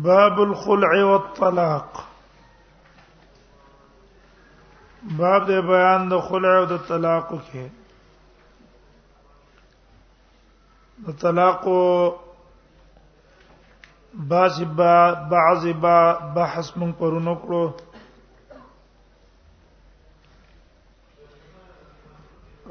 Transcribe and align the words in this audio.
باب 0.00 0.38
الخلع 0.40 0.88
والطلاق 1.04 1.98
باب 5.16 5.46
د 5.48 5.56
بیان 5.70 6.08
د 6.10 6.20
خلع 6.28 6.52
او 6.60 6.64
د 6.70 6.78
طلاق 6.88 7.32
کې 7.48 7.66
د 11.08 11.16
طلاق 11.24 11.64
بعض 14.32 14.62
بعض 14.74 15.66
بحث 16.36 16.72
مون 16.76 16.92
پرونو 17.04 17.34
کړو 17.46 17.62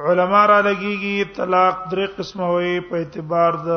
علما 0.09 0.45
را 0.45 0.61
لګيږي 0.67 1.33
طلاق 1.35 1.77
درې 1.91 2.05
قسمه 2.17 2.47
وي 2.55 2.79
په 2.89 2.95
اعتبار 3.05 3.53
د 3.67 3.69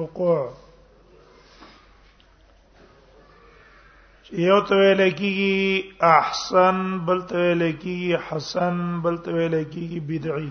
وقوع 0.00 0.63
یو 4.32 4.60
ته 4.68 4.74
ویل 4.76 5.10
کیږي 5.10 5.92
احسن 6.10 6.76
بل 7.06 7.18
ته 7.28 7.36
ویل 7.38 7.62
کیږي 7.76 8.14
حسن 8.28 8.76
بل 9.02 9.16
ته 9.24 9.30
ویل 9.34 9.54
کیږي 9.64 10.00
بدعي 10.08 10.48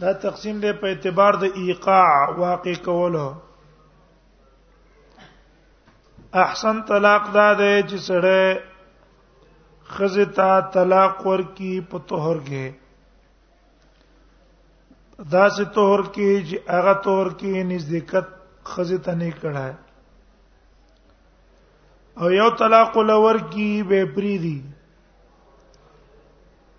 دا 0.00 0.10
تقسیم 0.24 0.56
دی 0.60 0.72
په 0.80 0.86
اعتبار 0.88 1.32
د 1.42 1.44
ایقاع 1.60 2.10
واقع 2.38 2.74
کولو 2.84 3.28
احسن 6.44 6.76
طلاق 6.88 7.24
دا 7.38 7.48
دی 7.58 7.74
چې 7.88 7.96
سړی 8.08 8.44
خزه 9.94 10.24
تا 10.36 10.52
طلاق 10.72 11.16
ورکی 11.26 11.74
په 11.90 11.98
طهر 12.08 12.36
کې 12.50 12.64
دا 15.32 15.44
سه 15.54 15.64
طهر 15.64 16.00
کې 16.14 16.30
چې 16.48 16.56
هغه 16.74 16.94
طهر 17.08 17.28
کې 17.38 17.50
نزدېکت 17.74 18.26
خزه 18.74 18.98
ته 19.04 19.12
نه 19.24 19.30
کړه 19.42 19.66
او 22.20 22.30
یو 22.32 22.50
طلاق 22.58 22.96
لور 22.98 23.34
کی 23.50 23.70
به 23.88 23.98
پریدي 24.14 24.58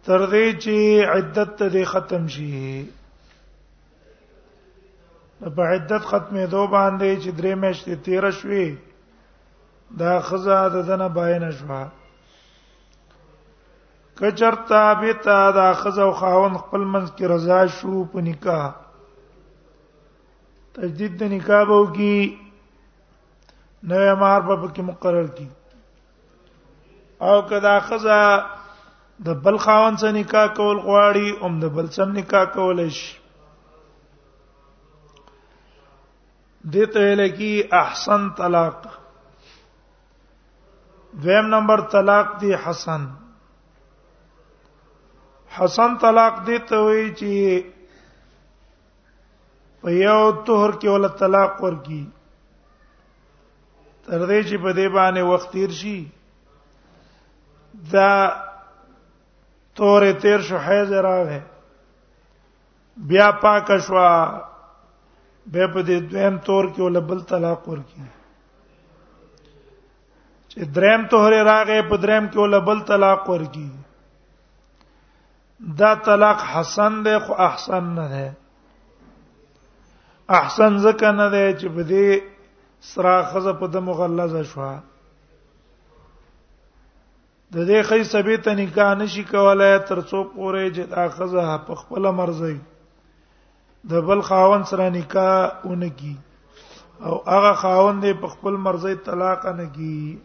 تر 0.05 0.21
دې 0.31 0.47
چې 0.61 0.75
عدت 1.15 1.51
ته 1.59 1.83
ختم 1.91 2.23
شي 2.35 2.85
په 5.55 5.61
عدت 5.75 6.03
ختمې 6.09 6.45
دو 6.53 6.63
باندې 6.75 7.11
چې 7.21 7.29
درې 7.41 7.53
میاشتې 7.61 7.95
تیر 8.05 8.29
شوي 8.31 8.77
دا 10.01 10.17
خزه 10.31 10.57
د 10.77 10.89
دنه 10.89 11.07
باینه 11.19 11.51
شوه 11.57 11.81
کچرتا 14.21 14.81
بیتا 15.03 15.37
دا 15.59 15.67
خزه 15.83 16.03
او 16.07 16.11
خاون 16.23 16.53
خپل 16.63 16.81
منځ 16.93 17.07
کې 17.15 17.25
رضا 17.35 17.59
شو 17.77 18.03
په 18.15 18.19
نکاح 18.31 18.65
تجدید 20.79 21.13
د 21.23 21.33
نکاح 21.37 21.63
وو 21.71 21.81
کې 21.95 22.13
نوې 23.89 24.13
مہر 24.21 24.41
په 24.47 24.55
پکې 24.61 24.81
مقرر 24.89 25.27
کی 25.35 25.47
او 27.27 27.35
کدا 27.51 27.75
خزا 27.89 28.21
د 29.27 29.37
بل 29.45 29.57
خاون 29.65 29.93
سره 30.01 30.11
نکاح 30.17 30.47
کول 30.57 30.77
غواړي 30.87 31.29
اوم 31.45 31.53
د 31.61 31.65
بل 31.77 31.87
سره 31.97 32.09
نکاح 32.17 32.43
کول 32.55 32.79
شي 32.99 33.13
دته 36.73 37.03
لکی 37.21 37.53
احسن 37.83 38.27
طلاق 38.41 38.77
دویم 41.23 41.47
نمبر 41.53 41.81
طلاق 41.95 42.27
دی 42.41 42.51
حسن 42.65 43.03
حسن 45.57 45.95
طلاق 46.03 46.35
دی 46.49 46.57
ته 46.71 46.77
وی 46.87 47.03
چې 47.05 47.71
په 49.81 49.89
یو 50.05 50.21
طهر 50.45 50.71
کې 50.79 50.89
ول 50.95 51.09
طلاق 51.23 51.57
ورکی 51.63 52.01
تر 54.09 54.21
دې 54.29 54.39
چې 54.49 54.55
په 54.63 54.71
دې 54.79 54.87
باندې 54.97 55.21
وخت 55.31 55.47
تیر 55.53 55.71
شي 55.79 55.97
دا 57.93 58.11
تورې 59.79 60.11
تیر 60.25 60.39
شو 60.49 60.57
حیز 60.65 60.89
راغې 61.07 61.41
بیا 63.09 63.27
پاک 63.41 63.67
شوا 63.87 64.11
به 65.51 65.63
په 65.73 65.79
دې 65.87 65.97
دویم 66.11 66.35
تور 66.45 66.63
کې 66.73 66.81
ول 66.85 66.97
بل 67.09 67.19
طلاق 67.31 67.59
ورکی 67.73 68.05
چې 70.49 70.59
دریم 70.79 71.01
تورې 71.11 71.41
راغې 71.51 71.79
په 71.91 71.95
دریم 72.05 72.23
کې 72.31 72.37
ول 72.43 72.55
بل 72.71 72.79
طلاق 72.91 73.21
ورکی 73.33 73.69
دا 75.83 75.91
طلاق 76.07 76.39
حسن 76.53 76.93
دی 77.05 77.15
خو 77.27 77.33
احسن 77.49 77.83
نه 77.99 78.05
دی 78.15 78.27
احسن 80.41 80.71
ځکه 80.85 81.09
نه 81.21 81.27
دی 81.37 81.45
چې 81.59 81.67
په 81.75 81.83
دې 81.93 82.07
سرا 82.81 83.23
خزه 83.23 83.53
په 83.59 83.67
د 83.67 83.75
مغلظه 83.87 84.43
شو 84.51 84.61
د 87.53 87.55
دې 87.69 87.79
خې 87.87 88.03
سبي 88.13 88.37
ته 88.43 88.51
نکاح 88.61 88.93
نشي 89.01 89.23
کولای 89.31 89.79
تر 89.89 89.99
څو 90.09 90.19
پورې 90.33 90.65
چې 90.75 90.83
دا 90.95 91.09
خزه 91.15 91.45
په 91.67 91.73
خپل 91.81 92.03
مرزي 92.19 92.57
د 93.89 93.93
بل 94.07 94.21
خاون 94.29 94.63
سره 94.71 94.89
نکاح 94.89 95.37
اونګي 95.67 96.15
او 97.05 97.13
هغه 97.31 97.53
خاون 97.61 97.95
دې 98.01 98.13
په 98.21 98.27
خپل 98.33 98.53
مرزي 98.65 98.95
طلاق 99.07 99.45
نه 99.45 99.65
کی 99.75 100.19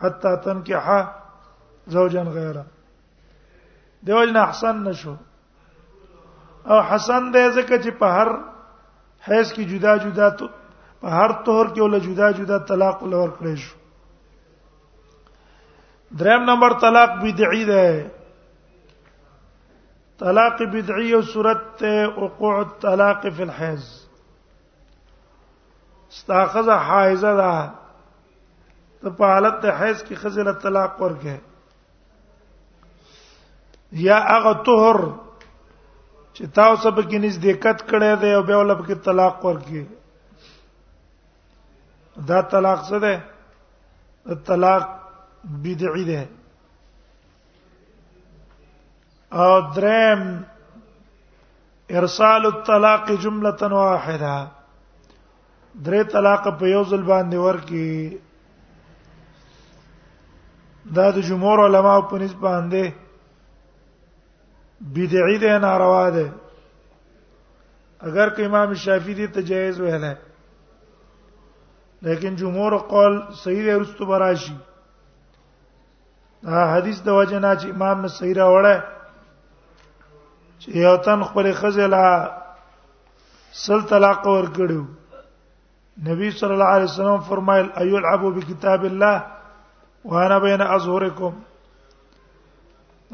حتا 0.00 0.34
تن 0.42 0.62
کې 0.62 0.76
ها 0.86 1.00
زوجان 1.86 2.28
غیره 2.28 2.64
دیوژن 4.02 4.36
احسن 4.36 4.76
نشو 4.84 5.14
او 6.70 6.78
حسن 6.88 7.22
دې 7.32 7.44
ځکه 7.56 7.74
چې 7.84 7.90
په 8.00 8.06
هر 8.16 8.28
حیث 9.28 9.48
کې 9.54 9.64
جدا 9.70 9.92
جدا 10.04 10.28
په 11.06 11.12
هر 11.14 11.32
طهر 11.46 11.68
کې 11.74 11.80
ول 11.82 11.96
جدا 12.04 12.28
جدا 12.36 12.56
طلاق 12.68 13.02
ول 13.02 13.12
ور 13.14 13.28
کړی 13.38 13.56
شو 13.64 13.76
دریم 16.20 16.40
نمبر 16.48 16.72
طلاق 16.84 17.10
بدعي 17.20 17.64
ده 17.66 17.82
طلاق 20.22 20.62
بدعي 20.72 21.12
او 21.18 21.20
صورت 21.34 21.84
وقوع 22.16 22.54
الطلاق 22.62 23.26
في 23.36 23.42
الحيض 23.44 23.84
استاخذ 26.10 26.72
حائزه 26.88 27.32
ده 27.40 27.50
ته 29.02 29.14
په 29.20 29.26
حالت 29.34 29.54
د 29.66 29.68
حیض 29.82 30.02
کې 30.02 30.22
خزل 30.24 30.50
طلاق 30.66 30.96
ورکه 31.02 31.36
یا 34.08 34.18
هغه 34.32 34.52
طهر 34.70 34.98
چې 35.44 36.50
تاسو 36.60 36.90
به 36.98 37.06
کې 37.10 37.22
نزدېکت 37.26 37.86
کړی 37.94 38.18
دی 38.24 38.34
او 38.40 38.42
به 38.50 38.56
ولب 38.64 38.82
کې 38.88 39.04
طلاق 39.10 39.44
ورکه 39.50 39.84
دا 42.16 42.40
طلاق 42.40 42.80
څه 42.88 42.98
ده 43.02 43.14
طلاق 44.34 44.88
بدعي 45.44 46.04
ده 46.04 46.26
او 49.32 49.60
درم 49.60 50.44
ارسال 51.90 52.46
الطلاق 52.46 53.12
جمله 53.12 53.56
واحده 53.74 54.48
درې 55.76 56.02
طلاق 56.12 56.58
په 56.58 56.66
یو 56.68 56.84
ځل 56.84 57.02
باندې 57.02 57.34
ورکی 57.36 58.18
دا 60.96 61.10
د 61.10 61.18
جمهور 61.20 61.64
علما 61.66 62.00
په 62.00 62.16
نسبت 62.18 62.40
باندې 62.40 62.92
بدعي 64.80 65.38
ده 65.38 65.58
ناروا 65.58 66.10
ده 66.10 66.32
اگر 68.00 68.28
که 68.30 68.46
امام 68.46 68.74
شافعي 68.74 69.14
دې 69.14 69.32
تجایز 69.34 69.80
ویل 69.80 70.04
لیکن 72.02 72.34
جمهور 72.36 72.76
قول 72.88 73.20
صحیح 73.44 73.62
دی 73.64 73.74
ورستو 73.74 74.06
براشي 74.06 74.54
دا 76.46 76.64
حدیث 76.76 77.00
د 77.02 77.08
وجنا 77.18 77.52
چې 77.60 77.66
امام 77.74 77.98
نے 78.02 78.08
صحیح 78.18 78.34
راوړل 78.40 78.80
چې 80.60 80.68
یو 80.84 80.96
تن 81.06 81.20
خپل 81.30 81.46
خزل 81.60 81.94
سل 83.64 83.80
طلاق 83.90 84.20
ور 84.26 84.44
کړو 84.56 84.82
نبی 86.08 86.30
صلی 86.38 86.52
الله 86.54 86.72
علیه 86.76 86.90
وسلم 86.92 87.20
فرمایل 87.28 87.66
ایلعبوا 87.82 88.30
بکتاب 88.36 88.84
الله 88.84 89.16
وانا 90.12 90.38
بین 90.44 90.60
ازهرکم 90.76 91.34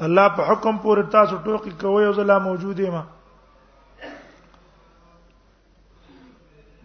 الله 0.08 0.29
په 0.37 0.43
حکم 0.52 0.75
پورې 0.82 1.02
تاسو 1.17 1.37
ټوکی 1.44 1.73
کوی 1.81 2.05
او 2.06 2.12
زلا 2.20 2.38
موجوده 2.49 2.90
ما 2.96 3.02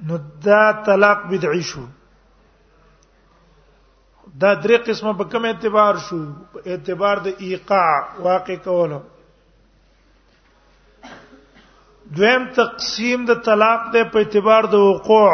نو 0.06 0.18
دا 0.46 0.62
طلاق 0.86 1.20
بدعي 1.30 1.62
شو 1.70 1.82
دا 4.42 4.50
درې 4.64 4.78
قسمه 4.88 5.12
په 5.20 5.24
کوم 5.32 5.44
اعتبار 5.50 5.94
شو 6.08 6.20
په 6.54 6.60
اعتبار 6.72 7.16
د 7.28 7.30
ایقاع 7.46 7.92
واقع 8.26 8.56
کولو 8.64 9.00
دویم 12.18 12.44
تقسیم 12.58 13.20
د 13.30 13.32
طلاق 13.48 13.82
د 13.96 13.98
په 14.12 14.18
اعتبار 14.26 14.64
د 14.74 14.76
وقوع 14.90 15.32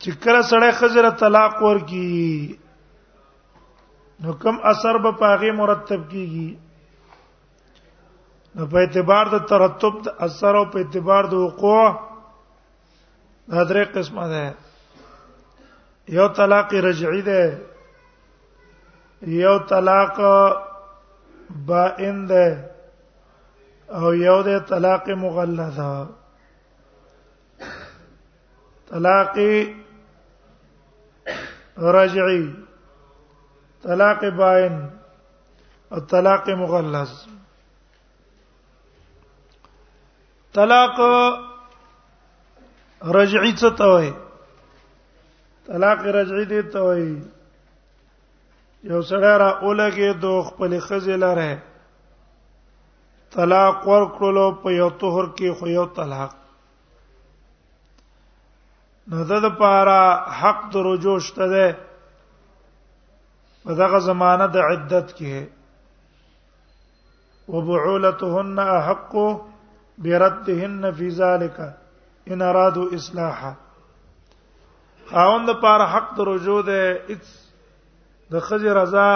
چې 0.00 0.10
کله 0.24 0.40
سړی 0.52 0.70
خزره 0.80 1.10
طلاق 1.24 1.54
ورکی 1.62 2.10
نو 4.24 4.30
کوم 4.44 4.56
اثر 4.74 4.94
به 5.06 5.12
پاغه 5.22 5.50
مرتب 5.62 6.00
کیږي 6.10 6.48
نو 8.56 8.64
په 8.70 8.78
اعتبار 8.84 9.26
د 9.34 9.42
ترتب 9.50 9.94
د 10.04 10.14
اثر 10.26 10.54
او 10.60 10.64
په 10.72 10.78
اعتبار 10.82 11.24
د 11.32 11.42
وقوع 11.44 11.84
دا 13.52 13.62
درې 13.70 13.84
قسمه 13.94 14.24
ده 14.32 14.44
یو 16.16 16.26
طلاق 16.38 16.68
رجعي 16.88 17.22
ده 17.28 17.42
یو 19.42 19.54
طلاق 19.72 20.16
بائن 21.70 22.18
ده 22.30 22.46
او 23.98 24.10
یو 24.26 24.38
ده 24.48 24.56
طلاق 24.72 25.04
مغلظه 25.22 25.94
طلاق 28.90 29.32
رجعي 31.98 32.42
طلاق 33.84 34.20
بائن 34.38 34.74
او 35.92 35.98
طلاق 36.14 36.46
مغلظ 36.62 37.12
طلاق 40.54 40.96
رجعي 43.16 43.50
څه 43.60 43.68
ته 43.80 43.86
وایي 43.90 44.12
طلاق 45.66 46.00
رجعي 46.18 46.44
دي 46.52 46.62
ته 46.72 46.80
وایي 46.86 47.10
یو 48.90 49.00
سړی 49.10 49.34
را 49.42 49.50
اولګي 49.64 50.10
دو 50.24 50.32
خپل 50.48 50.72
خزې 50.86 51.16
لره 51.24 51.50
طلاق 53.36 53.76
ورکړلو 53.90 54.46
په 54.64 54.68
یو 54.80 54.88
طهر 55.04 55.26
کې 55.36 55.48
خو 55.60 55.66
یو 55.78 55.84
طلاق 55.98 56.32
نو 59.12 59.24
د 59.30 59.46
لپاره 59.46 60.00
حق 60.40 60.60
د 60.78 60.86
رجوع 60.88 61.16
شته 61.28 61.46
ده 61.52 61.66
په 63.68 63.72
دغه 63.84 63.98
زمانہ 64.08 64.46
د 64.58 64.66
عدت 64.72 65.08
کې 65.18 65.36
وبعولتهن 67.52 68.58
احقو 68.78 69.28
بردهن 69.98 70.90
فی 70.96 71.10
ذلک 71.10 71.60
ان 72.26 72.42
ارادو 72.42 72.88
اصلاحا 72.96 73.52
خاوند 75.10 75.48
پر 75.62 75.84
حق 75.94 76.16
د 76.16 76.18
رجوع 76.32 76.60
ده 76.66 76.80
اټس 77.08 77.32
د 78.32 78.34
خځه 78.46 78.72
رضا 78.80 79.08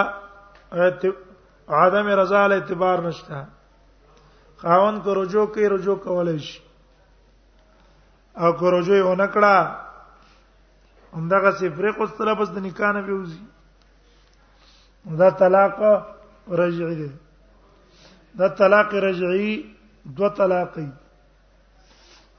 عدم 1.81 2.07
رضا 2.21 2.41
له 2.47 2.55
اعتبار 2.55 2.97
نشته 3.07 3.37
خاوند 4.61 4.97
کو 5.03 5.09
رجوع 5.21 5.45
کوي 5.53 5.67
رجوع 5.69 5.95
کولای 6.07 6.39
شي 6.47 6.59
او 8.37 8.49
کو 8.53 8.65
رجوع 8.79 8.97
یې 8.97 9.05
اونکړه 9.09 9.55
همدغه 11.13 11.51
صفر 11.59 11.83
کو 11.91 12.05
ستل 12.07 12.29
بس 12.39 12.49
د 12.51 12.57
نکاح 12.65 12.91
نه 12.91 13.01
بیوزي 13.01 13.41
دا 15.19 15.29
طلاق 15.29 15.75
رجعي 16.61 16.95
ده 16.95 17.09
دا 18.37 18.47
طلاق 18.57 18.93
رجعي 18.93 19.53
دو 20.17 20.27
طلاق 20.37 20.77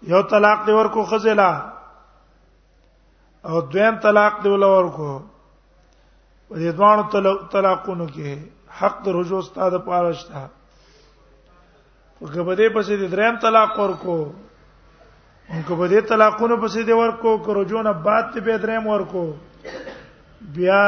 یو 0.08 0.20
طلاق 0.30 0.66
دی 0.66 0.72
ورکو 0.72 1.04
خزلا 1.10 1.50
او 3.46 3.60
دویم 3.60 3.96
طلاق 4.02 4.42
دی 4.44 4.48
ورکو 4.48 5.20
په 6.50 6.54
دې 6.54 6.70
دوه 7.22 7.46
طلاقونو 7.52 8.04
کې 8.08 8.38
حق 8.80 8.98
د 9.06 9.14
رجوع 9.14 9.40
ستاده 9.46 9.78
پارښت 9.78 10.30
او 12.20 12.28
که 12.34 12.42
بده 12.48 12.68
پسې 12.76 12.96
د 13.00 13.10
دریم 13.14 13.38
طلاق 13.46 13.72
ورکو 13.80 14.16
او 15.52 15.62
که 15.70 15.74
بده 15.80 16.00
طلاقونو 16.12 16.60
پسې 16.68 16.82
دی 16.90 17.00
ورکو 17.00 17.32
که 17.46 17.52
رجوع 17.60 17.82
نه 17.88 17.92
بعد 18.06 18.30
ته 18.34 18.40
به 18.48 18.58
دریم 18.66 18.86
ورکو 18.86 19.24
بیا 20.58 20.82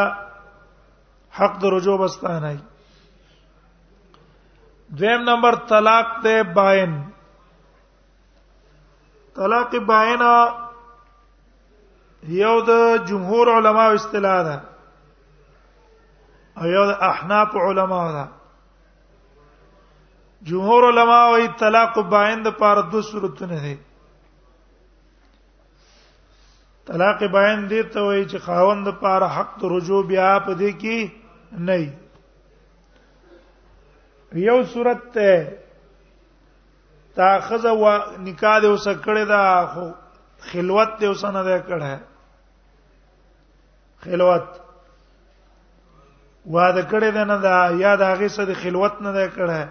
حق 1.41 1.59
د 1.65 1.77
رجوع 1.77 1.99
بستانه 2.05 2.57
دویم 4.97 5.23
نمبر 5.29 5.55
طلاق 5.69 6.07
ته 6.23 6.43
باین 6.59 6.93
طلاق 9.37 9.75
باین 9.91 10.23
یو 12.37 12.55
د 12.69 13.05
جمهور 13.09 13.49
علما 13.57 13.85
اصطلاح 13.97 14.39
ده 14.43 14.57
او 16.61 16.67
یو 16.77 16.85
د 16.93 17.03
احناف 17.11 17.55
علما 17.65 18.01
ده 18.17 18.25
جمهور 20.49 20.87
علما 20.89 21.19
وايي 21.31 21.47
طلاق 21.59 21.99
باین 22.17 22.43
د 22.49 22.59
پاره 22.65 22.83
دو 22.91 23.03
صورتونه 23.13 23.61
دي 23.69 23.77
طلاق 26.91 27.23
باین 27.39 27.69
دي 27.71 27.83
ته 27.83 28.01
وایي 28.11 28.25
چې 28.31 28.39
خاوند 28.51 28.87
د 28.93 28.99
پاره 29.07 29.29
حق 29.39 29.57
د 29.63 29.73
رجوع 29.77 30.03
بیا 30.13 30.37
په 30.47 30.53
دې 30.55 30.71
کې 30.85 31.67
نه 31.71 31.77
یو 34.37 34.63
صورت 34.73 35.13
ته 35.15 35.59
تا 37.15 37.39
خزه 37.41 37.71
و 37.73 37.91
نکاح 38.25 38.59
دې 38.61 38.65
اوس 38.67 38.87
کړه 39.05 39.25
دا 39.29 39.67
خو 39.75 39.89
خلوت 40.51 40.89
دې 41.01 41.05
اوس 41.07 41.25
نه 41.25 41.43
ده 41.45 41.59
کړه 41.69 41.99
خلوت 44.03 44.49
واده 46.47 46.83
کړه 46.91 47.11
ده 47.13 47.25
نه 47.25 47.37
دا 47.43 47.71
یا 47.81 47.97
دا 47.97 48.07
هغه 48.15 48.29
څه 48.29 48.45
د 48.51 48.55
خلوت 48.55 48.95
نه 49.03 49.13
ده 49.13 49.31
کړه 49.37 49.63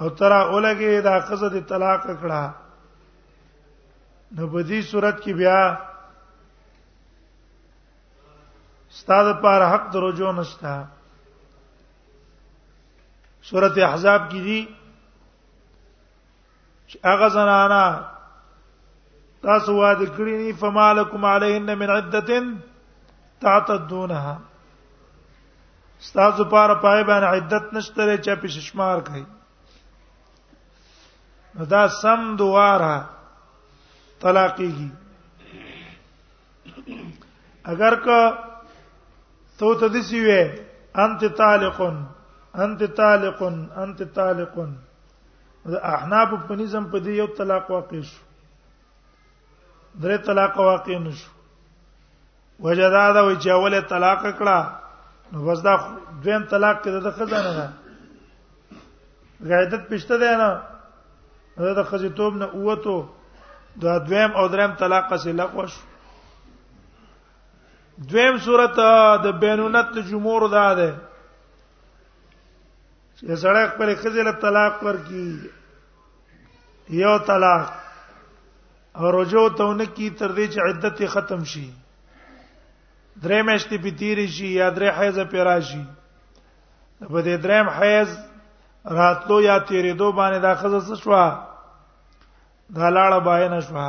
او 0.00 0.08
تر 0.08 0.32
اولګه 0.32 1.00
دا 1.02 1.20
خزه 1.20 1.48
دې 1.50 1.60
طلاق 1.68 2.06
کړه 2.20 2.50
نو 4.36 4.46
په 4.52 4.62
دې 4.62 4.80
صورت 4.90 5.20
کې 5.22 5.32
بیا 5.32 5.76
ستاد 8.90 9.34
پر 9.42 9.60
حق 9.72 9.92
درجو 9.92 10.32
نشته 10.32 10.86
سورته 13.50 13.80
احزاب 13.90 14.22
کې 14.30 14.40
دي 14.46 14.60
چې 16.92 16.96
هغه 17.10 17.28
زنانا 17.36 17.84
تاسو 19.46 19.70
واده 19.82 20.06
کړی 20.18 20.34
نه 20.42 20.52
فمالکم 20.62 21.22
علیهن 21.34 21.68
من 21.80 21.90
عدته 21.98 22.38
تعتدونها 23.44 24.36
ستاسو 26.10 26.42
پر 26.54 26.70
پای 26.86 27.02
باندې 27.10 27.30
عدت 27.36 27.64
نشته 27.78 28.02
چې 28.24 28.32
په 28.44 28.54
ششمار 28.58 28.98
کوي 29.10 29.24
دا 31.74 31.82
سم 31.98 32.32
دواره 32.38 32.94
طلاقېږي 34.22 34.88
اگر 37.74 37.94
که 38.08 38.20
تو 39.58 39.74
تدسی 39.80 40.18
وې 40.26 40.60
انت 41.02 41.24
طالقون 41.38 41.96
انت 42.54 42.82
طالق 42.96 43.42
انت 43.78 44.02
طالق 44.14 44.56
د 45.66 45.74
احناف 45.94 46.28
په 46.48 46.54
نظام 46.60 46.84
په 46.90 46.98
دی 47.04 47.12
یو 47.20 47.26
طلاق 47.38 47.70
واقع 47.70 48.00
شو 48.04 48.20
درې 50.02 50.16
طلاق 50.26 50.58
واقع 50.60 50.98
نشو 51.04 51.30
وجدا 52.64 53.04
دا 53.12 53.20
وی 53.20 53.36
چې 53.42 53.48
اوله 53.58 53.80
طلاق 53.92 54.20
کړه 54.38 54.66
نو 55.32 55.44
بس 55.46 55.58
دا 55.64 55.74
دویم 56.24 56.44
طلاق 56.50 56.76
کې 56.84 56.90
د 57.04 57.10
خزانه 57.20 57.52
ده 57.60 57.68
غیدت 59.52 59.82
پښته 59.88 60.16
ده 60.22 60.36
نه 60.42 61.72
دا 61.78 61.84
خزیتوب 61.92 62.36
نه 62.42 62.46
اوته 62.46 63.86
دا 63.86 63.96
دویم 64.10 64.30
او 64.42 64.48
دریم 64.56 64.74
طلاق 64.82 65.08
سره 65.16 65.32
لغوه 65.40 65.66
شو 65.66 65.82
دویم 68.12 68.36
صورت 68.48 68.76
د 69.24 69.40
بینونت 69.46 69.98
جمهور 70.10 70.42
دا 70.56 70.66
ده 70.80 70.92
چې 73.26 73.34
سړی 73.42 73.64
خپل 73.72 73.88
خځه 74.00 74.22
له 74.28 74.32
طلاق 74.42 74.74
ورکی 74.84 75.28
یو 77.00 77.14
طلاق 77.26 77.66
او 78.98 79.06
رجوع 79.16 79.46
تهونه 79.58 79.84
کی 79.98 80.08
تر 80.22 80.30
دې 80.38 80.46
چې 80.54 80.60
عدت 80.68 80.96
ختم 81.14 81.40
شي 81.52 81.68
درې 83.22 83.40
میاشتې 83.48 83.76
په 83.84 83.90
تیر 84.00 84.18
شي 84.36 84.48
یا 84.54 84.66
درې 84.78 84.88
حیض 84.98 85.16
په 85.34 85.40
راشي 85.48 85.82
په 87.10 87.22
دې 87.22 87.36
درېم 87.44 87.66
حیض 87.78 88.10
راتلو 89.00 89.36
یا 89.40 89.58
تیرېدو 89.66 90.08
باندې 90.18 90.38
دا 90.46 90.52
خزه 90.62 90.80
څه 90.88 90.94
شو 91.02 91.12
دا 92.78 92.86
لاړه 92.96 93.18
باندې 93.28 93.48
نشوه 93.54 93.88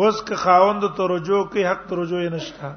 اوس 0.00 0.16
که 0.30 0.36
خاوند 0.42 0.82
ته 0.96 1.02
رجوع 1.12 1.40
کوي 1.54 1.64
حق 1.70 1.80
ته 1.88 1.92
رجوع 2.02 2.22
نشته 2.34 2.68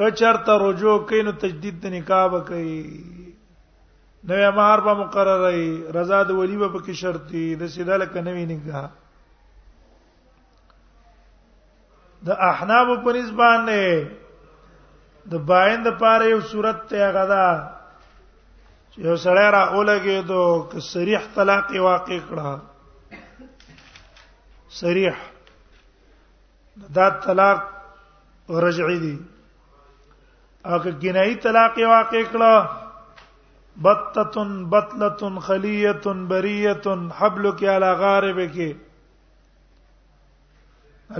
کچر 0.00 0.34
ته 0.48 0.52
رجوع 0.66 0.94
کین 1.10 1.24
نو 1.26 1.32
تجدید 1.46 1.74
د 1.82 1.84
نکاح 1.96 2.24
وکي 2.32 2.74
نوې 4.30 4.48
مہر 4.56 4.80
به 4.86 4.94
مقرره 5.00 5.50
ای 5.58 5.66
رضا 5.96 6.18
د 6.28 6.30
ولی 6.38 6.56
به 6.60 6.68
پکې 6.72 6.92
شرطي 7.02 7.44
د 7.60 7.62
سیده 7.74 7.96
لکه 8.00 8.18
نوې 8.26 8.44
نکاح 8.50 8.84
د 12.28 12.30
احناب 12.50 12.88
په 13.06 13.12
نسبان 13.16 13.60
نه 13.68 13.84
د 15.34 15.36
بایند 15.50 15.86
پاره 16.02 16.26
یو 16.30 16.40
صورت 16.52 16.78
ته 16.90 17.08
غدا 17.14 17.46
چې 18.90 18.98
یو 18.98 19.16
سړی 19.24 19.48
را 19.56 19.62
اولګي 19.74 20.18
دو 20.30 20.42
ک 20.72 20.72
صریح 20.92 21.22
طلاق 21.36 21.68
واقع 21.86 22.18
کړه 22.30 22.48
صریح 24.80 25.16
دا 26.98 27.06
طلاق 27.28 27.60
رجعي 28.66 28.98
دي 29.06 29.16
او 30.66 30.74
ک 30.88 31.00
جنایي 31.06 31.34
طلاق 31.48 31.74
واقع 31.92 32.22
کړه 32.34 32.52
بتتن 33.84 34.50
بتلتن 34.70 35.38
خلیتن 35.46 36.18
بریتن 36.28 37.06
حبل 37.18 37.44
کې 37.58 37.66
علا 37.76 37.92
غارب 38.00 38.38
کې 38.54 38.70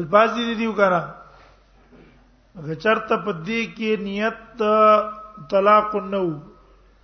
الفاظ 0.00 0.30
دې 0.36 0.54
دیو 0.62 0.72
کرا 0.78 1.00
غچرت 2.68 3.12
پدې 3.24 3.60
کې 3.76 3.90
نیت 4.06 4.62
طلاق 5.50 5.94
نو 6.14 6.22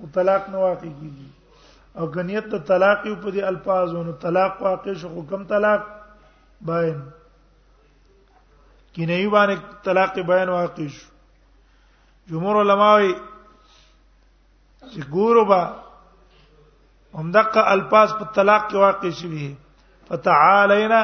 او 0.00 0.04
طلاق 0.14 0.48
نو 0.54 0.58
واقع 0.62 0.86
کیږي 0.98 1.28
او 1.98 2.04
غنیت 2.14 2.46
ته 2.54 2.58
طلاق 2.70 3.02
په 3.22 3.30
دې 3.34 3.42
الفاظونو 3.50 4.12
طلاق 4.24 4.56
واقع 4.62 4.94
شو 5.02 5.08
حکم 5.20 5.44
طلاق 5.52 5.82
باین 6.70 6.98
کینه 8.92 9.16
یوه 9.20 9.30
باندې 9.30 9.84
طلاق 9.84 10.18
بیان 10.32 10.48
واقع 10.56 10.88
شو 10.96 11.06
جمهور 12.32 12.60
علماوی 12.64 13.14
چې 14.92 15.00
ګورو 15.14 15.44
با 15.50 15.60
همدغه 17.18 17.62
الفاظ 17.74 18.08
په 18.18 18.24
طلاق 18.36 18.62
کې 18.68 18.76
واقع 18.84 19.10
شوي 19.22 19.46
فتعالینا 20.08 21.00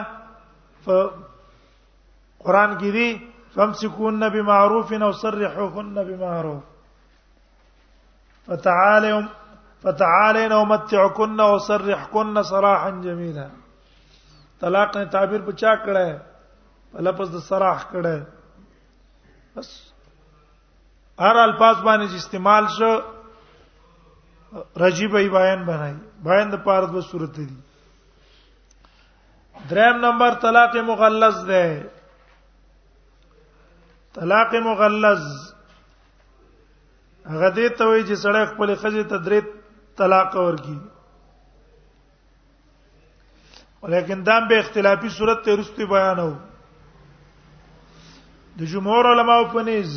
ف 0.87 1.01
قران 2.47 2.71
کې 2.81 2.91
دي 2.97 3.09
فامسكوهن 3.55 4.23
بمعروف 4.37 4.89
او 5.09 5.13
سرحوهن 5.23 5.95
بمعروف 6.09 6.63
فتعالوا 8.51 9.21
فتعالين 9.85 10.53
ومتعكن 10.53 11.41
وسرحكن 11.53 12.43
صراحا 12.49 12.91
جميلا 13.05 13.47
طلاق 14.65 14.97
نے 14.97 15.05
تعبیر 15.15 15.41
بچا 15.47 15.75
کړه 15.85 16.03
ہے 16.11 16.19
په 16.93 16.99
لفظ 17.09 17.29
د 17.37 17.47
صراح 17.51 17.85
کړه 17.93 18.23
بس 19.57 19.69
هر 21.27 21.37
الفاظ 21.45 21.77
باندې 21.87 22.17
استعمال 22.25 22.65
شو 22.79 22.93
رجیبې 24.55 25.29
بیان 25.33 25.61
بنای 25.67 25.95
بیان 26.27 26.51
د 26.51 26.55
پاره 26.67 26.87
د 26.95 27.01
صورت 27.11 27.35
دی 27.37 27.47
دریم 29.71 29.97
نمبر 30.05 30.35
طلاق 30.43 30.77
مغلظ 30.91 31.39
ده 31.47 31.91
طلاق 34.15 34.55
مغلظ 34.55 35.23
هغه 37.33 37.51
دې 37.57 37.69
ته 37.77 37.85
وایي 37.87 38.05
چې 38.09 38.15
سړی 38.23 38.45
خپل 38.51 38.71
خځه 38.81 39.05
ته 39.15 39.23
درې 39.25 39.41
طلاق 40.03 40.33
ورکړي 40.37 40.81
ولیکن 43.83 44.25
دا 44.29 44.41
به 44.49 44.59
اختلافي 44.61 45.09
صورت 45.19 45.45
ته 45.45 45.57
رسته 45.61 45.87
بیانو 45.97 46.31
د 48.59 48.67
جمهور 48.75 49.07
علماو 49.17 49.45
په 49.57 49.63
نيز 49.73 49.97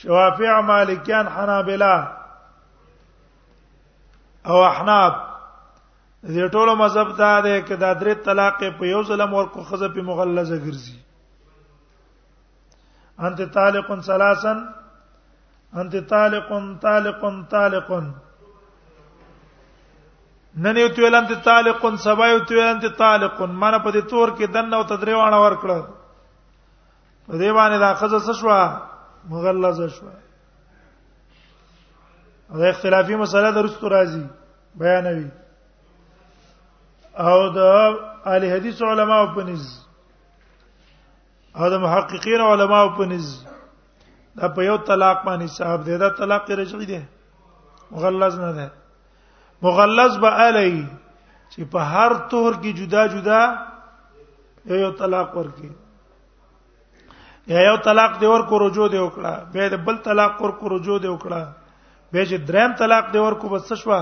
شوافع 0.00 0.60
مالکیان 0.66 1.26
حنابلہ 1.36 1.94
او 4.48 4.62
احناف 4.64 5.12
دې 6.22 6.48
ټولو 6.54 6.72
مذهب 6.76 7.08
دا 7.18 7.32
دی 7.44 7.56
چې 7.66 7.74
دا 7.82 7.90
درې 8.00 8.12
طلاق 8.24 8.58
په 8.78 8.84
یو 8.86 9.00
ظلم 9.10 9.30
ورکو 9.34 9.64
خزه 9.68 9.88
په 9.96 10.00
مغلظه 10.08 10.56
ګرځي 10.64 10.96
انت 13.26 13.38
طالق 13.54 13.88
ثلاثا 14.06 14.54
انت 15.80 15.94
طالق 16.08 16.48
طالق 16.82 17.20
طالق 17.50 17.88
نن 20.56 20.76
یو 20.76 20.88
تو 20.94 21.00
انت 21.06 21.32
طالق 21.44 21.82
سبا 22.04 22.24
یو 22.28 22.38
تو 22.48 22.54
انت 22.60 22.84
طالق 22.98 23.36
مانه 23.42 23.78
په 23.78 23.90
دې 23.92 24.10
تور 24.10 24.28
کې 24.28 24.44
دنه 24.46 24.76
او 24.76 24.82
تدریوانه 24.92 25.38
ورکړه 25.44 25.78
په 27.26 27.32
دې 27.32 27.52
باندې 27.52 27.78
دا 27.78 27.90
خزه 27.94 28.18
څه 28.24 28.32
شو 28.40 28.48
مغلظه 29.28 29.88
شوه 29.88 30.12
او 32.54 32.62
اختلافي 32.70 33.14
مسله 33.22 33.50
درست 33.58 33.84
راځي 33.84 34.24
بیانوي 34.80 35.28
او 37.28 37.38
د 37.56 37.58
اهل 38.30 38.42
حدیث 38.52 38.82
علما 38.90 39.18
په 39.36 39.40
نس 39.50 39.64
او 41.58 41.70
د 41.74 41.78
محققین 41.84 42.40
علما 42.50 42.80
په 42.96 43.02
نس 43.10 43.26
دا 44.40 44.48
په 44.56 44.60
یو 44.68 44.76
طلاق 44.90 45.18
باندې 45.26 45.48
صاحب 45.58 45.80
دی 45.86 45.96
دا 46.02 46.08
طلاق 46.22 46.50
رجعي 46.62 46.86
دی 46.90 47.00
مغلظ 47.92 48.34
نه 48.42 48.50
دی 48.58 48.68
مغلظ 49.68 50.12
به 50.22 50.28
علی 50.46 50.72
چې 51.52 51.62
په 51.72 51.78
هر 51.94 52.12
تور 52.34 52.52
کې 52.62 52.70
جدا 52.82 53.06
جدا 53.14 53.40
یو 54.84 54.90
طلاق 55.02 55.36
ورکی 55.36 55.68
یا 57.52 57.60
یو 57.66 57.76
طلاق 57.84 58.20
دی 58.20 58.26
ورکو 58.26 58.58
رجوع 58.66 58.88
دی 58.92 58.98
وکړه 59.06 59.52
به 59.52 59.76
بل 59.86 59.96
طلاق 60.06 60.42
ورکو 60.42 60.68
رجوع 60.76 60.98
دی 61.06 61.08
وکړه 61.08 61.42
به 62.12 62.24
چې 62.26 62.38
دریم 62.46 62.72
طلاق 62.78 63.12
دی 63.12 63.18
ورکو 63.18 63.48
بس 63.48 63.72
شوا 63.72 64.00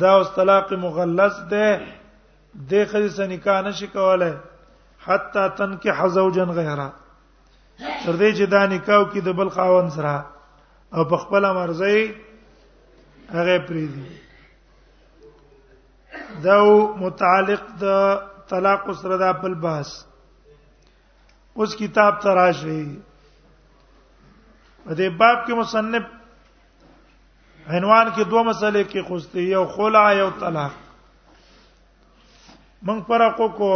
دا 0.00 0.14
اوس 0.16 0.30
طلاق 0.34 0.72
مغلظ 0.84 1.34
ده 1.52 1.66
د 2.54 2.72
خځې 2.90 3.08
سره 3.16 3.26
نکاح 3.32 3.58
نشي 3.68 3.86
کولای 3.92 4.32
حتا 5.06 5.42
تن 5.60 5.70
کې 5.82 5.90
حزوجن 6.00 6.50
غیره 6.58 6.88
تر 8.04 8.16
دې 8.18 8.30
چې 8.36 8.44
دا 8.54 8.62
نکاح 8.72 9.00
کې 9.12 9.20
د 9.28 9.30
بل 9.40 9.48
خاوند 9.56 9.90
سره 9.96 10.16
او 10.94 11.02
په 11.12 11.16
خپل 11.24 11.42
مرزي 11.58 12.00
هغه 13.32 13.58
پریدي 13.70 14.08
دا 16.46 16.56
متعلق 17.04 17.62
د 17.84 17.86
طلاق 18.54 18.82
سره 19.02 19.16
د 19.22 19.24
خپل 19.38 19.54
بحث 19.68 19.90
اوس 21.58 21.70
کتاب 21.84 22.12
تراشه 22.26 22.82
په 24.84 24.94
دې 24.94 25.08
باب 25.18 25.46
کې 25.46 25.52
مصنف 25.62 26.02
عنوان 27.66 28.08
کې 28.14 28.24
دوه 28.30 28.40
مسلې 28.44 28.84
کې 28.88 29.02
خوسته 29.06 29.40
یو 29.42 29.64
خلع 29.76 30.12
یو 30.16 30.28
طلاق 30.40 30.72
موږ 32.86 33.00
پرکو 33.06 33.48
کو 33.60 33.72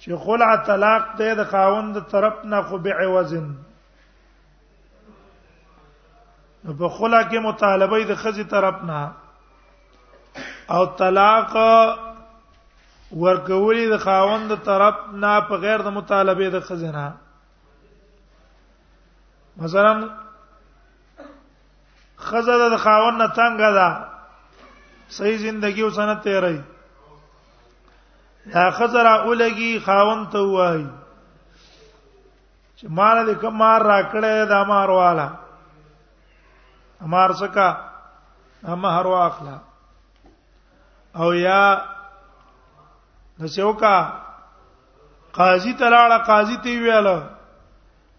چې 0.00 0.24
خلع 0.24 0.50
طلاق 0.66 1.02
ته 1.18 1.34
د 1.40 1.42
خاوند 1.50 1.94
طرف 2.10 2.36
نه 2.44 2.62
خو 2.68 2.76
به 2.84 2.92
عوضن 2.94 3.48
نو 6.64 6.72
په 6.72 6.88
خلع 7.00 7.22
کې 7.26 7.38
مطالبه 7.48 7.98
د 8.12 8.14
خزي 8.22 8.44
طرف 8.54 8.76
نه 8.84 9.00
او 10.76 10.80
طلاق 11.02 11.52
ورکولې 13.12 13.84
د 13.96 14.04
خاوند 14.06 14.58
طرف 14.64 14.94
نه 15.12 15.34
په 15.52 15.56
غیر 15.68 15.82
د 15.88 15.90
مطالبه 16.00 16.50
د 16.56 16.58
خزینه 16.72 17.06
مثلا 19.62 19.92
خزه 22.30 22.54
د 22.72 22.74
خاون 22.84 23.14
نه 23.20 23.26
تنګه 23.38 23.70
ده 23.78 23.88
صحیح 25.16 25.36
زندگی 25.46 25.82
وسنه 25.88 26.16
تیرې 26.26 26.56
دا 28.52 28.62
خزرا 28.78 29.14
اولګي 29.26 29.72
خاون 29.86 30.20
ته 30.34 30.40
وای 30.56 30.82
چې 32.78 32.84
مال 32.98 33.16
دې 33.28 33.34
کمار 33.42 33.78
راکړې 33.92 34.34
دا 34.52 34.60
مار 34.70 34.88
والا 34.98 35.28
امار 37.06 37.30
سکا 37.40 37.70
مہر 38.82 39.06
واخلا 39.10 39.56
او 41.20 41.28
یا 41.34 41.62
نسوکا 43.42 43.96
قاضي 45.38 45.72
تلاړه 45.80 46.18
قاضي 46.30 46.56
تی 46.64 46.72
ویاله 46.82 47.18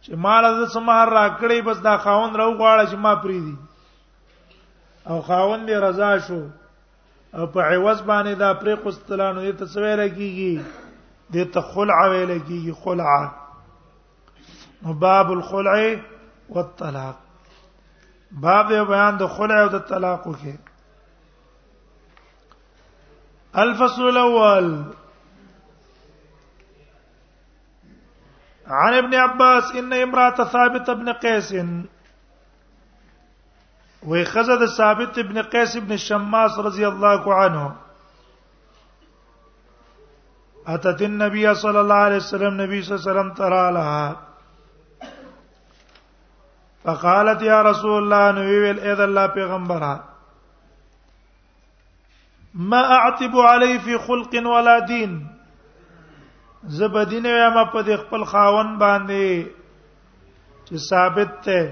چې 0.03 0.11
مال 0.25 0.43
دې 0.57 0.65
سمهر 0.77 1.07
راکړې 1.19 1.57
بس 1.67 1.77
دا 1.87 1.95
خاون 2.05 2.29
راو 2.35 2.57
غواړي 2.57 2.85
چې 2.91 2.95
ما 3.03 3.13
پری 3.23 3.39
دي 3.41 3.55
او 5.07 5.21
خاوند 5.21 5.69
رضا 5.71 6.17
شو 6.27 6.41
او 7.37 7.45
په 7.53 7.61
عوض 7.61 8.01
باندې 8.01 8.33
دا 8.35 8.53
پرې 8.53 8.75
قستلانو 8.85 9.41
دې 9.41 9.51
تصویر 9.59 10.07
کیږي 10.07 10.61
دې 11.33 11.43
ته 11.53 11.61
خلع 11.61 11.99
ویل 12.09 12.33
کیږي 12.39 12.73
خلع 12.83 13.13
نو 14.83 14.93
باب 15.05 15.31
الخلع 15.31 15.75
والطلاق 16.49 17.15
باب 18.45 18.65
دې 18.71 18.87
بیان 18.93 19.17
د 19.17 19.27
خلع 19.37 19.61
او 19.61 19.67
د 19.75 19.79
طلاق 19.93 20.23
کې 20.23 20.55
الفصل 23.63 24.01
الاول 24.07 24.67
عن 28.81 28.93
ابن 28.97 29.13
عباس 29.21 29.63
ان 29.75 29.93
امراه 29.93 30.35
ثابت 30.51 30.89
بن 30.99 31.11
قيس 31.23 31.51
وې 34.09 34.23
خزه 34.25 34.55
د 34.59 34.65
ثابت 34.77 35.17
ابن 35.23 35.41
قيس 35.53 35.75
ابن 35.75 35.95
شماس 36.03 36.57
رضی 36.67 36.85
الله 36.85 37.33
عنه 37.35 37.75
اتت 40.67 41.01
النبي 41.07 41.45
صلى 41.53 41.79
الله 41.81 41.95
عليه 42.05 42.15
وسلم 42.23 42.61
نبی 42.61 42.81
صلی 42.81 42.95
الله 42.95 43.03
علیه 43.03 43.11
وسلم 43.11 43.33
ترى 43.41 43.63
لها 43.73 44.27
فقالت 46.83 47.41
يا 47.43 47.61
رسول 47.69 47.97
الله 47.97 48.31
نو 48.39 48.45
ویل 48.47 48.79
اذا 48.79 49.03
الله 49.03 49.27
پیغمبره 49.27 49.91
ما 52.71 52.79
اعتب 52.97 53.37
علی 53.47 53.77
فی 53.85 53.97
خلق 54.07 54.35
ولا 54.47 54.79
دین 54.87 55.11
زبدینه 56.79 57.49
ما 57.53 57.63
په 57.65 57.97
خپل 58.01 58.23
خاون 58.33 58.75
باندې 58.79 59.45
چې 60.65 60.75
ثابت 60.89 61.39
ته 61.45 61.71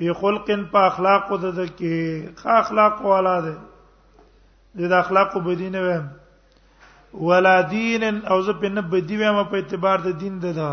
فی 0.00 0.12
خلق 0.20 0.44
په 0.72 0.80
اخلاق 0.90 1.22
د 1.40 1.58
کې 1.78 1.96
خا 2.40 2.52
اخلاق 2.62 2.94
والا 3.08 3.32
ده 3.46 3.54
د 4.92 4.92
اخلاق 5.02 5.30
بدینه 5.48 5.80
ویم 5.86 6.06
ولا 7.26 7.52
دین 7.72 8.04
او 8.30 8.38
زه 8.46 8.52
په 8.62 8.68
نه 8.76 8.82
بدی 8.94 9.16
ویم 9.22 9.38
په 9.50 9.54
اعتبار 9.60 9.98
د 10.06 10.16
دین 10.22 10.34
ده 10.44 10.52
دا 10.58 10.70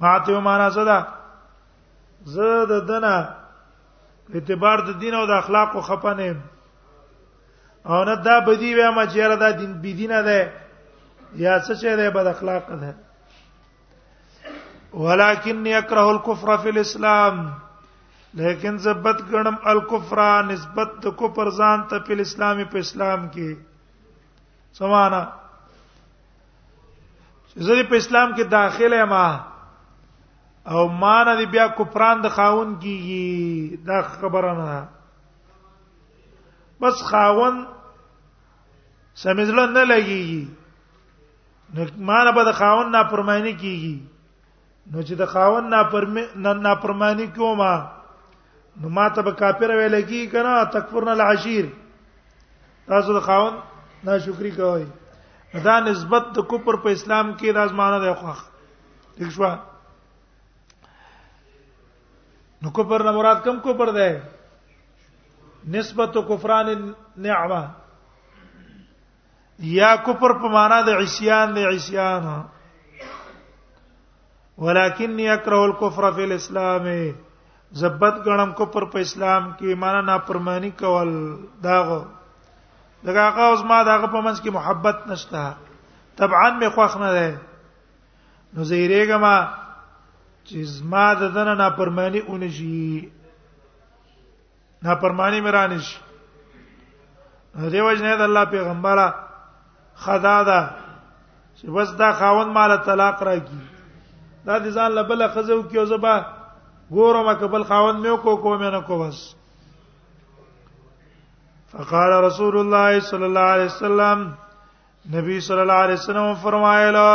ماته 0.00 0.40
معنا 0.46 0.68
څه 0.76 0.82
ده 0.90 0.98
زه 2.36 2.46
د 2.70 2.86
دنا 2.92 3.16
اعتبار 4.34 4.78
د 4.88 4.98
دین 5.02 5.14
او 5.20 5.24
د 5.32 5.34
اخلاق 5.42 5.68
خو 5.72 5.80
خپنه 5.88 6.36
او 7.90 7.98
نه 8.10 8.14
دا 8.28 8.34
بدی 8.48 8.70
ویم 8.78 8.96
چې 9.12 9.20
را 9.32 9.36
دا 9.44 9.50
دین 9.60 9.72
بدینه 9.84 10.20
ده 10.30 10.38
یا 11.44 11.54
څه 11.64 11.72
چې 11.80 11.88
ده 12.00 12.06
بد 12.16 12.26
اخلاق 12.34 12.64
ده 12.84 12.90
ولكن 14.94 15.66
يكره 15.66 16.10
الكفر 16.10 16.56
في 16.58 16.68
الاسلام 16.68 17.48
لیکن 18.34 18.78
زبط 18.78 19.22
غنم 19.32 19.56
الكفر 19.66 20.18
نسبت 20.46 20.88
د 21.04 21.08
کفر 21.18 21.50
ځان 21.50 21.84
ته 21.92 21.98
په 22.08 22.20
اسلامي 22.26 22.64
په 22.72 22.78
اسلام 22.78 23.28
کې 23.28 23.56
سمانا 24.78 25.20
زه 27.68 27.82
په 27.92 27.96
اسلام 28.02 28.34
کې 28.34 28.42
داخله 28.56 29.04
ما 29.04 29.40
او 30.74 30.82
ما 31.04 31.16
نه 31.24 31.44
بیا 31.54 31.66
کفران 31.78 32.20
د 32.26 32.34
خاون 32.36 32.74
کیږي 32.80 33.76
دا 33.88 34.02
خبره 34.18 34.52
نه 34.58 34.84
بس 36.80 37.02
خاون 37.12 37.64
سمزله 39.24 39.66
نه 39.66 39.84
لګيږي 39.84 40.48
نو 41.74 41.84
ما 42.12 42.20
نه 42.24 42.30
به 42.38 42.44
د 42.50 42.58
خاون 42.60 42.92
نافرمانی 42.98 43.52
کیږي 43.52 43.96
نو 44.92 45.02
چې 45.02 45.14
د 45.14 45.26
خاون 45.32 45.70
ناپرمانی 46.66 47.26
کوما 47.34 47.72
نو 48.80 48.88
ماته 48.98 49.22
به 49.26 49.32
کافر 49.40 49.70
ویل 49.78 50.00
کی 50.12 50.26
کنه 50.32 50.54
تکفرن 50.76 51.08
العشیر 51.14 51.64
تاسو 52.92 53.18
د 53.18 53.22
خاون 53.26 53.54
ناشکری 54.04 54.50
کوي 54.56 54.86
دا 55.64 55.78
نسبت 55.80 56.26
د 56.36 56.46
کوپر 56.52 56.76
په 56.86 56.94
اسلام 56.96 57.32
کې 57.36 57.50
رازمانه 57.60 57.98
دی 58.04 58.14
خوخ 58.20 58.42
دښ 59.18 59.38
وا 59.44 59.54
نو 62.62 62.70
کوپر 62.78 63.02
نه 63.06 63.10
مراد 63.20 63.44
کوم 63.44 63.60
کوپر 63.68 63.90
دی 63.96 64.10
نسبت 65.76 66.16
کفران 66.28 66.68
النعمه 66.74 67.60
یا 69.70 69.96
کوپر 70.08 70.32
په 70.44 70.48
معنا 70.58 70.78
د 70.88 71.02
عصيان 71.02 71.54
دی 71.56 71.64
عصيان 71.72 72.30
ولکنی 74.66 75.28
اکره 75.28 75.58
الكفر 75.64 76.10
فی 76.14 76.22
الاسلام 76.24 76.86
زبط 77.80 78.14
غنم 78.26 78.52
کفر 78.58 78.84
په 78.94 79.00
اسلام 79.06 79.50
کې 79.58 79.74
معنا 79.82 80.00
نافرمانی 80.06 80.70
کول 80.80 81.10
داغه 81.66 81.98
دغه 83.04 83.26
هغه 83.26 83.42
اوس 83.50 83.62
ما 83.72 83.76
دغه 83.90 84.06
په 84.14 84.20
منځ 84.26 84.38
کې 84.42 84.50
محبت 84.56 85.06
نشته 85.06 85.54
طبعا 86.22 86.48
می 86.64 86.66
خوښ 86.68 86.96
نه 87.04 87.12
ده 87.12 87.40
نو 88.54 88.64
زیریګه 88.72 89.16
ما 89.26 89.36
چې 89.52 90.90
ما 90.96 91.06
د 91.22 91.32
دنه 91.38 91.54
نافرمانی 91.62 92.20
اونشي 92.26 92.82
نافرمانی 94.90 95.40
مرانش 95.48 95.94
دیو 97.54 97.92
جن 97.94 98.06
د 98.10 98.20
الله 98.28 98.44
پیغمبره 98.58 99.08
خدا 100.04 100.36
ده 100.52 100.60
چې 101.56 101.70
بس 101.74 101.94
دا 102.02 102.12
خاون 102.22 102.48
مال 102.58 102.76
طلاق 102.90 103.22
راکی 103.28 103.64
دا 104.48 104.56
د 104.64 104.66
ځان 104.76 104.90
له 104.96 105.02
بل 105.08 105.20
خزو 105.34 105.58
کیو 105.70 105.84
زبا 105.90 106.14
ګورم 106.96 107.28
کبل 107.40 107.62
خاون 107.70 107.96
مې 108.02 108.12
کو 108.22 108.32
کو 108.42 108.50
مې 108.60 108.68
نه 108.74 108.80
کو 108.90 108.96
بس 109.00 109.18
فقال 111.72 112.10
رسول 112.26 112.54
الله 112.60 112.90
صلى 113.08 113.26
الله 113.30 113.46
عليه 113.56 113.64
وسلم 113.72 114.18
نبی 115.16 115.36
صلی 115.48 115.60
الله 115.64 115.80
علیه 115.88 115.94
وسلم 116.00 116.26
فرمایلا 116.44 117.10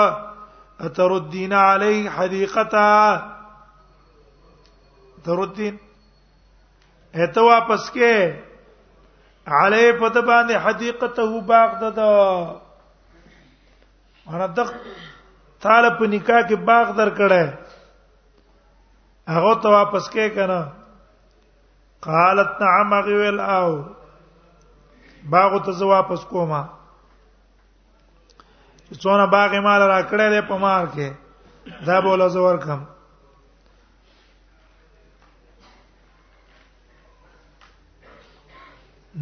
اتردین 0.90 1.54
علی 1.62 1.96
حدیقتا 2.18 2.90
تردین 5.30 5.78
اته 7.14 7.42
واپس 7.48 7.88
کې 7.96 8.14
علی 9.64 9.86
پد 10.04 10.18
باندې 10.30 10.56
حدیقته 10.68 11.32
باغ 11.54 11.70
دد 11.82 12.00
انا 14.34 14.46
دغ 14.62 14.70
تاله 15.64 15.90
په 15.98 16.06
نکاح 16.14 16.42
کې 16.48 16.56
باغ 16.70 16.86
درکړه 17.00 17.44
هغه 19.36 19.52
ته 19.64 19.68
واپس 19.78 20.10
کې 20.14 20.30
کنه 20.38 20.60
قالت 22.08 22.50
نعم 22.64 22.92
غویل 23.08 23.40
او 23.58 23.70
باغ 25.36 25.52
ته 25.66 25.72
زه 25.80 25.86
واپس 25.96 26.26
کوما 26.32 26.62
څونه 29.02 29.26
باغ 29.36 29.52
مال 29.68 29.82
را 29.92 30.02
کړې 30.10 30.28
ده 30.34 30.42
په 30.50 30.56
مار 30.64 30.84
کې 30.86 31.08
دا 31.88 32.00
بوله 32.08 32.28
زه 32.36 32.40
ورکم 32.48 32.82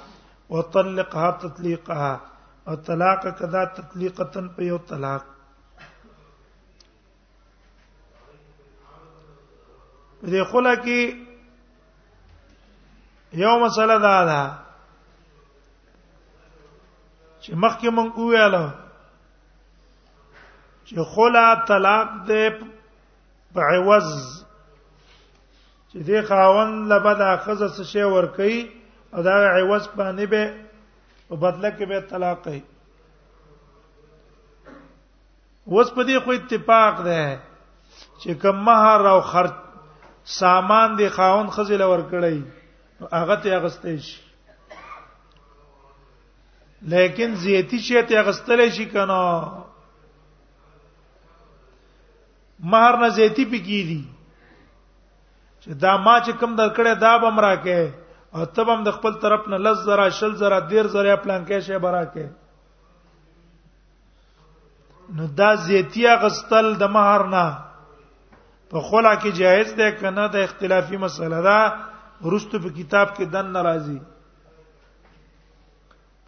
وطلقها 0.50 1.30
تطليقها 1.40 2.20
او 2.68 2.74
طلاق 2.87 3.24
کدا 3.38 3.64
تطليقتن 3.76 4.48
په 4.54 4.62
یو 4.62 4.78
طلاق 4.90 5.24
دې 10.26 10.42
خلا 10.52 10.74
کې 10.74 11.00
یو 13.42 13.59
مسله 13.64 13.98
دا 14.04 14.24
ده 14.24 14.42
چې 17.42 17.50
مخکې 17.64 17.88
مونږ 17.88 18.12
ویاله 18.16 18.70
چې 20.85 20.94
خلا 21.16 21.54
طلاق 21.72 22.09
دې 22.30 22.70
په 23.54 23.61
عوض 23.72 24.39
چې 25.92 25.98
دې 26.09 26.20
خاون 26.29 26.68
لبد 26.90 27.20
اخذ 27.35 27.61
څه 27.76 27.83
شی 27.92 28.03
ور 28.14 28.26
کوي 28.37 28.59
او 29.14 29.22
دا 29.26 29.35
عوض 29.57 29.85
باندې 29.96 30.26
به 30.33 30.44
او 31.31 31.37
بدله 31.44 31.70
کې 31.76 31.85
به 31.90 32.00
طلاق 32.11 32.37
کوي 32.44 32.62
اوس 35.70 35.88
په 35.96 36.03
دې 36.09 36.18
خو 36.24 36.33
اتفاق 36.37 36.96
ده 37.09 37.24
چې 38.20 38.31
کوم 38.42 38.59
مہر 38.68 39.00
او 39.12 39.20
خرج 39.33 39.55
سامان 40.37 40.96
دی 40.98 41.09
خاون 41.16 41.46
خزل 41.59 41.83
ور 41.83 42.03
کړی 42.14 42.42
هغه 43.12 43.37
ته 43.42 43.50
اغستې 43.59 43.96
شي 43.98 44.20
لیکن 46.94 47.35
زیتی 47.44 47.79
شی 47.88 48.03
ته 48.03 48.14
اغستلې 48.22 48.68
شي 48.79 48.87
کنه 48.94 49.18
مہر 52.70 52.92
نه 53.05 53.09
زیتی 53.20 53.44
پکې 53.53 53.79
دي 53.90 54.03
چې 55.64 55.73
دا 55.81 55.96
ما 56.05 56.18
چې 56.25 56.33
کم 56.40 56.51
درکړه 56.57 56.94
دا 57.05 57.12
به 57.23 57.29
مرا 57.37 57.55
کې 57.64 57.81
او 58.35 58.42
تب 58.55 58.66
هم 58.73 58.81
د 58.85 58.88
خپل 58.99 59.12
طرف 59.25 59.42
نه 59.53 59.57
لز 59.64 59.79
زرا 59.85 60.07
شل 60.18 60.33
زرا 60.42 60.59
دیر 60.70 60.87
زرا 60.94 61.16
پلان 61.25 61.42
کې 61.46 61.59
شی 61.66 61.79
برا 61.85 62.05
کې 62.05 62.27
نو 65.16 65.25
دا 65.40 65.51
زیتیا 65.66 66.12
غستل 66.23 66.66
د 66.81 66.83
مہر 66.96 67.20
نه 67.35 67.46
په 68.70 68.79
خلا 68.88 69.14
کې 69.18 69.31
جایز 69.42 69.68
ده 69.83 69.88
کنه 70.01 70.25
د 70.37 70.38
اختلافي 70.46 70.96
مسله 71.05 71.38
ده 71.49 71.61
ورستو 72.25 72.57
په 72.64 72.68
کتاب 72.79 73.07
کې 73.16 73.25
دن 73.37 73.46
ناراضي 73.59 74.01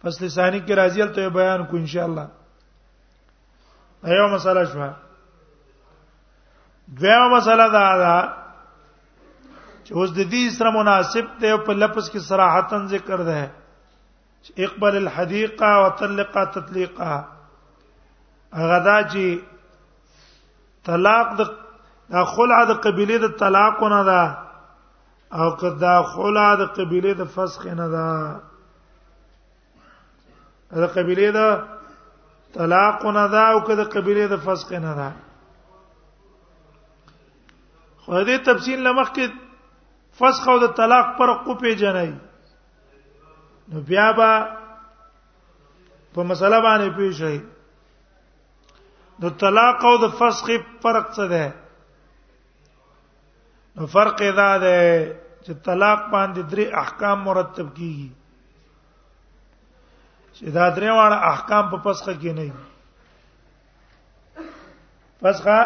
فصل 0.01 0.27
ثانی 0.27 0.59
کې 0.59 0.73
راځي 0.81 1.03
ته 1.17 1.23
بیان 1.39 1.61
کو 1.71 1.75
ان 1.81 1.85
شاء 1.95 2.03
الله 2.11 2.27
ایو 4.13 4.25
مسله 4.37 4.63
شوه 4.73 4.89
دیو 7.01 7.25
مسله 7.35 7.65
دا 7.79 7.83
ده 8.03 8.15
چې 9.87 9.91
اوس 9.99 10.09
د 10.17 10.23
دې 10.33 10.43
سره 10.57 10.69
مناسب 10.77 11.25
دی 11.41 11.49
په 11.65 11.73
لفظ 11.81 12.03
کې 12.11 12.19
صراحتا 12.29 12.77
ذکر 12.91 13.23
ده 13.29 13.39
اقبل 14.67 14.95
الحديقه 15.03 15.71
وطلقه 15.83 16.43
تطليقه 16.53 17.11
هغه 18.61 18.77
دا 18.87 18.95
چې 19.09 20.31
طلاق 20.91 21.35
د 22.11 22.23
خلع 22.37 22.61
د 22.71 22.77
قبيله 22.87 23.17
د 23.25 23.35
طلاق 23.43 23.83
نه 23.95 23.99
ده 24.11 24.23
او 25.43 25.51
کدا 25.65 25.99
خلع 26.15 26.47
د 26.63 26.73
قبيله 26.79 27.13
د 27.21 27.31
فسخ 27.37 27.65
نه 27.75 27.87
ده 27.97 28.09
د 30.85 30.91
قبيله 30.97 31.31
د 31.39 31.63
طلاق 32.59 33.05
نه 33.11 33.27
ده 33.37 33.41
او 33.53 33.61
کدا 33.69 33.83
قبيله 33.95 34.27
د 34.35 34.43
فسخ 34.49 34.71
نه 34.81 34.93
ده 34.99 35.11
خو 38.03 38.23
دې 38.25 38.37
تفصیل 38.51 38.83
لمخ 38.89 39.11
کې 39.15 39.42
فسخ 40.17 40.45
او 40.49 40.57
د 40.59 40.65
طلاق 40.77 41.07
پر 41.17 41.29
کو 41.43 41.53
په 41.61 41.71
جنای 41.81 42.11
نو 43.71 43.77
بیا 43.89 44.07
با 44.17 44.31
په 46.13 46.21
مسله 46.29 46.59
باندې 46.67 46.89
پیښی 46.97 47.37
د 49.23 49.25
طلاق 49.43 49.79
او 49.89 49.95
د 50.03 50.05
فسخ 50.17 50.45
فرق 50.83 51.05
څه 51.15 51.25
ده 51.33 51.45
نو 53.75 53.83
فرق 53.95 54.17
دا 54.41 54.51
ده 54.63 54.77
چې 55.45 55.51
طلاق 55.67 55.99
باندې 56.13 56.41
درې 56.51 56.65
احکام 56.83 57.17
مرتب 57.29 57.67
کیږي 57.77 58.09
چې 60.35 60.45
دا 60.57 60.65
درې 60.77 60.89
واړه 60.97 61.17
احکام 61.31 61.63
په 61.71 61.77
فسخ 61.85 62.05
کې 62.21 62.31
نه 62.37 62.43
دي 62.51 62.61
فسخه 65.21 65.59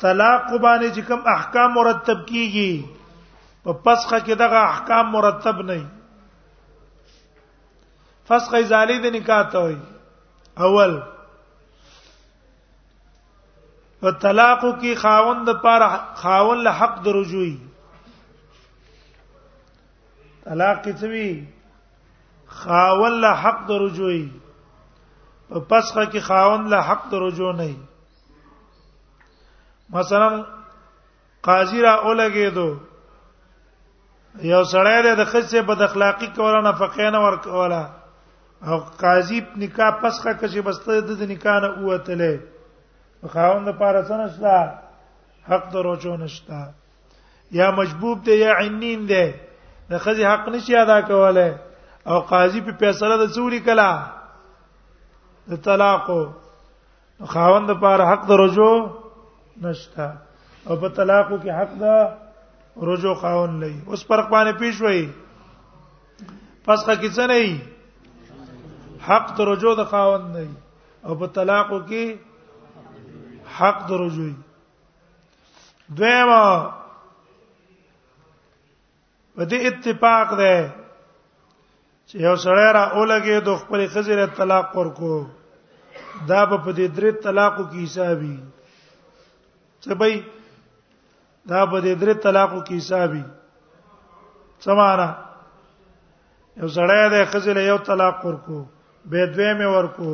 طلاق 0.00 0.48
باندې 0.62 0.88
چې 0.94 1.02
کوم 1.08 1.20
احکام 1.36 1.72
مرتب 1.76 2.18
کیږي 2.28 2.70
په 3.62 3.72
فسخه 3.84 4.18
کې 4.26 4.34
دغه 4.42 4.58
احکام 4.72 5.10
مرتب 5.14 5.62
نه 5.70 5.78
فسخه 8.30 8.60
زالی 8.72 8.96
د 9.04 9.16
نکاح 9.16 9.42
ته 9.54 9.58
وي 9.68 9.76
اول 10.68 10.94
په 14.00 14.10
طلاق 14.26 14.60
کې 14.80 14.92
خاوند 15.04 15.48
پر 15.66 15.82
خاوند 16.22 16.60
له 16.68 16.72
حق 16.82 16.94
درجوي 17.10 17.52
طلاق 20.44 20.76
کې 20.84 20.92
څه 21.00 21.08
خاوند 22.62 23.16
له 23.28 23.32
حق 23.46 23.58
درجوي 23.74 24.24
په 25.48 25.56
فسخه 25.68 26.04
کې 26.12 26.20
خاوند 26.32 26.66
له 26.76 26.80
حق 26.92 27.02
درجو 27.16 27.52
نه 27.62 27.70
مثلا 29.90 30.44
قاضی 31.42 31.82
را 31.82 31.94
اولګې 32.02 32.54
دو 32.54 32.76
یو 34.52 34.62
سړی 34.72 35.14
د 35.16 35.24
خصه 35.24 35.62
بد 35.68 35.82
اخلاقی 35.82 36.26
کوله 36.38 36.60
نه 36.62 36.72
فقې 36.72 37.12
نه 37.12 37.18
ور 37.24 37.36
کوله 37.36 37.88
او 38.68 38.76
قاضی 39.02 39.40
نکاح 39.62 39.90
پسخه 40.02 40.32
کشي 40.40 40.60
بسته 40.60 41.00
د 41.00 41.22
نکاح 41.34 41.60
نه 41.62 41.68
اوتلې 41.74 42.34
خاوند 43.34 43.68
لپاره 43.68 44.02
څه 44.02 44.12
نشته 44.12 44.72
حق 45.50 45.72
دروچو 45.72 46.16
نشته 46.16 46.68
یا 47.60 47.70
مجبوب 47.80 48.22
دی 48.24 48.34
یا 48.34 48.52
عینین 48.58 49.06
دی 49.08 49.26
د 49.90 49.98
خزي 49.98 50.24
حق 50.32 50.48
نشي 50.48 50.76
ادا 50.76 51.00
کوله 51.00 51.48
او 52.06 52.20
قاضي 52.20 52.60
په 52.60 52.72
فیصله 52.80 53.16
د 53.16 53.26
څوري 53.32 53.64
کلا 53.70 53.90
د 55.50 55.56
طلاق 55.62 56.10
خاوند 57.34 57.70
لپاره 57.70 58.04
حق 58.12 58.28
دروچو 58.28 58.72
نشتا 59.62 60.08
او 60.68 60.76
په 60.80 60.88
طلاق 61.00 61.28
کې 61.42 61.50
حق 61.58 61.72
دا 61.80 61.94
رجوع 62.90 63.14
خاون 63.20 63.58
نه 63.60 63.70
اوس 63.94 64.02
پر 64.06 64.20
باندې 64.30 64.52
پیش 64.60 64.80
وای 64.82 65.04
پس 66.64 66.84
کا 66.86 66.94
کیسه 67.04 67.26
نه 67.26 67.60
حق 69.08 69.26
ته 69.36 69.44
رجوع 69.50 69.74
د 69.82 69.90
خاون 69.92 70.22
نه 70.34 70.48
او 71.06 71.14
په 71.22 71.26
طلاق 71.38 71.68
کې 71.88 72.04
حق 73.60 73.78
د 73.92 74.02
رجوع 74.02 74.32
دویمه 75.96 76.72
په 79.34 79.44
دې 79.50 79.58
اتفاق 79.70 80.28
ده 80.42 80.56
چې 82.08 82.16
یو 82.26 82.36
سړی 82.44 82.68
را 82.78 82.84
اولګي 82.96 83.40
د 83.48 83.58
خپل 83.64 83.86
خزر 83.96 84.24
طلاق 84.38 84.76
ورکو 84.78 85.16
دا 86.28 86.46
په 86.50 86.72
دې 86.76 86.86
درې 86.96 87.12
طلاقو 87.26 87.64
کې 87.70 87.80
حسابي 87.84 88.36
څه 89.82 89.90
به 90.00 90.08
دا 91.50 91.60
په 91.70 91.78
دې 91.84 91.92
درې 92.02 92.14
طلاقو 92.24 92.60
کې 92.66 92.74
حسابي 92.80 93.22
سماره 94.64 95.08
یو 96.60 96.68
سړی 96.76 97.02
د 97.12 97.16
خزل 97.30 97.58
یو 97.70 97.78
طلاق 97.88 98.16
ورکو 98.26 98.58
به 99.10 99.20
دوی 99.34 99.50
مې 99.58 99.68
ورکو 99.76 100.10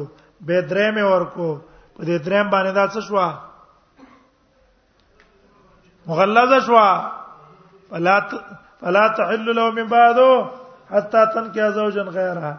به 0.48 0.56
درې 0.72 0.86
مې 0.94 1.04
ورکو 1.12 1.48
په 1.96 2.02
دې 2.08 2.16
درې 2.26 2.38
باندې 2.52 2.72
دا 2.78 2.84
څه 2.94 3.00
شو 3.06 3.14
مغلظه 6.08 6.58
شو 6.66 6.76
فلا 7.90 8.16
ت... 8.28 8.30
فلا 8.80 9.04
تحل 9.16 9.46
له 9.56 9.64
من 9.78 9.86
بعده 9.96 10.30
حتى 10.92 11.20
تنكح 11.34 11.66
زوجا 11.80 12.04
غيره 12.16 12.50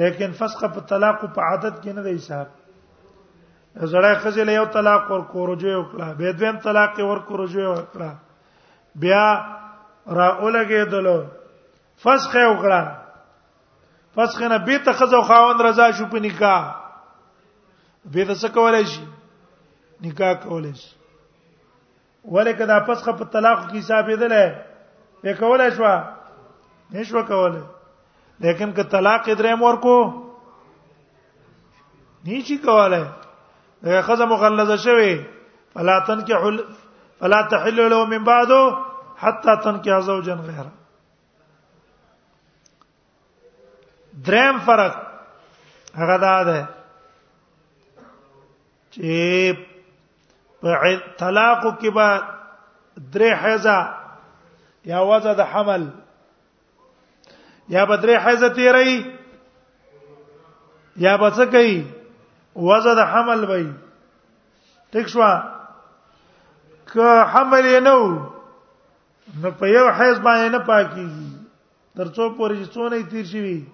لیکن 0.00 0.30
فسخ 0.38 0.60
په 0.74 0.80
طلاق 0.90 1.18
په 1.36 1.40
عادت 1.48 1.74
کې 1.82 1.90
نه 1.96 2.02
دی 2.06 2.14
حساب 2.18 2.46
زړه 3.80 4.14
خزل 4.22 4.48
یو 4.48 4.64
طلاق 4.72 5.10
ور 5.10 5.20
کورجو 5.30 5.68
یو 5.68 5.82
کړه 5.82 6.16
به 6.18 6.32
دویم 6.32 6.58
طلاق 6.60 6.98
ور 7.00 7.18
کورجو 7.28 7.60
یو 7.60 7.72
کړه 7.92 8.10
بیا 8.94 9.24
را 10.18 10.28
اولګې 10.28 10.84
دلو 10.92 11.20
فسخ 12.02 12.34
یو 12.36 12.54
کړه 12.60 12.96
فسخ 14.14 14.42
نه 14.42 14.58
به 14.58 14.78
ته 14.84 14.92
خزو 14.92 15.20
خاوند 15.28 15.60
رضا 15.60 15.90
شو 15.98 16.06
په 16.12 16.18
نکاح 16.28 16.62
به 18.04 18.24
ته 18.24 18.34
څه 18.34 18.48
کولای 18.54 18.84
شي 18.86 19.02
نکاح 20.08 20.32
کولای 20.46 20.72
شي 20.80 20.94
ولیکه 22.24 22.66
دا 22.66 22.78
فسخ 22.88 23.08
په 23.08 23.24
طلاق 23.36 23.60
کې 23.70 23.76
حسابېدل 23.78 24.32
به 25.22 25.34
کولای 25.34 25.70
شو 25.76 25.92
نشو 26.96 27.22
کولای 27.32 27.62
لیکن 28.40 28.72
که 28.72 28.82
طلاق 28.96 29.28
درې 29.34 29.54
مور 29.58 29.76
کو 29.84 29.96
نیچی 32.24 32.56
کولای 32.58 33.04
خزه 33.84 34.24
مغلظه 34.24 34.76
شوی 34.76 35.24
فلا 35.74 36.00
تنكح 36.08 36.58
فلا 37.20 37.42
تحل 37.42 37.90
له 37.90 38.04
من 38.04 38.24
بعد 38.24 38.52
حتى 39.16 39.56
تنكح 39.56 39.98
زوجا 40.00 40.34
غيره 40.34 40.72
دریم 44.12 44.58
فرق 44.60 45.10
هغه 45.94 46.16
دا 46.16 46.42
ده 46.42 46.68
چې 48.92 49.56
په 50.62 51.00
طلاق 51.18 51.78
کې 51.78 51.86
به 51.92 52.22
درې 52.96 53.30
حیزه 53.32 53.94
یا 54.84 54.98
وزه 55.00 55.32
د 55.34 55.40
حمل 55.44 55.90
یا 57.68 57.84
به 57.84 57.96
درې 57.96 58.24
حیزه 58.26 58.48
تیری 58.48 59.12
یا 60.96 61.16
به 61.16 61.30
څه 61.30 61.42
کوي 61.44 61.84
وزه 62.56 62.94
د 62.98 63.04
حمل 63.12 63.44
وای 63.48 63.64
ټیک 64.92 65.06
شو 65.12 65.20
که 66.92 67.08
حمل 67.32 67.64
یې 67.72 67.80
نو 67.86 67.98
نو 69.44 69.50
په 69.58 69.66
یو 69.76 69.86
حیز 69.98 70.16
باندې 70.24 70.48
نه 70.54 70.60
پاکيږي 70.68 71.28
ترڅو 71.96 72.24
پورې 72.36 72.64
څونه 72.72 72.98
تیر 73.10 73.24
شي 73.32 73.64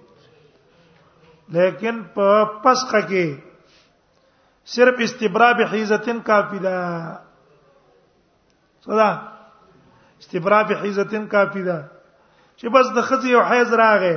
لیکن 1.59 1.97
په 2.14 2.27
پسخه 2.64 3.01
کې 3.09 3.27
صرف 4.75 4.97
استبراب 5.07 5.59
حیزتن 5.73 6.18
کافی 6.29 6.59
ده 6.66 6.77
صدا 8.85 9.09
استبراب 10.23 10.68
حیزتن 10.83 11.25
کافی 11.33 11.62
ده 11.71 11.79
چې 12.59 12.66
بس 12.75 12.87
د 12.97 12.99
خځې 13.09 13.31
او 13.38 13.42
حیز 13.51 13.71
راغې 13.73 14.16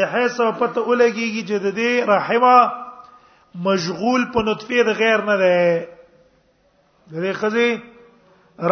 د 0.00 0.12
حیز 0.12 0.40
او 0.40 0.52
پته 0.60 0.80
ولګيږي 0.88 1.42
چې 1.48 1.56
د 1.64 1.66
دې 1.78 1.90
رحمه 2.14 2.60
مشغول 3.54 4.26
په 4.32 4.42
نطفه 4.42 4.82
د 4.86 4.92
غیر 4.98 5.22
نه 5.24 5.36
ده 5.36 5.86
د 7.10 7.14
دې 7.22 7.32
خزي 7.34 7.70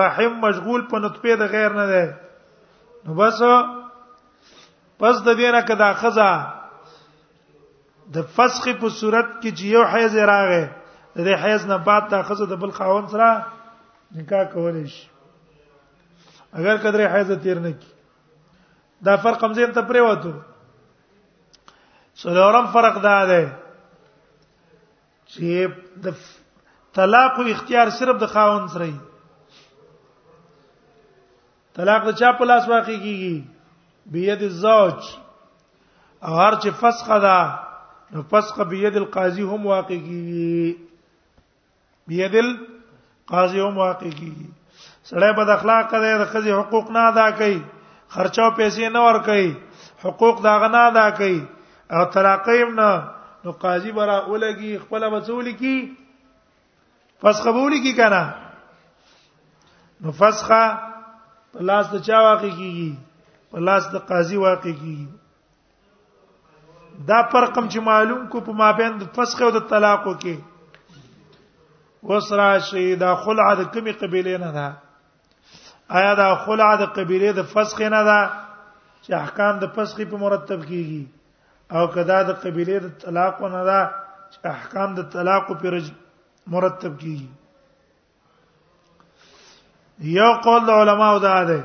رحم 0.00 0.32
مشغول 0.46 0.80
په 0.90 0.98
نطفه 0.98 1.36
د 1.36 1.42
غیر 1.52 1.72
نه 1.72 1.86
ده 1.86 2.20
نو 3.06 3.14
بس 3.14 3.42
پس 4.98 5.22
د 5.22 5.28
دې 5.36 5.52
نه 5.52 5.60
کدا 5.62 5.92
خزا 5.92 6.30
د 8.14 8.22
فسخ 8.34 8.68
په 8.80 8.88
صورت 8.88 9.26
کې 9.40 9.50
چې 9.58 9.64
یو 9.64 9.84
حیز 9.84 10.16
راغې 10.16 10.64
د 11.16 11.26
دې 11.26 11.34
حیز 11.42 11.66
نه 11.66 11.76
بعد 11.78 12.08
دا 12.10 12.22
خزه 12.22 12.46
د 12.46 12.52
بل 12.56 12.70
خاون 12.70 13.08
سره 13.08 13.44
نکاح 14.16 14.44
کولای 14.52 14.86
شي 14.88 15.08
اگر 16.52 16.76
کدرې 16.76 17.06
حیز 17.14 17.30
تیر 17.42 17.58
نه 17.60 17.72
کی 17.72 17.90
دا 19.04 19.16
فرق 19.16 19.44
هم 19.44 19.54
زم 19.54 19.72
ته 19.72 19.80
پریوته 19.82 20.32
څلورم 22.16 22.66
فرق 22.72 23.00
دا 23.02 23.24
ده 23.26 23.65
چې 25.34 25.48
د 26.04 26.24
طلاق 26.98 27.32
او 27.40 27.44
اختیار 27.54 27.88
صرف 27.98 28.16
د 28.20 28.26
خاوند 28.34 28.68
سره 28.74 28.86
دی 28.90 28.98
طلاق 31.78 32.02
د 32.08 32.18
چا 32.20 32.28
په 32.40 32.44
لاس 32.50 32.64
واقع 32.72 32.96
کیږي 33.04 33.34
بيد 34.14 34.42
الزوج 34.48 35.00
او 36.26 36.32
هر 36.40 36.54
چې 36.62 36.68
فسخ 36.82 37.08
ده 37.26 37.38
نو 38.14 38.22
فسخ 38.30 38.60
بيد 38.74 38.96
القاضي 39.02 39.42
هم 39.48 39.66
واقع 39.72 39.98
کیږي 40.06 40.76
بيد 42.08 42.34
القاضي 42.44 43.60
هم 43.66 43.78
واقع 43.84 44.10
کیږي 44.18 44.46
سړی 45.10 45.32
بد 45.40 45.48
اخلاق 45.56 45.90
کوي 45.90 46.14
د 46.20 46.24
خزي 46.36 46.52
حقوق 46.60 46.88
نه 46.94 47.02
ادا 47.10 47.26
کوي 47.42 47.58
خرچاو 48.14 48.50
پیسې 48.56 48.88
نه 48.96 49.00
ور 49.08 49.18
کوي 49.28 49.52
حقوق 50.06 50.42
دا 50.48 50.56
غنا 50.64 50.86
ادا 50.86 51.06
کوي 51.20 51.38
او 51.96 52.04
طلاقیم 52.16 52.74
نه 52.80 52.88
نو 53.46 53.52
قاضي 53.62 53.90
برا 53.96 54.14
ولګي 54.30 54.68
خپل 54.78 55.04
وصول 55.12 55.48
کی 55.58 55.74
فسخ 57.22 57.42
قبول 57.44 57.74
کی 57.82 57.92
کنه 57.98 58.22
نو 60.06 60.10
فسخه 60.20 60.62
په 61.52 61.62
لاس 61.68 61.84
د 61.92 61.94
چا 62.08 62.18
واقع 62.24 62.50
کیږي 62.58 62.90
په 63.52 63.58
لاس 63.68 63.82
د 63.94 63.96
قاضي 64.10 64.36
واقع 64.46 64.72
کیږي 64.80 65.02
دا 67.10 67.18
فرقم 67.32 67.64
چې 67.68 67.78
معلوم 67.90 68.22
کو 68.32 68.38
په 68.46 68.52
مابین 68.62 68.92
د 69.02 69.04
فسخ 69.18 69.38
او 69.48 69.52
د 69.60 69.62
طلاق 69.74 70.04
کې 70.06 70.36
وسرا 72.10 72.52
شي 72.70 72.88
دا 73.04 73.12
خلع 73.26 73.48
د 73.60 73.62
کمی 73.76 73.92
قبیله 74.00 74.34
نه 74.46 74.50
ده 74.56 74.66
آیا 76.00 76.12
دا 76.22 76.28
خلع 76.48 76.70
د 76.82 76.84
قبیله 76.98 77.30
د 77.38 77.40
فسخ 77.54 77.78
نه 77.94 78.02
ده 78.10 78.20
چې 79.02 79.10
احکام 79.22 79.54
د 79.64 79.66
فسخ 79.78 79.96
په 80.14 80.20
مرتب 80.26 80.60
کیږي 80.66 81.02
او 81.74 81.84
کدا 81.94 82.18
د 82.22 82.30
قبيله 82.42 82.76
د 82.82 82.86
طلاق 83.04 83.36
نه 83.54 83.62
دا 83.70 83.80
احکام 84.52 84.88
د 84.94 85.00
طلاق 85.14 85.42
پر 85.62 85.74
مرتب 86.54 86.92
کیږي 87.00 87.30
یو 90.18 90.30
قول 90.44 90.62
د 90.66 90.70
علماو 90.82 91.16
دا 91.26 91.34
ده 91.48 91.60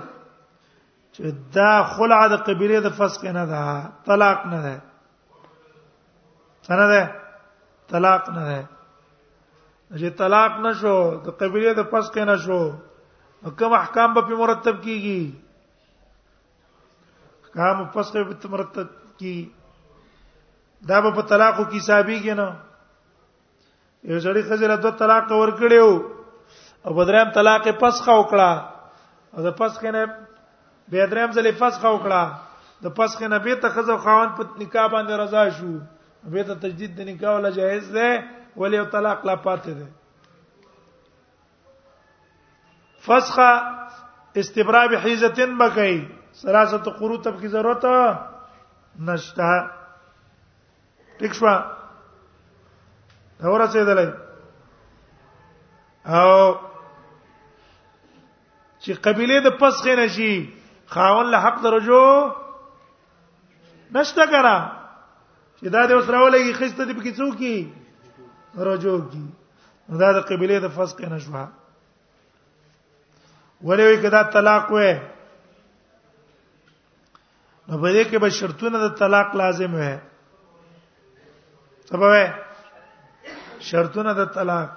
چې 1.13 1.21
دا 1.57 1.71
خلع 1.93 2.21
د 2.33 2.35
قبيله 2.49 2.77
د 2.87 2.89
فسق 3.01 3.23
نه 3.37 3.45
ده 3.53 3.61
طلاق 4.09 4.39
نه 4.53 4.59
ده 4.65 4.75
څنګه 6.65 6.85
ده 6.93 7.03
طلاق 7.93 8.23
نه 8.35 8.43
ده 8.49 8.61
چې 9.99 10.09
طلاق 10.25 10.51
نشو 10.67 10.97
د 11.29 11.31
قبيله 11.45 11.71
د 11.83 11.85
فسق 11.95 12.15
نه 12.29 12.35
شو 12.49 12.61
کوم 13.63 13.73
احکام 13.83 14.09
به 14.19 14.35
مرتب 14.43 14.75
کیږي 14.85 15.21
احکام 17.43 17.77
فسق 17.97 18.15
به 18.39 18.47
مرتب 18.55 18.87
کیږي 19.19 19.47
دا 20.87 20.97
په 21.01 21.21
طلاق 21.29 21.55
کې 21.57 21.77
حسابيږي 21.77 22.33
نه 22.33 22.47
یو 24.11 24.19
ځړی 24.25 24.41
خزر 24.49 24.75
دوه 24.81 24.91
طلاق 25.03 25.27
ور 25.31 25.49
کړیو 25.61 25.89
او 26.85 26.91
بدرام 26.99 27.29
طلاق 27.33 27.63
پسخه 27.81 28.13
وکړه 28.19 28.51
او 29.35 29.39
د 29.47 29.49
پسخه 29.59 29.89
نه 29.95 30.01
به 30.89 30.99
درام 31.07 31.29
ځلې 31.31 31.51
پسخه 31.59 31.89
وکړه 31.93 32.21
د 32.85 32.87
پسخه 32.97 33.27
نه 33.27 33.37
به 33.47 33.55
ته 33.65 33.69
خزر 33.75 33.97
خاون 34.05 34.29
په 34.37 34.43
نکاح 34.61 34.85
باندې 34.93 35.13
رضا 35.23 35.43
شو 35.57 35.71
به 36.35 36.43
ته 36.47 36.53
تجدید 36.63 36.91
د 36.99 37.01
نکاح 37.09 37.31
ولا 37.35 37.49
جائز 37.57 37.85
ده 37.97 38.09
ولی 38.61 38.75
یو 38.77 38.85
طلاق 38.93 39.19
لا 39.31 39.35
پاتې 39.43 39.71
ده 39.81 39.87
فسخه 43.09 43.49
استبراب 44.43 44.91
حیزتن 45.05 45.51
بکای 45.61 45.95
سلاسه 46.41 46.77
قروتب 46.97 47.35
کی 47.43 47.47
ضرورت 47.57 47.83
نشته 49.11 49.49
ټیک 51.21 51.33
شو 51.39 51.47
اور 51.47 51.61
رسیدلې 53.61 54.07
او 56.15 56.29
چې 58.83 58.93
قبيله 59.05 59.35
د 59.47 59.49
پس 59.59 59.73
خې 59.83 59.93
نشي 60.01 60.33
خاون 60.95 61.25
له 61.35 61.39
حق 61.45 61.55
درجو 61.67 62.05
نشته 63.97 64.23
کرا 64.33 64.57
چې 65.57 65.67
دا 65.75 65.81
د 65.87 65.91
اوسره 65.99 66.17
ولې 66.25 66.53
خسته 66.59 66.83
دي 66.87 66.93
پکې 66.99 67.11
څوک 67.21 67.33
کی 67.43 67.55
رجو 68.71 68.95
کی 69.13 69.25
دا 70.03 70.09
د 70.19 70.21
قبيله 70.29 70.57
د 70.67 70.69
فسق 70.77 70.99
نشوه 71.15 71.43
ولې 73.65 73.83
وي 73.89 73.97
کدا 74.05 74.21
طلاق 74.37 74.65
وې 74.69 74.91
نو 77.67 77.81
په 77.81 77.91
دې 77.93 78.03
کې 78.09 78.17
به 78.23 78.29
شرطونه 78.37 78.77
د 78.83 78.85
طلاق 79.01 79.29
لازم 79.41 79.71
وي 79.81 79.95
سبب 81.91 82.13
شرطونه 83.67 84.11
د 84.19 84.27
طلاق 84.35 84.67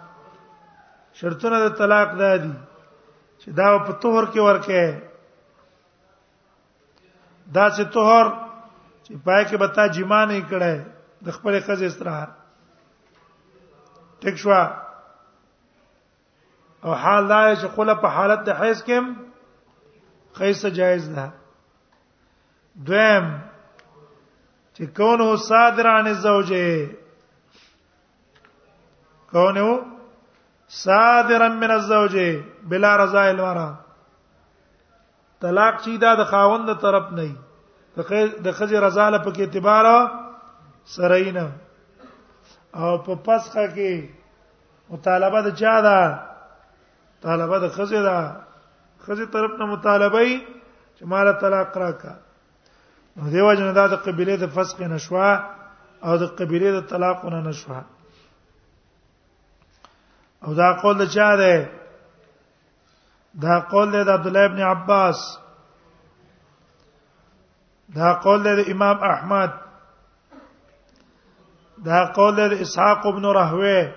شرطونه 1.19 1.59
د 1.65 1.75
طلاق 1.81 2.09
دا 2.23 2.31
دي 2.43 2.53
چې 3.41 3.49
دا 3.59 3.67
په 3.89 3.93
طهور 4.05 4.25
کې 4.33 4.41
ورکه 4.49 4.83
دا 7.59 7.67
چې 7.77 7.85
طهور 7.97 8.27
چې 9.05 9.13
پای 9.27 9.43
کې 9.49 9.57
بتا 9.65 9.85
جما 9.99 10.21
نه 10.31 10.37
کړه 10.55 10.75
د 11.29 11.37
خپل 11.37 11.53
خزې 11.67 11.87
استراحت 11.91 12.31
ټیک 14.27 14.37
شو 14.47 14.51
او 16.85 16.91
حال 17.03 17.23
دا 17.35 17.41
چې 17.61 17.67
خله 17.77 17.95
په 18.07 18.15
حالت 18.19 18.41
د 18.47 18.51
حیض 18.63 18.79
کې 18.91 18.99
خیسه 20.41 20.69
جایز 20.83 21.05
ده 21.17 21.27
دویم 22.91 23.27
چې 24.77 24.83
کونه 25.01 25.27
صادران 25.49 26.07
زوجه 26.27 26.67
کون 29.35 29.57
هو 29.59 29.71
صادرا 30.85 31.49
من 31.49 31.71
الزوج 31.71 32.17
بلا 32.71 32.93
رضا 32.97 33.23
الورا 33.31 33.71
طلاق 35.43 35.81
چې 35.85 35.91
دا 36.03 36.13
د 36.21 36.25
خاوند 36.33 36.69
طرف 36.83 37.05
نه 37.17 37.23
دی 37.23 37.35
د 38.45 38.49
خځې 38.59 38.77
رضا 38.87 39.07
له 39.15 39.19
په 39.25 39.31
اعتبار 39.47 39.87
سره 40.93 41.17
یې 41.19 41.33
نه 41.37 41.47
او 42.79 42.99
په 43.07 43.13
پسخه 43.27 43.65
کې 43.75 43.93
مطالبه 44.97 45.41
د 45.47 45.57
چا 45.63 45.75
ده 45.89 45.99
طالبه 47.21 47.59
د 47.59 47.67
خځې 47.77 48.01
ده 48.09 48.19
خځې 49.07 49.27
طرف 49.33 49.53
نه 49.63 49.67
مطالبه 49.73 50.21
یې 50.21 50.37
چې 50.97 51.03
مال 51.15 51.33
طلاق 51.41 51.77
راکا 51.85 52.15
نو 53.17 53.31
دیو 53.35 53.51
جن 53.55 53.75
دا 53.81 53.87
د 53.95 54.01
قبيله 54.07 54.37
د 54.45 54.55
فسخ 54.59 54.81
نشوا 54.95 55.33
او 56.05 56.17
د 56.23 56.33
قبيله 56.39 56.77
د 56.77 56.81
طلاق 56.95 57.25
نه 57.37 57.41
نشوا 57.49 57.81
او 60.45 60.55
دا 60.55 60.73
قول 60.83 61.07
چا 61.09 61.37
ده 61.37 61.71
دا 63.43 63.61
قول 63.61 64.05
د 64.05 64.09
عبد 64.09 64.27
الله 64.27 64.45
ابن 64.45 64.63
عباس 64.63 65.39
دا 67.95 68.13
قول 68.15 68.43
د 68.57 68.71
امام 68.71 68.99
احمد 69.03 69.53
دا 71.85 72.05
قول 72.05 72.35
د 72.37 72.53
اسحاق 72.53 73.07
ابن 73.07 73.25
راهوی 73.25 73.93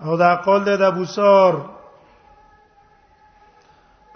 او 0.00 0.16
دا 0.16 0.34
قول 0.36 0.64
د 0.64 0.82
ابو 0.82 1.04
سور 1.04 1.54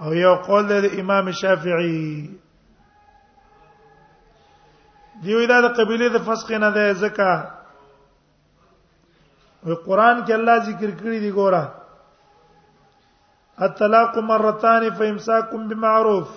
او 0.00 0.14
یو 0.14 0.34
قول 0.34 0.66
د 0.82 1.00
امام 1.00 1.30
شافعي 1.32 2.30
دیو 5.22 5.46
دا 5.46 5.60
د 5.60 5.68
قبيله 5.80 6.08
د 6.08 6.18
فسق 6.24 6.50
نه 6.52 6.70
ده 6.70 6.92
زکه 6.94 7.53
قرآن 9.64 10.16
کې 10.26 10.32
الله 10.34 10.56
ذکر 10.66 10.90
کړی 11.02 11.18
دی 11.24 11.30
ګوره 11.36 11.64
الطلاق 13.66 14.18
مرتان 14.30 14.82
فامساكم 14.98 15.68
بمعروف 15.68 16.28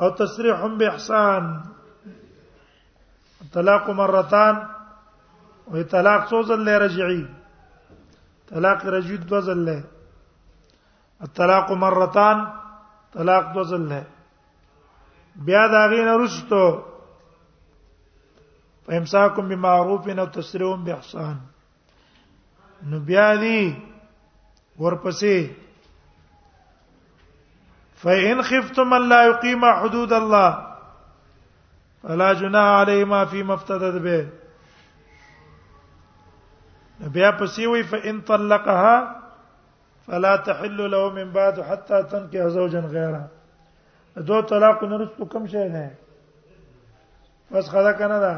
او 0.00 0.10
تسريح 0.20 0.60
باحسان 0.78 1.44
طلاق 3.52 3.88
مرتان 4.00 4.54
وهي 5.70 5.84
طلاق 5.96 6.28
سوزل 6.34 6.60
له 6.64 6.78
رجعي 6.84 7.24
طلاق 8.52 8.86
رجعي 8.98 9.16
دوزل 9.16 9.58
له 9.66 9.84
الطلاق 11.28 11.72
مرتان 11.86 12.38
طلاق 13.18 13.44
دوزل 13.54 13.88
له 13.88 14.04
بیا 15.48 15.66
دا 15.72 15.86
غین 15.90 16.08
رستو 16.24 16.62
فامساكم 18.86 19.48
بمعروف 19.48 20.08
او 20.18 20.26
تسريح 20.40 20.76
باحسان 20.88 21.36
نو 22.84 22.98
بیا 23.08 23.34
دی 23.40 23.60
ورپسې 24.78 25.50
فإن 28.00 28.42
خفتم 28.48 28.94
ألا 28.94 29.24
يقيم 29.26 29.64
حدود 29.64 30.12
الله 30.12 30.66
فلا 32.02 32.32
جناح 32.32 32.66
عليهما 32.80 33.24
فيما 33.24 33.54
مفتدد 33.54 34.02
به 34.02 34.28
بیا 37.00 37.30
پسې 37.38 37.66
وی 37.66 37.82
فإن 37.82 38.20
طلقها 38.20 39.22
فلا 40.06 40.36
تحل 40.36 40.90
له 40.90 41.10
من 41.12 41.30
بعد 41.32 41.58
حتى 41.60 42.02
تنكح 42.02 42.46
زوجا 42.48 42.80
غيره 42.80 43.28
دو 44.16 44.40
طلاق 44.40 44.84
نرستو 44.84 45.24
کم 45.24 45.46
شي 45.46 45.68
نه 45.68 45.94
بس 47.50 47.70
خدا 47.70 47.92
کنه 47.92 48.18
دا 48.20 48.34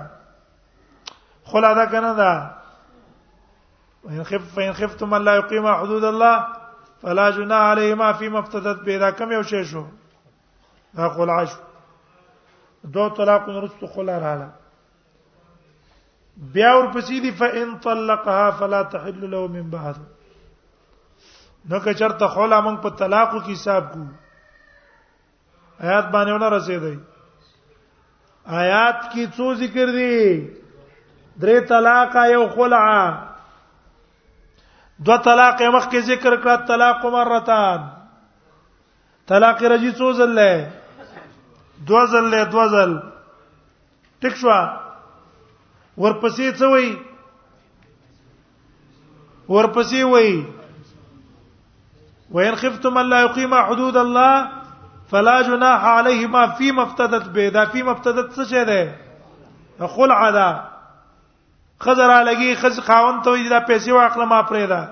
خلا 1.44 1.72
دا 1.74 1.86
کنه 1.86 2.14
دا 2.16 2.57
وان 4.08 4.24
خف 4.24 4.52
فان 4.54 4.72
خفتم 4.72 5.14
الله 5.14 5.34
يقيم 5.38 5.66
حدود 5.74 6.04
الله 6.04 6.46
فلا 7.02 7.30
جناح 7.38 7.60
عليهما 7.64 8.12
فيما 8.12 8.38
افتدت 8.38 8.84
به 8.84 8.96
دا 9.02 9.10
کم 9.18 9.32
یو 9.32 9.42
شی 9.50 9.62
شو 9.72 9.82
دا 11.00 11.08
خلع 11.16 11.42
شو 11.54 11.58
دو 12.94 13.08
طلاق 13.18 13.48
نرستو 13.50 13.86
خلع 13.96 14.16
رااله 14.18 14.50
بیا 16.56 16.72
ورپسې 16.78 17.20
دی 17.26 17.30
فان 17.42 17.76
طلقها 17.88 18.50
فلا 18.62 18.82
تحل 18.96 19.30
له 19.30 19.46
من 19.58 19.68
بعد 19.76 19.96
نو 21.70 21.80
که 21.86 21.94
چرته 22.00 22.28
خلع 22.38 22.60
موږ 22.60 22.80
په 22.80 22.88
طلاق 23.04 23.30
کې 23.30 23.50
حساب 23.50 23.92
کو 23.92 24.06
آیات 25.80 26.04
باندې 26.04 26.30
ونه 26.34 26.48
رسیدای 26.48 26.98
آیات 28.64 29.04
کې 29.12 29.36
څو 29.38 29.54
ذکر 29.62 29.92
دي 29.96 30.48
درې 31.40 31.68
طلاق 31.74 32.16
یو 32.36 32.44
خلع 32.58 32.84
دو 35.06 35.16
طلاق 35.24 35.60
مخکې 35.62 36.00
ذکر 36.08 36.34
کړه 36.36 36.66
طلاق 36.68 37.02
مرتان 37.14 37.80
طلاق 39.32 39.60
رجی 39.72 39.90
څو 39.98 40.06
ځل 40.20 40.30
لې 40.38 40.54
دو 41.90 41.98
ځل 42.12 42.24
لې 42.32 42.40
دو 42.54 42.62
ځل 42.76 42.90
ټیک 44.22 44.34
شو 44.40 44.48
ورپسې 46.02 46.46
څه 46.58 46.66
وای 46.72 46.88
ورپسې 49.56 50.00
وای 50.12 50.32
وان 52.36 52.54
خفتم 52.62 52.96
الا 53.02 53.18
يقيم 53.20 53.52
حدود 53.68 53.96
الله 54.02 54.34
فلا 55.12 55.36
جناح 55.50 55.80
عليهما 55.90 56.42
فيما 56.58 56.82
افتدت 56.86 57.26
به 57.38 57.46
دا 57.58 57.64
فيما 57.76 57.92
افتدت 57.92 58.32
څه 58.36 58.44
شه 58.54 58.64
ده 58.72 58.82
خلع 59.94 60.20
ده 60.38 60.48
خزر 61.82 62.10
لګي 62.28 62.52
خز 62.60 62.76
خاون 62.86 63.16
ته 63.24 63.30
دا 63.52 63.58
پیسې 63.68 63.90
واخله 63.98 64.24
ما 64.32 64.40
پرې 64.50 64.64
دا 64.72 64.82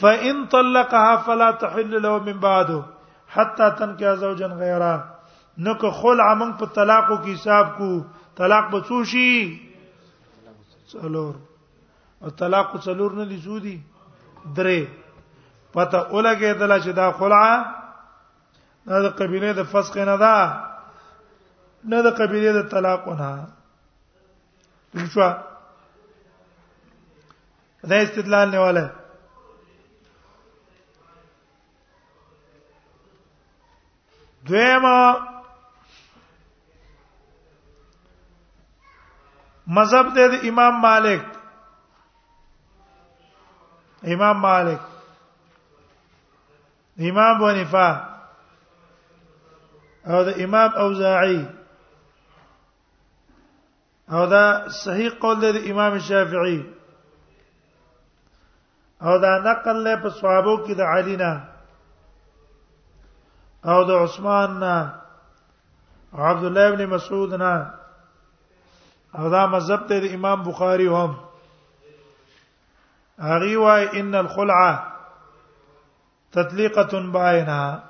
فان 0.00 0.36
طلقها 0.52 1.14
فلا 1.26 1.50
تحل 1.62 1.92
له 2.04 2.12
من 2.28 2.36
بعده 2.44 2.82
حتى 3.34 3.70
تنكح 3.78 4.14
زوجا 4.24 4.46
غيره 4.62 4.94
نو 5.58 5.74
که 5.80 5.90
خلع 6.00 6.28
موږ 6.34 6.52
په 6.60 6.66
طلاق 6.78 7.06
کې 7.08 7.32
حساب 7.34 7.76
کو 7.78 7.90
طلاق 8.42 8.64
به 8.74 8.80
څو 8.88 9.04
شي 9.04 9.30
څلور 10.92 11.34
او 12.22 12.28
طلاق 12.42 12.68
څلور 12.88 13.10
نه 13.22 13.26
دي 13.32 13.38
سودي 13.48 13.76
درې 14.56 14.86
پته 15.72 16.00
اولګه 16.12 16.52
دلا 16.60 16.78
چې 16.84 16.90
دا 17.02 17.10
خلع 17.18 17.44
دا 18.90 19.02
د 19.08 19.08
قبيله 19.20 19.52
د 19.58 19.68
فسخ 19.72 19.96
نه 19.96 20.16
ده 20.24 20.34
نه 21.94 22.02
د 22.08 22.18
قبيله 22.18 22.52
د 22.52 22.68
طلاق 22.74 23.08
نه 23.08 23.30
شو 24.96 25.20
دا 27.88 27.96
استدلال 28.02 28.50
نه 28.50 28.58
والا 28.62 28.90
دویما 34.48 34.98
مذهب 39.66 40.06
د 40.14 40.18
امام 40.48 40.74
مالک 40.80 41.22
امام 44.04 44.36
مالک 44.40 44.80
امام 47.10 47.38
بنفا 47.40 47.88
او 50.06 50.22
د 50.26 50.40
امام 50.44 50.70
اوزاعي 50.84 51.42
او 54.08 54.26
دا 54.26 54.68
صحیح 54.84 55.10
قول 55.20 55.40
دی 55.52 55.70
امام 55.70 55.98
شافعی 55.98 56.64
او 59.00 59.18
دا 59.18 59.38
نقل 59.44 59.76
له 59.86 59.94
په 60.02 60.08
ثوابو 60.20 60.56
کې 60.66 60.74
د 60.76 60.82
علی 60.94 61.16
نه 61.22 61.32
او 63.70 63.84
د 63.84 63.90
عثمان 64.04 64.50
نه 64.60 64.76
عبد 66.26 66.44
الله 66.44 66.70
بن 66.74 66.86
مسعود 66.94 67.34
نه 67.34 67.54
او 69.18 69.28
دا 69.30 69.46
مذهب 69.46 69.86
دی 69.88 70.08
امام 70.14 70.42
بخاری 70.42 70.86
هم 70.96 71.12
هغه 73.20 73.56
وای 73.56 74.00
ان 74.00 74.14
الخلعه 74.14 74.72
تطليقه 76.32 77.00
باينه 77.12 77.82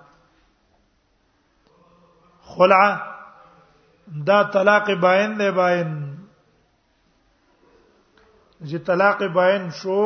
خلعه 2.43 3.16
دا 4.27 4.43
طلاق 4.53 4.91
باین 5.01 5.33
دی 5.39 5.51
باین 5.55 5.89
چې 8.71 8.79
طلاق 8.87 9.23
باین 9.35 9.69
شو 9.83 10.05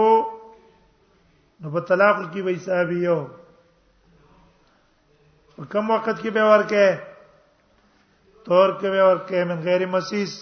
نو 1.60 1.70
په 1.70 1.80
طلاق 1.88 2.16
کې 2.32 2.42
به 2.44 2.52
حساب 2.56 2.90
یو 3.02 3.18
په 5.56 5.64
کوم 5.72 5.90
وخت 5.90 6.16
کې 6.22 6.30
به 6.30 6.44
ورکه 6.52 6.86
تور 8.46 8.70
کې 8.80 8.90
به 8.96 9.02
ورکه 9.10 9.44
من 9.52 9.60
غیر 9.68 9.86
مسیس 9.96 10.32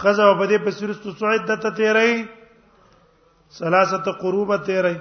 خزه 0.00 0.26
په 0.40 0.46
دې 0.50 0.58
په 0.64 0.70
سرستو 0.78 1.10
سعید 1.20 1.42
دته 1.52 1.70
تیرې 1.76 2.26
ثلاثه 3.58 4.12
قروبه 4.24 4.56
تیرې 4.66 4.96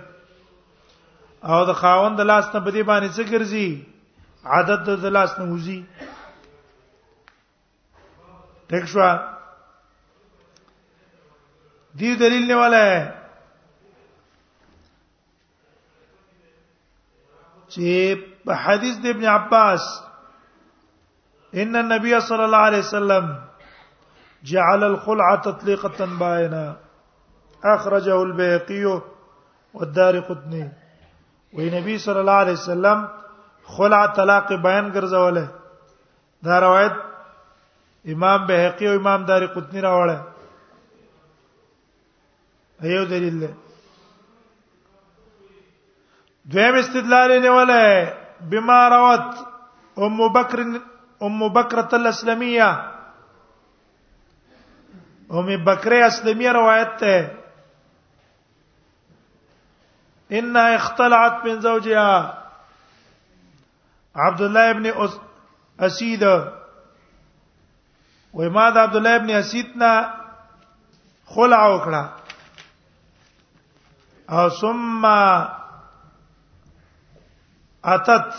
او 1.51 1.63
د 1.71 1.81
خاوند 1.81 2.15
د 2.23 2.29
لاس 2.31 2.45
نه 2.53 2.59
بدی 2.67 2.83
باندې 2.83 3.09
څه 3.15 3.23
ګرځي 3.31 3.67
عادت 4.53 4.81
د 5.05 5.17
لاس 5.17 5.31
نه 5.39 5.45
وځي 5.53 5.79
ٹھیک 8.69 8.83
شو 8.91 8.99
دی 11.99 12.13
دلیل 12.21 12.47
نه 12.47 12.55
والا 12.57 12.81
ہے 12.89 12.99
چې 17.75 18.27
په 18.49 18.53
حدیث 18.65 18.97
د 19.05 19.09
ابن 19.13 19.25
عباس 19.37 19.81
ان 21.63 21.81
النبي 21.81 22.13
صلى 22.29 22.45
الله 22.49 22.67
عليه 22.67 22.79
وسلم 22.85 23.33
جعل 24.51 24.83
الخلع 24.91 25.29
تطليقة 25.49 26.05
باينة 26.21 27.73
اخرجه 27.75 28.21
البيهقي 28.23 29.01
والدارقطني 29.73 30.63
وی 31.57 31.69
نبی 31.81 31.97
صلی 32.05 32.19
الله 32.19 32.39
علیه 32.43 32.61
وسلم 32.61 33.05
خلع 33.77 34.05
طلاق 34.17 34.49
بیان 34.53 34.93
ګرځولې 34.97 36.49
دا 36.49 36.59
روایت 36.67 37.05
امام 38.07 38.45
بهقي 38.47 38.87
او 38.89 38.95
امام 38.99 39.25
داري 39.25 39.45
قطني 39.45 39.81
راوړل 39.81 40.11
ایو 42.83 43.03
دلیل 43.05 43.39
دی 43.41 43.47
دویم 46.51 46.75
استدلال 46.75 47.31
نیولای 47.41 48.05
بما 48.51 48.79
روت 48.89 49.35
ام 50.05 50.17
بکر 50.33 50.59
ام 51.21 51.47
بکرۃ 51.53 51.93
الاسلمیہ 51.93 52.69
ام 55.39 55.49
بکرہ 55.63 56.01
اسلمیہ 56.07 56.51
روایت 56.59 57.03
ہے 57.03 57.19
انها 60.31 60.75
اختلعت 60.75 61.45
من 61.45 61.61
زوجها 61.61 62.33
عبد 64.27 64.41
الله 64.41 64.69
ابن 64.69 64.85
اسید 65.87 66.23
أس 66.23 66.58
وې 68.37 68.49
ما 68.55 68.69
د 68.75 68.77
عبد 68.85 68.95
الله 68.95 69.15
ابن 69.15 69.29
اسید 69.41 69.69
نه 69.81 69.91
خلع 71.35 71.61
وکړه 71.71 72.03
او 74.37 74.43
ثم 74.61 75.03
اتت 77.93 78.29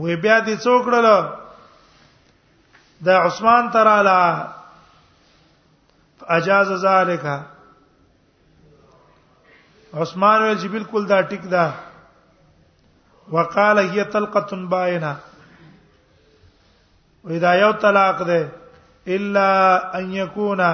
وې 0.00 0.14
بیا 0.22 0.36
دې 0.46 0.54
څوکړل 0.64 1.06
د 3.04 3.06
عثمان 3.26 3.64
تراله 3.76 4.18
اجازه 6.36 6.76
ذالک 6.76 7.24
عثمان 10.02 10.38
ویل 10.42 10.58
چې 10.62 10.68
بالکل 10.70 11.02
دا 11.08 11.18
ټیک 11.30 11.44
ده 11.52 11.64
وقاله 13.32 13.82
هي 13.92 14.02
تلقه 14.04 14.56
باینه 14.72 15.12
وې 17.28 17.38
دا 17.44 17.52
یو 17.62 17.72
طلاق 17.84 18.18
ده 18.28 18.40
الا 19.16 19.48
ان 19.96 20.06
یکونا 20.20 20.68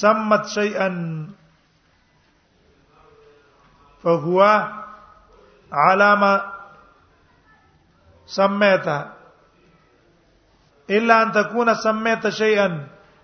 سمت 0.00 0.44
شیئا 0.54 0.88
فهو 4.02 4.36
علامه 5.88 6.30
سميتها 8.26 9.00
الا 10.98 11.16
ان 11.22 11.28
تكون 11.38 11.68
سميت 11.84 12.24
شيئا 12.40 12.68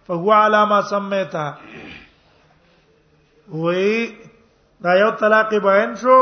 فهو 0.09 0.31
على 0.33 0.61
ما 0.71 0.81
سميته 0.93 1.47
وی 3.65 3.89
دا 4.87 4.93
یو 5.03 5.11
طلاق 5.21 5.51
بیان 5.67 5.93
شو 6.01 6.19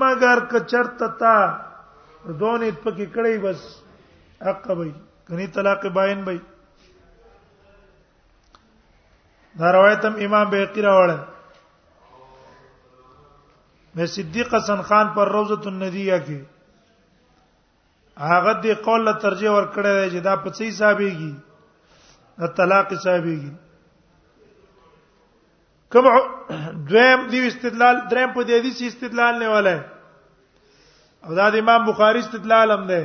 مگر 0.00 0.38
کچرتتا 0.50 1.36
دونې 2.40 2.70
پکې 2.84 3.06
کړی 3.14 3.34
بس 3.44 3.60
حق 4.46 4.70
به 4.72 4.92
کني 5.28 5.46
طلاق 5.46 5.86
باین 5.88 6.24
به 6.24 6.40
دا 9.58 9.70
روایت 9.72 10.04
هم 10.04 10.14
امام 10.18 10.50
بیقی 10.50 10.82
راوړل 10.88 11.20
مې 13.96 14.04
صدیق 14.16 14.54
حسن 14.54 14.80
خان 14.82 15.06
پر 15.14 15.28
روزۃ 15.34 15.66
الندیه 15.66 16.18
کې 16.26 16.40
هغه 18.32 18.52
دې 18.62 18.72
قول 18.84 19.04
له 19.04 19.12
ترجیح 19.24 19.50
ور 19.50 19.66
کړی 19.76 19.92
دی 20.02 20.08
چې 20.12 20.20
دا 20.28 20.34
په 20.36 20.50
څه 20.50 20.62
حسابيږي 20.70 21.34
د 22.40 22.54
طلاق 22.56 22.86
حسابيږي 22.92 23.52
کوم 25.92 26.04
دویم 26.88 27.26
دی 27.30 27.46
استدلال 27.46 27.96
دریم 28.10 28.32
په 28.32 28.44
دې 28.44 28.58
دي 28.64 28.72
چې 28.78 28.84
استدلال 28.92 29.34
نه 29.38 29.48
ولای 29.54 29.78
او 31.26 31.34
دا 31.34 31.50
د 31.50 31.56
امام 31.64 31.84
بخاری 31.90 32.18
استدلال 32.18 32.70
هم 32.70 32.86
دی 32.92 33.04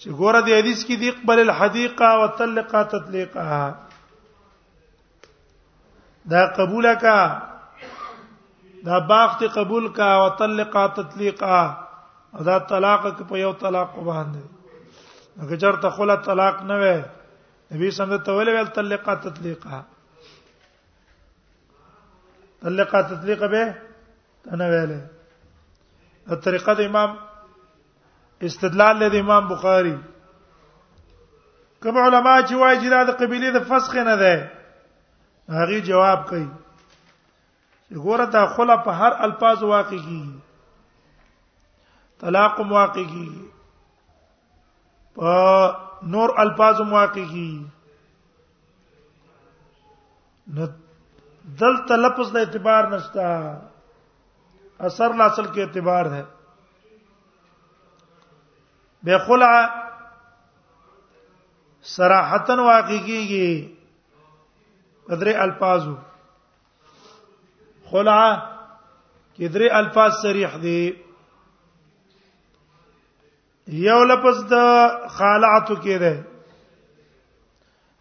چې 0.00 0.08
ګوره 0.18 0.40
د 0.46 0.58
حدیث 0.58 0.80
کې 0.86 0.96
دی 1.02 1.10
قبل 1.18 1.38
الحديقه 1.46 2.08
وتلقه 2.22 2.80
تطليقه 2.94 3.56
دا 6.32 6.42
قبول 6.58 6.86
کا 7.02 7.18
دا 8.86 8.98
باغت 9.10 9.40
قبول 9.56 9.84
کا 9.98 10.10
وتلقه 10.22 10.82
تطليقه 11.00 11.58
دا 12.48 12.58
طلاق 12.70 13.02
په 13.28 13.34
یو 13.44 13.52
طلاق 13.64 13.92
باندې 14.08 14.42
هغه 15.42 15.56
چرته 15.64 15.86
خلا 15.98 16.16
طلاق 16.28 16.56
نه 16.70 16.76
وي 16.84 16.96
نبی 17.72 17.90
سم 17.98 18.10
ته 18.24 18.30
ویل 18.38 18.48
ویل 18.54 18.70
طلقه 18.78 19.14
تطليقه 19.26 19.82
طلقه 22.66 23.00
تطليقه 23.12 23.46
به 23.46 23.64
انا 24.56 24.66
ویله 24.74 24.98
دا 26.28 26.34
طریقه 26.48 26.72
د 26.80 26.84
امام 26.84 27.10
استدلال 28.46 28.98
لري 29.02 29.20
امام 29.20 29.46
بخاري 29.48 29.92
کوم 31.82 31.98
علما 32.02 32.34
چې 32.48 32.54
وایي 32.60 32.76
چې 32.82 32.88
دا 32.96 33.00
د 33.10 33.16
قبيله 33.22 33.50
د 33.56 33.62
فسخ 33.70 33.96
نه 34.08 34.14
ده 34.22 34.44
هغه 35.58 35.78
جواب 35.88 36.20
کوي 36.32 36.48
ګوره 38.04 38.26
دا 38.36 38.44
خلا 38.54 38.76
په 38.86 38.92
هر 39.00 39.12
الفاظ 39.28 39.58
واقع 39.72 39.98
کیږي 39.98 42.24
طلاق 42.24 42.54
واقع 42.72 43.04
کیږي 43.10 43.42
په 45.18 45.32
نور 46.14 46.28
الفاظ 46.44 46.78
واقع 46.92 47.12
کیږي 47.18 47.52
نو 50.56 50.64
دلته 51.62 51.92
لفظ 52.06 52.26
د 52.38 52.40
اعتبار 52.46 52.82
نشته 52.96 53.24
اثر 54.88 55.10
لا 55.18 55.24
اصل 55.32 55.46
کې 55.46 55.58
اعتبار 55.66 56.04
ده 56.14 56.22
به 59.04 59.18
خلع 59.18 59.70
صراحتن 61.96 62.58
واقع 62.58 62.98
کیږي 63.06 63.50
قدر 65.08 65.28
الفاظو 65.42 65.96
خلع 67.90 68.18
قدر 69.40 69.62
الفاظ 69.78 70.10
صریح 70.22 70.52
دي 70.62 70.82
یو 73.80 74.00
لفظ 74.04 74.36
د 74.54 74.56
خالعتو 75.18 75.74
کې 75.76 76.00
ده 76.00 76.26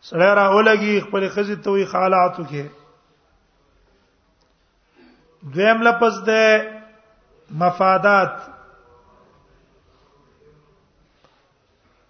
سړی 0.02 0.36
راولږي 0.36 1.04
خپل 1.10 1.28
خزي 1.36 1.56
ته 1.68 1.72
وی 1.76 1.86
خالعتو 1.98 2.46
کې 2.46 2.64
دویم 5.54 5.80
لفظ 5.90 6.16
ده 6.32 6.44
مفادات 7.64 8.36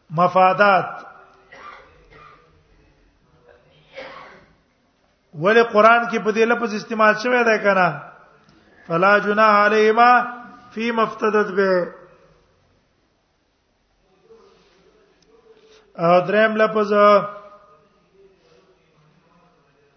مفادات 0.09 1.03
ولې 5.41 5.63
قران 5.71 6.07
کې 6.09 6.19
په 6.23 6.31
دې 6.31 6.45
لفظ 6.45 6.73
استعمال 6.73 7.13
شوی 7.23 7.43
دی 7.43 7.57
کنه 7.63 7.87
فلا 8.87 9.17
جناح 9.19 9.53
علیهما 9.65 10.71
فی 10.73 10.91
مفتدت 10.91 11.51
به 11.55 11.69
او 15.97 16.19
دریم 16.27 16.55
لفظ 16.57 16.93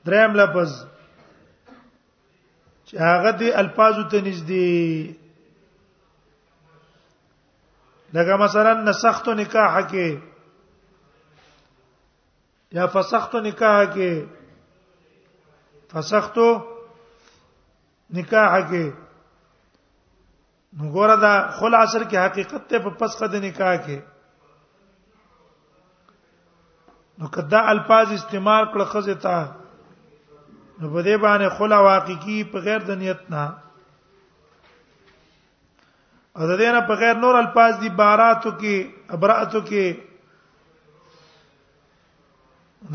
دریم 0.07 0.35
لفظ 0.41 0.85
چې 2.87 2.97
هغه 3.01 3.31
دی 3.33 3.53
الفاظ 3.53 3.95
ته 4.11 4.21
نږدې 4.21 4.75
لکه 8.13 8.37
مثلا 8.37 8.73
نسختو 8.85 9.33
نکاح 9.35 9.79
کې 9.91 10.19
یا 12.73 12.87
فسختو 12.93 13.41
نکاح 13.41 13.83
کې 13.95 14.25
فسختو 15.93 16.47
نکاح 18.15 18.59
کې 18.71 18.91
وګوره 20.81 21.17
دا 21.25 21.35
خلاصر 21.59 22.03
کې 22.03 22.19
حقیقت 22.25 22.69
ته 22.71 22.79
په 22.87 22.91
فسخ 23.01 23.21
د 23.33 23.45
نکاح 23.49 23.75
کې 23.87 23.99
نو 27.19 27.29
کدا 27.37 27.61
الفاظ 27.73 28.13
استعمال 28.13 28.65
کړ 28.73 28.81
خزه 28.95 29.15
تا 29.27 29.39
نو 30.81 30.87
په 30.93 31.03
دې 31.03 31.17
باندې 31.17 31.49
خلا 31.59 31.79
واقع 31.89 32.15
کی 32.25 32.39
په 32.53 32.59
غیر 32.67 32.81
د 32.89 32.99
نیت 33.03 33.21
نه 33.31 33.45
او 36.39 36.45
د 36.49 36.51
دینه 36.61 36.81
په 36.89 36.95
غیر 37.01 37.17
نور 37.25 37.35
الفاظ 37.43 37.73
دي 37.83 37.89
باراتو 38.01 38.51
کې 38.61 38.75
ابراتو 39.17 39.61
کې 39.69 39.85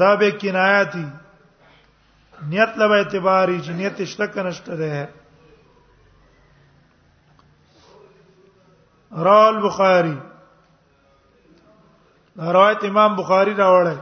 دا 0.02 0.12
به 0.22 0.30
کنایاتی 0.42 1.06
نیت 2.52 2.72
له 2.82 2.86
اعتبار 2.98 3.48
چې 3.66 3.72
نیت 3.80 3.96
شته 4.12 4.26
کنهشته 4.36 4.74
ده 4.82 4.94
رال 9.30 9.56
بخاری 9.66 10.16
روایت 12.52 12.82
امام 12.90 13.12
بخاری 13.16 13.54
راوړی 13.54 13.98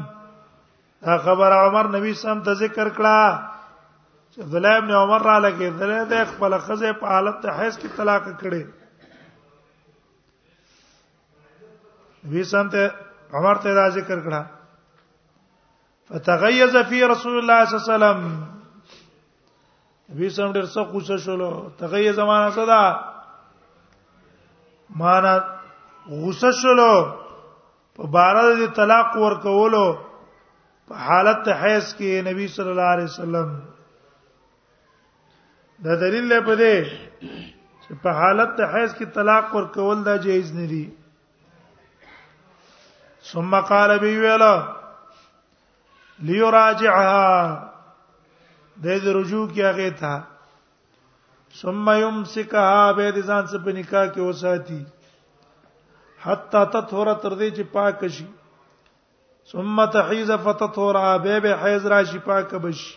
دا 1.09 1.17
خبر 1.27 1.51
عمر 1.57 1.87
نبی 1.97 2.13
سم 2.21 2.41
ته 2.47 2.53
ذکر 2.63 2.89
کړه 2.99 3.35
چې 4.31 4.39
عبد 4.45 4.55
الله 4.55 4.77
ابن 4.83 4.91
عمر 5.03 5.21
را 5.31 5.37
لګي 5.39 5.69
دله 5.69 6.03
د 6.15 6.25
خپل 6.33 6.59
خزه 6.67 6.93
په 7.03 7.15
حالت 7.17 7.41
ته 7.45 7.51
حیض 7.59 7.77
کې 7.83 7.87
طلاق 8.01 8.23
کړي 8.39 8.63
نبی 12.25 12.43
سم 12.55 12.69
ته 12.75 12.91
عمر 13.39 13.55
ته 13.65 13.73
را 13.81 13.89
ذکر 14.01 14.19
کړه 14.23 14.43
فتغيظ 16.09 16.77
في 16.77 17.03
رسول 17.03 17.39
الله 17.39 17.65
صلى 17.65 17.79
الله 17.79 17.95
عليه 17.95 17.95
وسلم 17.95 18.51
نبی 20.13 20.29
سم 20.37 20.51
ډېر 20.51 20.65
څه 20.65 20.91
غوسه 20.93 21.17
شولو 21.17 21.51
تغیه 21.77 22.11
زمانہ 22.19 22.49
صدا 22.55 22.81
معنا 25.01 25.33
غوسه 26.07 26.51
شولو 26.61 26.93
په 27.95 28.07
بارد 28.17 28.51
د 28.61 28.73
طلاق 28.79 29.15
ورکولو 29.21 29.83
په 30.87 30.95
حالت 31.09 31.47
حیض 31.61 31.93
کې 31.93 32.27
نبی 32.27 32.47
صلی 32.57 32.69
الله 32.75 32.89
علیه 32.97 33.03
وسلم 33.13 33.55
دا 35.87 35.95
دلیل 36.03 36.25
له 36.35 36.39
پدې 36.51 37.31
چې 37.83 37.93
په 38.05 38.09
حالت 38.21 38.61
حیض 38.73 38.93
کې 38.97 39.05
طلاق 39.19 39.55
ورکول 39.55 40.03
دا 40.11 40.15
جایز 40.29 40.53
نه 40.59 40.67
دي 40.75 40.83
ثم 43.31 43.55
قال 43.73 43.99
بي 43.99 44.15
ویلا 44.19 44.53
ليراجعها 46.27 47.39
د 48.83 48.85
دې 49.03 49.11
رجوع 49.17 49.45
کې 49.51 49.61
هغه 49.69 49.89
تا 50.03 50.13
ثم 51.61 51.85
يمسكها 52.03 52.77
به 52.99 53.05
دې 53.15 53.21
ځان 53.29 53.43
څخه 53.49 53.63
په 53.65 53.71
نکاح 53.79 54.05
کې 54.13 54.21
وساتي 54.29 54.81
حتا 56.25 56.61
تطهر 56.75 57.07
تر 57.25 57.33
دې 57.39 57.49
چې 57.57 57.63
پاک 57.75 57.97
شي 58.17 58.27
ثم 59.51 59.75
تحيز 59.95 60.29
فتطهر 60.47 60.95
به 61.25 61.35
به 61.45 61.51
حیز 61.63 61.83
راشي 61.93 62.19
پاک 62.27 62.49
بشي 62.67 62.93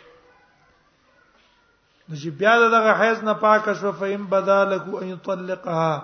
نو 2.08 2.14
چې 2.20 2.28
بیا 2.42 2.54
دغه 2.76 2.90
حیز 3.00 3.18
نه 3.30 3.34
پاک 3.46 3.64
شو 3.80 3.90
فهم 4.02 4.22
بدالک 4.34 4.84
ان 5.00 5.06
يطلقها 5.14 5.94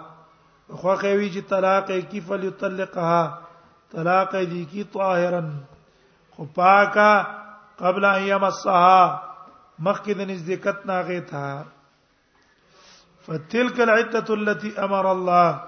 خو 0.78 0.94
خوي 1.00 1.28
چې 1.34 1.42
طلاق 1.52 1.90
کی 2.14 2.20
فل 2.30 2.44
يطلقها 2.48 3.22
طلاق 3.94 4.32
دي 4.54 4.60
کی 4.72 4.82
طاهرن 4.94 5.48
خو 6.36 6.44
پاکا 6.56 7.10
قبل 7.80 8.04
ان 8.14 8.22
يمسها 8.26 9.00
مخکې 9.84 10.12
د 10.20 10.28
نزدېکت 10.30 10.86
ناغه 10.90 11.18
تا 11.30 11.46
فتلك 13.26 13.80
العده 13.86 14.34
التي 14.36 14.72
امر 14.86 15.08
الله 15.12 15.58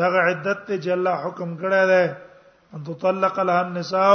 دا 0.00 0.10
عدت 0.26 0.60
ته 0.66 0.76
جل 0.88 1.08
حکم 1.22 1.54
کړه 1.60 1.82
ده 1.92 2.16
ان 2.74 2.84
تطلق 2.90 3.38
لها 3.38 3.60
النساء 3.66 4.12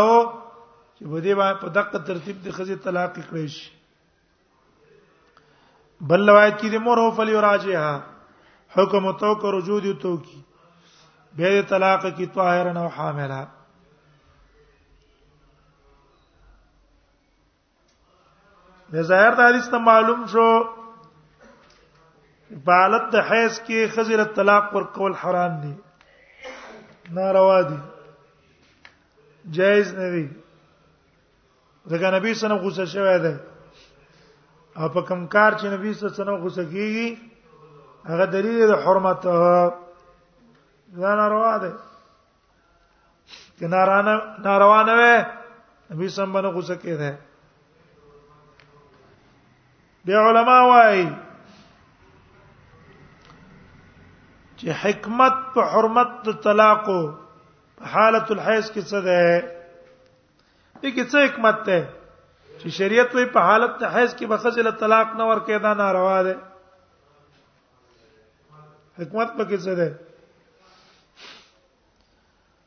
چې 0.98 1.04
په 1.12 1.20
دې 1.26 1.34
باندې 1.40 1.62
په 1.64 1.70
دقه 1.80 2.00
ترتیب 2.12 2.44
د 2.46 2.58
خزي 2.60 2.76
طلاق 2.86 3.14
کړی 3.30 3.48
شي 3.56 3.70
بل 6.10 6.30
روایت 6.30 6.56
کې 6.60 6.70
د 6.76 6.88
مور 6.88 6.98
او 7.04 7.10
فل 7.20 7.30
یراجعها 7.30 8.02
حکم 8.78 9.12
تو 9.20 9.36
کو 9.44 9.52
رجود 9.52 9.86
تو 10.02 10.18
کی 10.26 10.42
به 11.38 11.62
طلاق 11.70 12.06
کی 12.18 12.26
طاهرن 12.36 12.78
او 12.82 12.88
حاملہ 12.98 13.40
د 18.94 19.02
ظاهر 19.10 19.32
د 19.36 19.40
حدیث 19.50 19.68
ته 19.72 19.78
معلوم 19.90 20.22
شو 20.34 20.48
په 22.68 22.72
حالت 22.82 23.06
د 23.14 23.18
حیض 23.30 23.56
کې 23.66 23.80
خزر 23.94 24.24
طلاق 24.38 24.66
ور 24.76 24.84
کول 24.98 25.14
حرام 25.24 25.54
دي 25.64 25.74
ناروا 27.18 27.62
دي 27.72 27.78
جایز 29.58 29.88
نه 30.00 30.08
دي 30.16 30.26
ځکه 31.92 32.08
نبی 32.18 32.34
صلی 32.34 32.46
الله 32.46 32.62
علیه 32.62 32.64
وسلم 32.64 32.64
غوسه 32.66 32.86
شوی 32.94 33.18
دی 33.26 33.34
او 34.80 34.88
په 34.96 35.02
کوم 35.10 35.22
کار 35.36 35.52
چې 35.60 35.66
نبی 35.76 35.92
صلی 35.94 36.02
الله 36.02 36.16
علیه 36.16 36.24
وسلم 36.24 36.42
غوسه 36.44 36.64
کیږي 36.72 37.08
هغه 38.10 38.26
دلیل 38.36 38.68
د 38.74 38.82
حرمت 38.88 39.22
دا 39.28 41.16
ناروا 41.20 41.56
ده 41.58 41.72
که 43.60 43.68
نارانه 43.68 44.16
ناروا 44.44 44.84
نه 44.84 45.00
وي 45.00 45.16
نبی 45.20 45.22
صلی 45.22 45.94
الله 45.94 45.98
علیه 46.00 46.36
وسلم 46.36 46.60
غوسه 46.60 46.76
کیده 46.84 47.16
به 50.08 50.16
علما 50.26 50.58
وایي 50.68 51.06
چې 54.58 54.68
حکمت 54.84 55.36
په 55.56 55.62
حرمت 55.72 56.12
د 56.28 56.38
طلاق 56.46 56.80
په 56.86 57.88
حالت 57.96 58.32
الحیض 58.36 58.70
کې 58.76 58.82
څه 58.90 59.00
ده 59.08 59.22
دې 60.82 60.90
کې 60.96 61.04
څه 61.12 61.18
حکمت 61.26 61.60
ده 61.72 61.80
چې 62.60 62.68
شریعت 62.78 63.12
وی 63.18 63.26
په 63.36 63.40
حالت 63.50 63.74
د 63.82 63.92
حیض 63.96 64.12
کې 64.18 64.26
بخزل 64.34 64.72
طلاق 64.86 65.08
نه 65.18 65.24
ور 65.32 65.40
کېدا 65.48 65.72
ناروا 65.82 66.16
ده 66.26 66.36
حکمت 69.02 69.30
پکې 69.38 69.58
څه 69.64 69.74
ده 69.80 69.90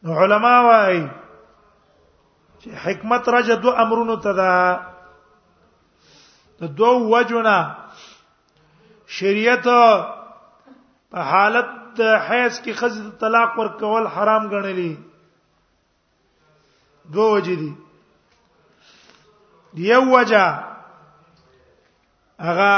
نو 0.03 0.11
علما 0.25 0.53
وایي 0.69 1.03
چې 2.61 2.69
حکمت 2.87 3.25
رجد 3.39 3.63
امرونو 3.87 4.17
ته 4.29 4.33
ده 4.43 4.53
د 6.61 6.63
دوه 6.79 6.97
وجونا 7.13 7.59
شریعت 9.19 9.67
په 11.11 11.19
حالت 11.33 11.69
د 11.99 12.01
حیض 12.29 12.55
کې 12.63 12.73
خزه 12.81 13.03
طلاق 13.21 13.51
ورکول 13.61 14.05
حرام 14.15 14.43
ګڼلې 14.53 14.93
دوه 17.15 17.29
وجې 17.35 17.57
دي 17.63 17.71
یو 19.93 20.03
وجا 20.17 20.47
هغه 22.47 22.75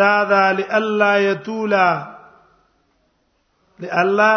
دا 0.00 0.14
دا 0.32 0.44
لئلا 0.60 1.12
يتولا 1.28 1.88
لئلا 3.78 4.32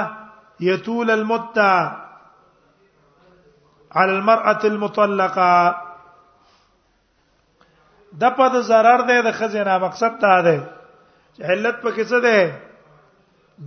يتول 0.60 1.12
المتع 1.12 1.78
على 3.92 4.14
المرأة 4.14 4.60
المطلقة 4.64 5.54
د 8.14 8.24
په 8.38 8.46
د 8.54 8.56
zarar 8.70 9.00
ده 9.10 9.22
د 9.22 9.30
خزینه 9.40 9.76
مقصد 9.84 10.12
ته 10.24 10.42
ده 10.48 10.56
چې 11.36 11.42
علت 11.52 11.76
په 11.82 11.92
کیسه 11.92 12.20
ده 12.20 12.62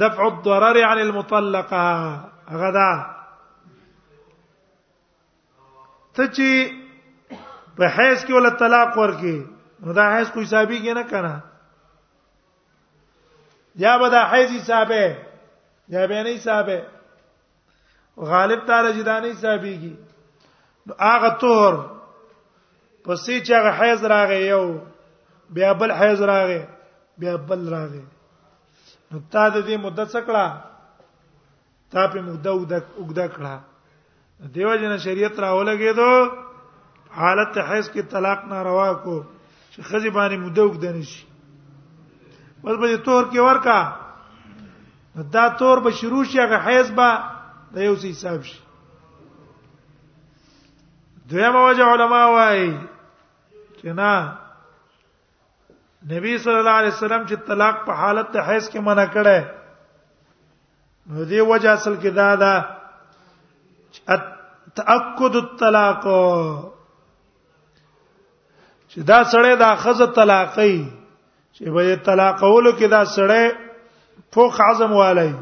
دفع 0.00 0.22
الضرر 0.26 0.76
عن 0.84 0.98
المطلقه 0.98 1.84
هغه 2.52 2.70
ده 2.78 2.90
ته 6.14 6.24
چې 6.36 6.48
په 7.76 7.84
حیث 7.94 8.24
کې 8.24 8.32
ول 8.32 8.50
طلاق 8.58 8.96
ورکی 8.98 9.38
نو 9.84 9.92
دا 9.92 10.04
حیث 10.16 10.30
کو 10.30 10.40
حسابي 10.40 10.78
کې 10.84 10.94
نه 10.94 11.02
کنه 11.12 11.34
یا 13.84 13.98
به 13.98 14.08
دا 14.08 14.22
حیث 14.30 14.50
حسابه 14.60 15.06
یا 15.88 16.06
به 16.06 16.22
نه 16.22 16.30
حسابه 16.36 16.80
غالب 18.32 18.64
تعالی 18.66 18.92
جدانی 19.02 19.30
حسابيږي 19.34 19.94
نو 20.86 20.94
هغه 20.98 21.28
تور 21.40 21.74
پسې 23.10 23.40
چې 23.46 23.54
هغه 23.58 23.70
حیز 23.78 24.04
راغی 24.10 24.40
یو 24.46 24.64
بیا 25.56 25.70
بل 25.78 25.90
حیز 26.00 26.20
راغی 26.30 26.60
بیا 27.20 27.32
بل 27.46 27.62
راغی 27.74 28.02
نو 29.10 29.18
تا 29.32 29.46
د 29.54 29.64
دې 29.66 29.76
مدت 29.86 30.08
څکړه 30.14 30.46
تا 31.94 32.04
په 32.12 32.20
مدته 32.26 32.50
وګدا 33.00 33.26
کړه 33.34 33.54
دیو 34.56 34.74
جن 34.82 34.94
شریعت 35.06 35.38
راولګې 35.38 35.92
دو 35.96 36.12
حالت 37.22 37.58
حیز 37.70 37.88
کې 37.94 38.02
طلاق 38.12 38.44
ناروا 38.52 38.86
کو 39.04 39.16
چې 39.70 39.80
خځې 39.82 40.10
باندې 40.10 40.36
مدته 40.36 40.62
وګدنې 40.62 41.04
شي 41.04 41.26
بس 42.64 42.76
به 42.80 42.96
تور 43.08 43.24
کې 43.30 43.38
ورکا 43.48 43.78
دا 45.34 45.48
تور 45.64 45.80
به 45.88 45.98
شروع 46.02 46.22
شي 46.30 46.38
هغه 46.44 46.58
حیز 46.68 46.90
به 47.00 47.18
د 47.74 47.78
یو 47.90 47.96
څه 47.96 48.04
حساب 48.04 48.42
شي 48.42 48.58
دویمه 51.34 51.66
وجه 51.66 51.84
علما 51.90 52.22
وايي 52.34 52.72
چې 53.80 53.90
نه 54.00 54.10
نبی 56.10 56.32
صلی 56.44 56.58
الله 56.62 56.76
علیه 56.80 56.94
وسلم 56.96 57.22
چې 57.28 57.34
طلاق 57.48 57.76
په 57.86 57.92
حالت 58.00 58.26
ته 58.32 58.38
حیض 58.48 58.64
کې 58.70 58.80
منع 58.88 59.06
کړه 59.14 59.38
نو 61.12 61.20
دی 61.30 61.40
وجه 61.50 61.70
اصل 61.76 61.94
کې 62.02 62.10
دا 62.18 62.28
ده 62.42 62.52
تأكد 64.76 65.34
الطلاق 65.44 66.02
چې 68.90 69.00
دا 69.12 69.18
سړی 69.32 69.52
دا 69.64 69.70
خزه 69.86 70.06
طلاقي 70.20 70.76
چې 71.54 71.64
به 71.78 71.96
طلاقولو 72.10 72.72
کې 72.78 72.86
دا 72.96 73.02
سړی 73.16 73.44
فوق 74.36 74.56
عزم 74.68 74.92
والي 75.00 75.32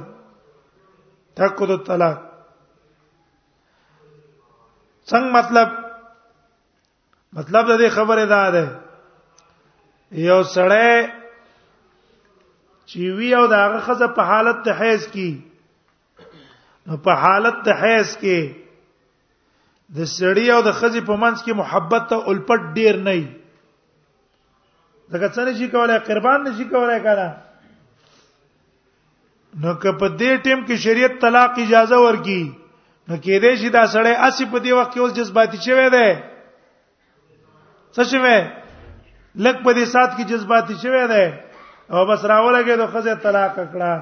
تأكد 1.36 1.70
الطلاق 1.78 2.18
څنګه 5.10 5.32
مطلب 5.40 5.68
مطلب 7.36 7.62
د 7.68 7.70
دې 7.80 7.88
خبره 7.96 8.24
دا 8.26 8.36
ده 8.54 8.64
یو 10.28 10.36
سړی 10.42 10.98
چې 12.88 13.00
وی 13.16 13.26
او 13.40 13.42
داغه 13.52 13.80
خزه 13.88 14.06
په 14.18 14.22
حالت 14.30 14.58
ته 14.68 14.72
حیز 14.80 15.04
کی 15.16 15.26
نو 16.86 16.96
په 17.08 17.12
حالت 17.24 17.56
ته 17.64 17.70
حیز 17.82 18.14
کې 18.22 18.40
د 19.98 20.00
سړی 20.18 20.46
او 20.54 20.60
د 20.68 20.70
خزه 20.78 21.00
په 21.10 21.16
منځ 21.22 21.38
کې 21.44 21.52
محبت 21.62 22.04
ته 22.14 22.22
الپټ 22.32 22.60
ډیر 22.80 22.94
نه 23.06 23.14
وي 23.18 23.26
ځکه 25.12 25.26
څنګه 25.34 25.52
شي 25.58 25.68
کولای 25.76 25.98
قربان 26.08 26.38
نشي 26.48 26.64
کولای 26.72 26.98
کړه 27.06 27.28
نو 29.60 29.70
که 29.82 29.90
په 30.00 30.06
دې 30.18 30.32
ټیم 30.48 30.60
کې 30.66 30.76
شریعت 30.88 31.12
طلاق 31.20 31.52
اجازه 31.64 31.98
ورکي 32.06 32.42
نو 33.08 33.14
کې 33.22 33.34
دې 33.42 33.52
شي 33.60 33.68
دا 33.78 33.84
سړی 33.94 34.14
اسی 34.26 34.44
په 34.50 34.58
دې 34.64 34.72
وخت 34.78 34.90
کې 34.94 35.00
اوس 35.00 35.12
جذباتي 35.22 35.58
شوی 35.68 35.88
دی 35.98 36.10
څه 37.96 38.04
شوه 38.10 38.36
لک 39.44 39.56
په 39.64 39.72
دې 39.78 39.84
سات 39.94 40.10
کې 40.16 40.24
جذباتي 40.32 40.74
شوه 40.84 41.02
ده 41.12 41.24
او 41.92 42.06
بس 42.08 42.22
راولګې 42.24 42.76
د 42.80 42.90
خزه 42.92 43.14
طلاق 43.26 43.54
کړه 43.72 43.92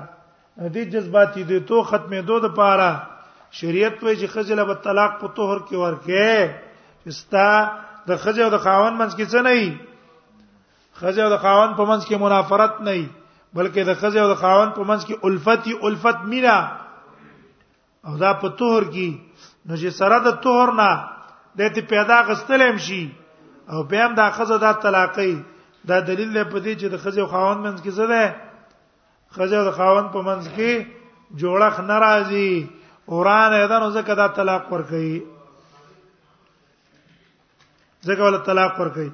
دې 0.74 0.82
جذباتي 0.94 1.42
دې 1.50 1.58
تو 1.70 1.76
ختمې 1.90 2.20
دوه 2.28 2.40
د 2.44 2.48
پاره 2.58 2.92
شریعت 3.58 3.96
وایي 4.04 4.16
چې 4.20 4.26
خزه 4.34 4.54
له 4.60 4.74
طلاق 4.86 5.12
په 5.22 5.26
طهر 5.38 5.58
کې 5.68 5.76
ورکه 5.84 7.12
استا 7.12 7.48
د 8.08 8.18
خزه 8.22 8.42
او 8.46 8.50
د 8.54 8.58
خاون 8.64 8.92
منځ 9.02 9.12
کې 9.18 9.26
څه 9.32 9.40
نه 9.48 9.52
وي 9.58 9.70
خزه 11.02 11.20
او 11.24 11.30
د 11.34 11.38
خاون 11.44 11.70
په 11.78 11.84
منځ 11.90 12.02
کې 12.08 12.16
منافرت 12.24 12.74
نه 12.88 12.92
وي 12.96 13.06
بلکې 13.56 13.82
د 13.88 13.92
خزه 14.00 14.18
او 14.24 14.28
د 14.34 14.40
خاون 14.42 14.68
په 14.78 14.82
منځ 14.90 15.02
کې 15.08 15.16
الفت 15.26 15.64
الفت 15.90 16.18
مینا 16.32 16.58
او 18.06 18.12
دا 18.24 18.30
په 18.42 18.48
طهر 18.58 18.82
کې 18.92 19.08
نو 19.68 19.74
چې 19.80 19.88
سره 20.00 20.16
د 20.26 20.36
طهر 20.46 20.68
نه 20.80 20.90
د 21.58 21.60
دې 21.74 21.82
پیدا 21.94 22.18
غستلم 22.28 22.76
شي 22.88 23.02
او 23.68 23.82
بیا 23.82 24.04
هم 24.08 24.14
دا 24.14 24.30
خزه 24.30 24.58
دا 24.58 24.72
طلاقې 24.72 25.44
دا 25.88 26.00
دلیل 26.00 26.32
دی 26.32 26.44
په 26.50 26.58
دې 26.60 26.74
چې 26.80 26.86
د 26.90 26.96
خزه 26.96 27.20
او 27.20 27.26
خاوند 27.26 27.60
منځ 27.66 27.80
کې 27.82 27.90
څه 27.90 28.06
ده 28.06 28.34
خزه 29.34 29.56
او 29.56 29.70
خاوند 29.72 30.10
په 30.10 30.20
منځ 30.22 30.44
کې 30.56 30.86
جوړخ 31.40 31.80
ناراضي 31.80 32.70
وران 33.06 33.52
اذن 33.52 33.90
زکه 33.90 34.14
دا 34.14 34.28
طلاق 34.28 34.72
ور 34.72 34.82
کوي 34.82 35.22
زکه 38.02 38.22
ول 38.22 38.38
طلاق 38.42 38.80
ور 38.80 38.88
کوي 38.88 39.10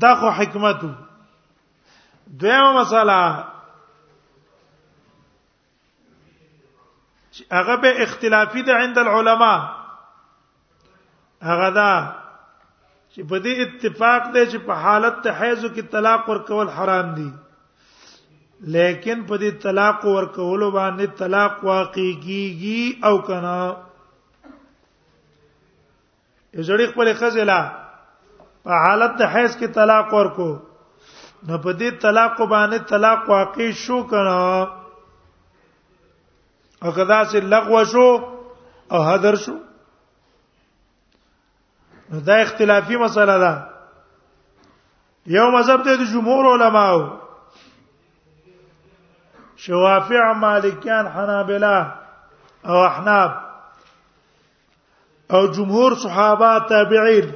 دا 0.00 0.14
خو 0.14 0.30
حکمت 0.30 0.80
دویمه 2.38 2.72
مساله 2.80 3.44
هغه 7.52 7.76
به 7.76 8.02
اختلافي 8.02 8.62
ده 8.62 8.74
عند 8.76 8.98
العلماء 8.98 9.81
هغه 11.48 11.68
دا 11.78 11.92
چې 13.14 13.20
په 13.30 13.36
دې 13.44 13.52
اتفاق 13.64 14.20
دی 14.34 14.42
چې 14.50 14.58
په 14.66 14.72
حالت 14.84 15.14
ته 15.24 15.30
حیض 15.40 15.62
کې 15.74 15.82
طلاق 15.94 16.22
ورکول 16.32 16.66
حرام 16.76 17.06
دي 17.20 17.30
لیکن 18.74 19.18
په 19.30 19.34
دې 19.42 19.50
طلاق 19.64 19.98
ورکول 20.16 20.62
باندې 20.76 21.06
طلاق 21.22 21.54
واقع 21.70 22.08
کیږي 22.24 22.82
او 23.08 23.14
کنا 23.30 23.58
یزړی 26.60 26.86
خپل 26.92 27.06
خزلا 27.22 27.60
په 28.68 28.72
حالت 28.84 29.12
ته 29.22 29.34
حیض 29.34 29.52
کې 29.60 29.68
طلاق 29.80 30.08
ورکو 30.18 30.48
نو 31.46 31.58
په 31.64 31.72
دې 31.80 31.90
طلاق 32.06 32.36
باندې 32.52 32.78
طلاق 32.94 33.28
واقع 33.34 33.68
شو 33.82 34.00
کنا 34.14 34.38
او 36.84 36.90
کدا 36.96 37.20
چې 37.30 37.38
لغوه 37.56 37.84
شو 37.94 38.08
او 38.92 39.00
هدر 39.10 39.36
شو 39.46 39.54
نو 42.12 42.20
دا 42.20 42.34
اختلافي 42.36 42.96
مسله 42.96 43.38
ده 43.38 43.52
یو 45.36 45.50
مذهب 45.50 45.84
ته 45.84 45.96
د 45.96 46.02
جمهور 46.12 46.48
علماو 46.54 47.00
شوافع 49.66 50.24
مالکیان 50.44 51.06
حنابلہ 51.16 51.76
او 52.72 52.76
احناب 52.84 53.30
او 55.34 55.40
جمهور 55.46 55.94
صحابه 56.02 56.50
تابعین 56.74 57.30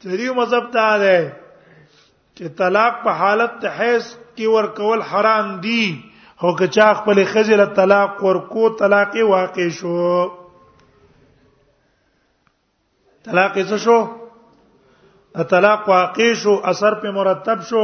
تریو 0.00 0.34
مذهب 0.40 0.70
ته 0.78 0.96
ده 1.04 1.20
چې 2.36 2.58
طلاق 2.62 2.96
په 3.04 3.20
حالت 3.24 3.60
ته 3.66 3.76
حیث 3.82 4.08
کې 4.14 4.56
ورکول 4.56 5.02
حرام 5.12 5.52
دي 5.68 5.82
هو 6.42 6.54
که 6.56 6.66
چا 6.78 6.88
خپل 7.02 7.22
خزل 7.34 7.64
طلاق 7.82 8.18
ورکو 8.24 8.68
طلاق 8.84 9.14
واقع 9.34 9.68
شو 9.76 9.94
طلاق 13.26 13.54
څه 13.68 13.76
شو 13.84 13.94
طلاق 15.52 15.86
واقع 15.92 16.26
شو 16.42 16.52
اثر 16.72 16.92
په 17.04 17.08
مرتب 17.16 17.58
شو 17.70 17.82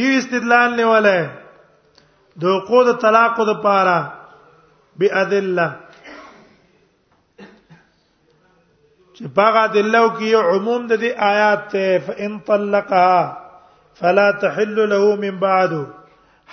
دی 0.00 0.06
استدلال 0.18 0.70
نیولای 0.80 1.20
د 2.42 2.44
عقود 2.56 2.88
طلاق 3.06 3.34
د 3.50 3.52
پاره 3.66 3.98
بأدله 5.02 5.68
چې 9.14 9.24
باغ 9.40 9.56
دلو 9.78 10.04
کې 10.16 10.26
یو 10.34 10.42
عموم 10.54 10.82
د 10.90 10.92
دې 11.02 11.10
آیات 11.32 11.60
ته 11.76 11.84
فإن 12.06 12.32
طلقها 12.50 13.14
فلا 14.02 14.28
تحل 14.44 14.76
له 14.94 15.02
من 15.26 15.34
بعد 15.44 15.72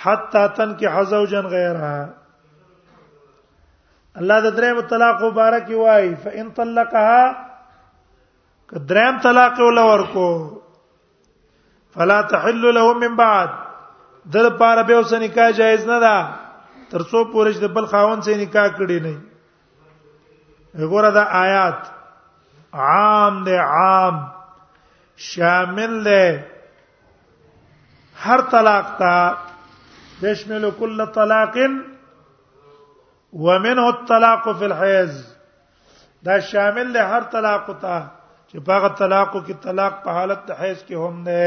حتى 0.04 0.42
تنكح 0.60 0.92
زوجا 1.12 1.40
غيرها 1.56 1.98
الله 4.22 4.40
د 4.42 4.46
دریم 4.56 4.80
طلاق 4.90 5.22
مبارک 5.22 5.70
وای 5.76 6.04
فإن 6.24 6.50
طلقها 6.50 7.36
که 8.70 8.78
دریم 8.90 9.18
طلاق 9.22 9.60
ول 9.60 9.78
ورکو 9.78 10.30
فلا 11.94 12.20
تحل 12.32 12.62
له 12.76 12.92
من 12.98 13.16
بعد 13.20 13.48
د 14.36 14.46
لپاره 14.46 14.82
به 14.82 14.94
اوس 14.94 15.12
نکاح 15.22 15.50
جایز 15.60 15.86
نه 15.88 15.98
ده 16.00 16.16
تر 16.92 17.00
څو 17.12 17.18
پورې 17.32 17.58
د 17.64 17.72
بل 17.78 17.86
خاوند 17.94 18.22
سره 18.28 18.34
نکاح 18.42 18.68
کړی 18.76 19.00
نه 19.04 19.14
وګوره 20.78 21.10
دا 21.16 21.24
آیات 21.38 21.80
عام 22.84 23.42
دے 23.48 23.56
عام 23.64 24.16
شامل 25.30 25.98
دے 26.04 26.22
هر 28.26 28.40
طلاق 28.54 28.94
تا 29.02 29.16
بشمل 30.22 30.70
كل 30.80 31.04
طلاق 31.18 31.56
ومنه 33.34 33.88
الطلاق 33.88 34.52
في 34.52 34.66
الحيض 34.66 35.10
دا 36.22 36.40
شامل 36.40 36.92
له 36.92 37.16
هر 37.18 37.22
طلاق 37.22 37.66
ته 37.82 37.96
چې 38.50 38.56
په 38.66 38.72
هغه 38.76 38.88
طلاق 39.00 39.30
کې 39.46 39.54
طلاق 39.64 39.92
په 40.04 40.10
حالت 40.18 40.40
د 40.50 40.52
حیض 40.60 40.78
کې 40.90 40.96
هم 41.02 41.14
نه 41.28 41.40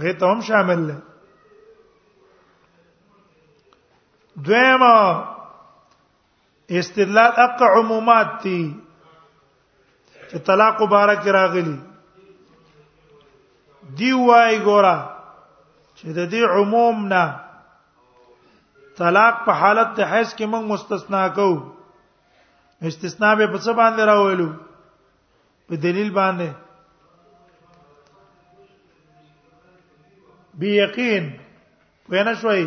هغه 0.00 0.12
ته 0.22 0.32
هم 0.32 0.40
شامل 0.48 0.80
له 0.88 0.96
دویمه 4.48 4.96
استدلال 6.80 7.32
اق 7.44 7.58
عمومات 7.76 8.28
دي 8.42 8.62
چې 10.30 10.36
طلاق 10.50 10.74
مبارک 10.82 11.22
راغلي 11.38 11.78
دی 14.00 14.10
وای 14.26 14.56
ګورا 14.66 14.98
چې 15.96 16.06
د 16.16 16.18
دې 16.32 16.42
عموم 16.56 16.96
نه 17.14 17.24
طلاق 18.98 19.34
په 19.44 19.52
حالت 19.60 19.88
ته 19.96 20.04
حیث 20.12 20.30
کې 20.36 20.44
موږ 20.54 20.64
مستثنا 20.72 21.26
کو 21.38 21.48
استثناء 22.90 23.34
به 23.38 23.46
په 23.52 23.58
څه 23.64 23.72
باندې 23.80 24.02
راوېلو 24.10 24.48
په 25.68 25.74
دلیل 25.84 26.10
باندې 26.18 26.48
بی 30.60 30.70
یقین 30.82 31.24
وینا 32.10 32.34
شوي 32.42 32.64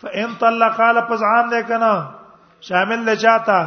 فإن 0.00 0.30
طلق 0.40 0.72
قال 0.80 0.96
فزعام 1.10 1.46
ده 1.52 1.60
کنه 1.72 1.92
شامل 2.68 3.00
نه 3.08 3.14
چاته 3.24 3.60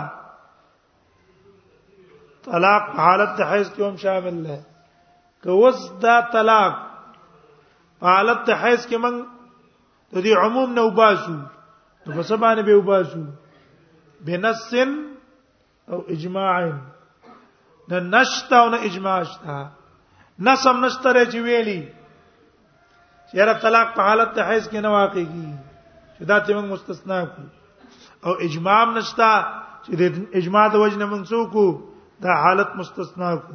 طلاق 2.51 2.83
حالت 3.05 3.31
ته 3.37 3.43
حیث 3.51 3.69
کې 3.73 3.81
هم 3.87 3.95
شامل 4.07 4.37
ده 4.49 4.57
که 5.43 5.49
وس 5.63 5.79
دا 6.03 6.15
طلاق 6.37 6.73
حالت 8.11 8.39
ته 8.45 8.53
حیث 8.63 8.81
کې 8.89 8.97
من 9.05 9.15
د 10.13 10.15
دې 10.25 10.33
عموم 10.45 10.69
نو 10.79 10.89
باسو 11.01 11.35
نو 12.05 12.09
په 12.15 12.21
سبانه 12.23 12.61
به 12.61 12.75
وباسو 12.75 13.21
بنص 14.25 14.71
او 15.91 16.03
اجماع 16.09 16.71
نه 17.89 17.99
نشتا 17.99 18.57
او 18.61 18.69
نه 18.69 18.77
اجماع 18.87 19.23
شتا 19.23 19.57
نسم 20.39 20.85
نشتره 20.85 21.25
چې 21.25 21.35
ویلي 21.45 21.93
یاره 23.33 23.53
طلاق 23.61 23.93
په 23.95 24.01
حالت 24.01 24.33
ته 24.35 24.43
حیز 24.49 24.67
کې 24.69 24.75
نه 24.77 24.89
واقع 24.89 25.23
کی 25.33 25.45
شدا 26.19 26.39
ته 26.39 26.53
موږ 26.53 26.65
مستثنا 26.71 27.25
کو 27.25 27.41
او 28.25 28.31
اجماع 28.47 28.85
نشتا 28.93 29.31
چې 29.85 29.93
د 30.01 30.03
اجماع 30.41 30.65
د 30.67 30.75
وجنه 30.85 31.05
منسوخ 31.05 31.51
کو 31.53 31.65
دا 32.23 32.31
حالت 32.41 32.69
مستثنا 32.81 33.29
کو 33.45 33.53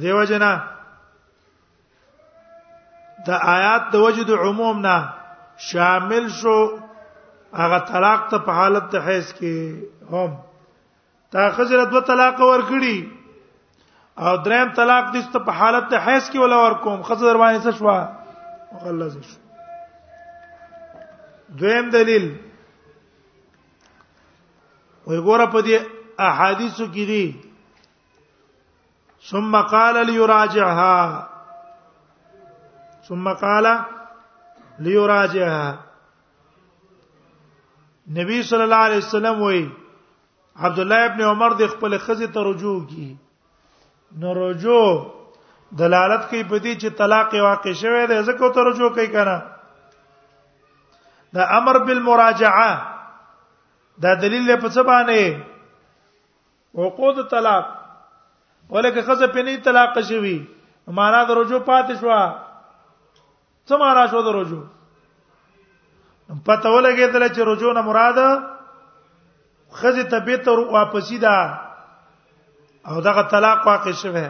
دیو 0.00 0.22
جنا 0.24 0.52
د 3.26 3.28
آیات 3.58 3.82
د 3.92 3.94
وجد 4.06 4.28
عموم 4.30 4.76
نه 4.80 4.98
شامل 5.58 6.28
شو 6.40 6.56
هغه 7.58 7.78
طلاق 7.92 8.28
ته 8.30 8.38
په 8.46 8.52
حالت 8.60 8.90
ته 8.94 9.00
حیث 9.08 9.32
کې 9.32 10.14
هم 10.14 10.34
تا 11.34 11.48
خزر 11.58 11.84
دو 11.92 12.00
طلاق 12.08 12.40
ورکړي 12.40 12.96
او 14.26 14.34
دریم 14.48 14.72
طلاق 14.80 15.08
دست 15.14 15.36
په 15.46 15.50
حالت 15.60 15.88
ته 15.94 16.00
حیث 16.06 16.28
کې 16.30 16.38
ولا 16.42 16.56
ورکوم 16.64 17.02
خزر 17.10 17.36
باندې 17.44 17.62
څه 17.62 17.78
شو 17.78 18.74
مخلص 18.74 19.18
شو 19.30 19.44
دویم 21.58 21.90
دلیل 21.96 22.30
وی 25.06 25.20
ګوره 25.20 25.46
په 25.46 25.60
دې 25.62 25.78
احادیثو 26.28 26.86
کې 26.86 27.06
دي 27.12 27.26
ثم 29.30 29.56
قال 29.74 30.00
ليراجعها 30.06 31.28
ثم 33.08 33.28
قال 33.42 33.66
ليراجعها 34.78 35.78
نبی 38.18 38.42
صلی 38.48 38.62
الله 38.62 38.76
علیه 38.86 38.96
وسلم 38.98 39.42
وی 39.42 39.62
عبد 40.66 40.78
الله 40.78 41.04
ابن 41.04 41.20
عمر 41.30 41.50
د 41.60 41.66
خپل 41.74 41.96
خزه 42.06 42.26
ته 42.34 42.40
رجوع 42.48 42.76
کی 42.90 43.08
نو 44.22 44.28
رجوع 44.40 44.82
دلالت 45.78 46.22
کوي 46.30 46.42
په 46.50 46.56
دې 46.64 46.72
چې 46.80 46.88
طلاق 46.98 47.30
واقع 47.44 47.72
شوه 47.82 48.04
دی 48.10 48.16
ځکه 48.22 48.52
ته 48.58 48.66
رجوع 48.70 48.90
کوي 48.98 49.06
کنه 49.14 49.38
دا 51.38 51.42
امر 51.56 51.78
بالمراجعه 51.88 52.70
دا 54.04 54.12
دلیل 54.22 54.46
په 54.60 54.68
څه 54.76 54.80
باندې 54.90 55.24
عقود 56.84 57.16
طلاق 57.34 57.66
ولکه 58.76 59.02
خزه 59.08 59.26
په 59.36 59.42
نه 59.48 59.56
طلاق 59.68 59.92
شوی 60.12 60.36
معنا 61.00 61.20
د 61.30 61.36
رجوع 61.40 61.58
پاتې 61.70 61.94
شوه 62.02 62.20
څه 63.68 63.74
معنا 63.82 64.02
شو 64.14 64.20
د 64.26 64.28
رجوع 64.40 64.64
پته 66.48 66.68
ولګېدل 66.76 67.22
چې 67.34 67.40
رجوع 67.50 67.72
نه 67.78 67.82
مراد 67.88 68.18
خزه 69.78 70.02
طبيعت 70.14 70.46
او 70.52 70.56
واپسی 70.76 71.18
ده 71.24 71.36
او 72.88 72.94
دغه 73.08 73.22
طلاق 73.32 73.60
واقع 73.70 73.92
شوه 74.04 74.26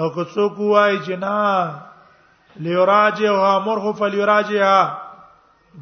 او 0.00 0.14
که 0.14 0.22
څوک 0.34 0.54
وایي 0.60 0.98
چې 1.04 1.14
نه 1.26 1.36
لیوراجها 2.66 3.52
مرخ 3.68 3.84
فلیوراجها 3.98 4.78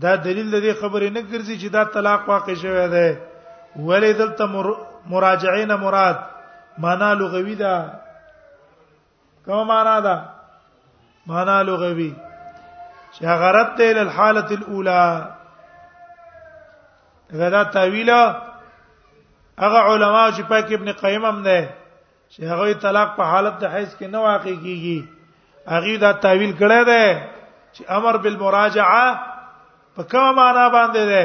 دا 0.02 0.16
دلیل 0.16 0.50
د 0.50 0.58
دې 0.60 0.74
خبرې 0.80 1.08
نه 1.10 1.22
ګرځي 1.30 1.56
چې 1.62 1.68
دا 1.78 1.82
طلاق 1.98 2.20
واقع 2.28 2.54
شوه 2.62 2.84
ده 2.94 3.08
ولې 3.76 4.12
دلته 4.22 4.44
مراجعین 5.14 5.70
مراد 5.82 6.18
معنا 6.84 7.08
لغوي 7.20 7.54
ده 7.62 7.76
کوم 9.46 9.62
معنا 9.66 9.96
ده 10.06 10.16
معنا 11.26 11.62
لغوي 11.62 12.14
چې 13.18 13.24
غرض 13.42 13.68
ته 13.78 13.86
ال 13.92 13.98
الحاله 13.98 14.50
الاولى 14.56 15.30
غدا 17.38 17.62
تعویلا 17.76 18.22
هغه 19.58 19.78
علما 19.78 20.30
چې 20.36 20.42
پاک 20.50 20.66
ابن 20.76 20.88
قیم 21.00 21.24
هم 21.30 21.38
ده 21.46 21.60
چې 22.32 22.40
هغه 22.50 22.64
طلاق 22.84 23.08
په 23.16 23.22
حالت 23.34 23.54
د 23.62 23.64
حیض 23.76 23.90
کې 23.98 24.06
نه 24.14 24.18
واقع 24.26 24.54
کیږي 24.66 24.98
هغه 25.76 25.94
دا 26.04 26.10
تعویل 26.26 26.52
کړی 26.60 26.82
دی 26.90 27.06
چې 27.72 27.80
امر 28.00 28.14
بالمراجعه 28.26 29.06
په 29.96 30.02
کومه 30.12 30.32
معنا 30.40 30.64
باندې 30.76 31.02
ده 31.14 31.24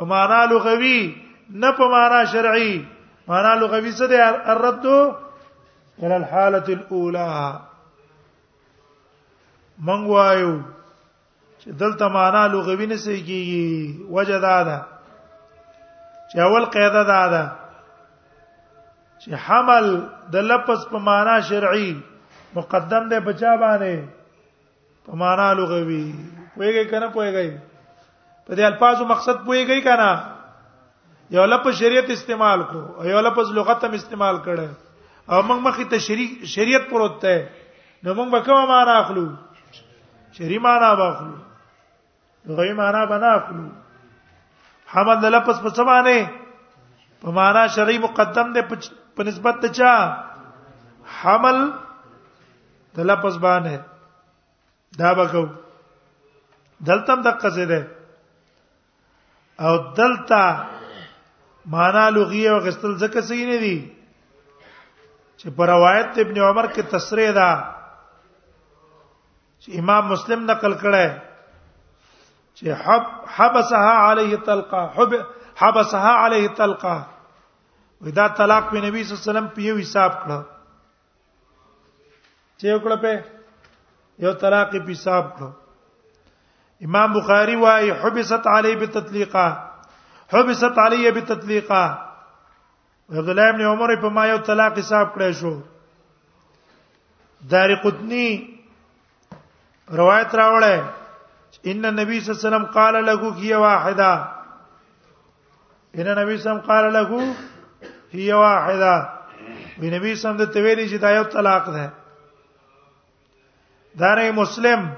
په 0.00 0.04
معنا 0.14 0.40
لغوي 0.54 1.02
نه 1.50 1.68
په 1.82 1.86
معنا 1.94 2.20
شرعي 2.34 2.74
معنا 3.34 3.52
لغوي 3.62 3.92
څه 3.92 4.04
ده 4.14 4.20
الرد 4.56 4.86
الى 6.02 6.16
الحاله 6.16 6.66
الاولى 6.78 7.28
منګ 9.82 10.08
وایو 10.10 10.50
چې 11.60 11.70
دلته 11.82 12.08
معنا 12.14 12.46
لغوي 12.54 12.86
نه 12.86 12.96
سي 13.04 13.16
کیږي 13.26 14.04
وجه 14.16 14.38
دا 14.46 14.56
ده 14.62 14.86
چې 16.30 16.40
اول 16.46 16.64
قاعده 16.74 17.02
دا 17.10 17.22
ده 17.34 17.42
چې 19.22 19.34
حمل 19.46 19.88
د 20.34 20.50
لفظ 20.50 20.86
په 20.90 20.98
معنا 21.08 21.38
شرعي 21.48 21.88
مقدم 22.56 23.08
ده 23.12 23.20
بچا 23.28 23.54
باندې 23.56 24.06
په 25.08 25.16
معنا 25.22 25.48
لغوي 25.60 26.04
پويږي 26.56 26.84
کنه 26.92 27.06
پويږي 27.06 27.58
په 28.46 28.54
دې 28.54 28.60
الفاظو 28.70 29.04
مقصد 29.14 29.42
پويږي 29.44 29.80
کنه 29.88 30.24
یو 31.36 31.44
لفظ 31.50 31.78
شریعت 31.78 32.10
استعمال 32.14 32.62
کو 32.70 33.08
یو 33.10 33.20
لفظ 33.28 33.50
لغت 33.58 33.84
هم 33.88 33.92
استعمال 33.98 34.38
کړه 34.42 35.32
او 35.32 35.42
موږ 35.50 35.66
مخې 35.66 35.90
ته 35.94 36.44
شریعت 36.54 36.88
پروت 36.92 37.18
ده 37.26 37.34
نو 38.04 38.14
موږ 38.14 38.30
به 38.36 38.40
کومه 38.50 38.66
معنا 38.72 38.96
اخلو 39.00 39.26
شری 40.38 40.56
معنا 40.58 40.92
باخلو 40.98 41.34
لغوی 42.46 42.72
معنا 42.80 43.04
بنا 43.10 43.30
اخلو 43.40 43.68
حمد 44.94 45.22
د 45.22 45.26
لفظ 45.34 45.56
په 45.66 45.70
سمانه 45.78 46.18
په 47.24 47.28
معنا 47.38 47.66
شرعي 47.74 47.98
مقدم 48.04 48.52
دی 48.56 48.62
په 49.14 49.20
نسبت 49.28 49.56
ته 49.64 49.68
چا 49.80 49.92
حمل 51.20 51.58
د 52.96 52.98
لفظ 53.10 53.36
باندې 53.38 53.76
دا 55.04 55.12
بکو 55.20 55.44
دلتم 56.88 57.22
د 57.28 57.38
قصیده 57.44 57.80
او 59.68 59.76
دلتا 60.00 60.42
معنا 61.76 62.04
لغوی 62.18 62.42
او 62.54 62.58
غسل 62.66 62.92
زکه 63.04 63.20
سینې 63.28 63.58
دي 63.64 63.78
چې 65.40 65.56
په 65.56 65.66
روایت 65.74 66.18
ابن 66.26 66.42
عمر 66.48 66.66
کې 66.74 66.82
تصریح 66.96 67.30
ده 67.40 67.48
چې 69.64 69.78
امام 69.80 70.02
مسلم 70.12 70.40
نقل 70.50 70.72
کړه 70.80 71.06
چې 72.58 72.66
حب 72.86 73.04
حبسها 73.36 73.94
عليه 74.08 74.36
طلقه 74.48 74.80
حب 74.96 75.14
حبسها 75.62 76.12
عليه 76.24 76.48
طلقه 76.58 76.92
ودا 78.08 78.26
طلاق 78.42 78.66
په 78.74 78.82
نبی 78.86 79.04
صلی 79.04 79.10
الله 79.12 79.22
علیه 79.22 79.30
وسلم 79.30 79.48
په 79.56 79.60
یو 79.68 79.76
حساب 79.80 80.12
کړه 80.22 80.38
چې 82.58 82.64
یو 82.72 82.78
کړه 82.84 82.96
په 83.06 83.12
یو 84.26 84.32
طلاق 84.44 84.70
په 84.78 84.90
حساب 84.92 85.24
کړه 85.38 85.50
امام 86.90 87.12
بخاری 87.18 87.56
وايي 87.66 87.90
حبست 88.02 88.44
علی 88.56 88.72
بتطلیقه 88.86 89.46
حبست 90.34 90.76
علی 90.88 91.04
بتطلیقه 91.10 91.84
عبد 93.20 93.28
الله 93.28 93.48
ابن 93.54 93.60
عمر 93.74 93.90
په 94.06 94.14
ما 94.18 94.24
یو 94.34 94.38
طلاق 94.50 94.74
حساب 94.86 95.06
کړی 95.16 95.32
شو 95.44 95.54
دار 97.54 97.70
قطنی 97.84 98.28
روایت 99.92 100.34
راوړې 100.34 100.76
ان 101.70 101.84
النبي 101.84 102.20
صلی 102.20 102.32
الله 102.32 102.40
علیه 102.40 102.48
وسلم 102.48 102.64
قال 102.72 103.04
له 103.06 103.30
کی 103.40 103.52
واحده 103.52 104.12
ان 106.00 106.06
النبي 106.08 106.36
صلی 106.36 106.36
الله 106.36 106.36
علیه 106.36 106.36
وسلم 106.36 106.64
قال 106.68 106.92
له 106.92 107.34
هي 108.12 108.32
واحده 108.32 108.96
وی 109.80 109.90
نبی 109.96 110.14
صلی 110.14 110.28
الله 110.30 110.34
علیه 110.34 110.44
وسلم 110.44 110.54
ته 110.54 110.60
ویلي 110.62 110.88
چې 110.88 110.96
دا 111.00 111.10
یو 111.10 111.24
طلاق 111.36 111.66
ده 111.70 111.90
دار 114.00 114.18
مسلم 114.36 114.88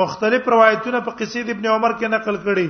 مختلف 0.00 0.48
روایتونه 0.48 1.00
په 1.00 1.10
قصید 1.22 1.50
ابن 1.56 1.66
عمر 1.76 1.96
کې 1.98 2.06
نقل 2.18 2.36
کړي 2.36 2.68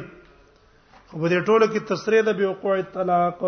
خو 1.09 1.19
په 1.21 1.27
دې 1.29 1.41
ټولو 1.47 1.67
کې 1.73 1.81
تصریح 1.89 2.23
ده 2.23 2.33
به 2.33 2.47
وقوع 2.51 2.77
الطلاق 2.77 3.41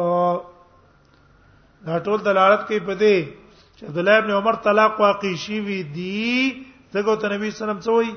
دا 1.87 1.99
ټول 1.99 2.25
دلالت 2.25 2.67
کوي 2.67 2.81
په 2.81 2.95
دې 2.99 3.33
چې 3.77 3.85
عبد 3.89 3.99
الله 3.99 4.19
ابن 4.19 4.31
عمر 4.41 4.57
طلاق 4.65 5.01
واقع 5.01 5.35
شي 5.45 5.61
وی 5.69 5.83
دی 5.83 6.72
دغه 6.95 7.15
ته 7.21 7.27
نبی 7.33 7.51
سلام 7.57 7.79
څه 7.85 7.91
وایي 7.93 8.13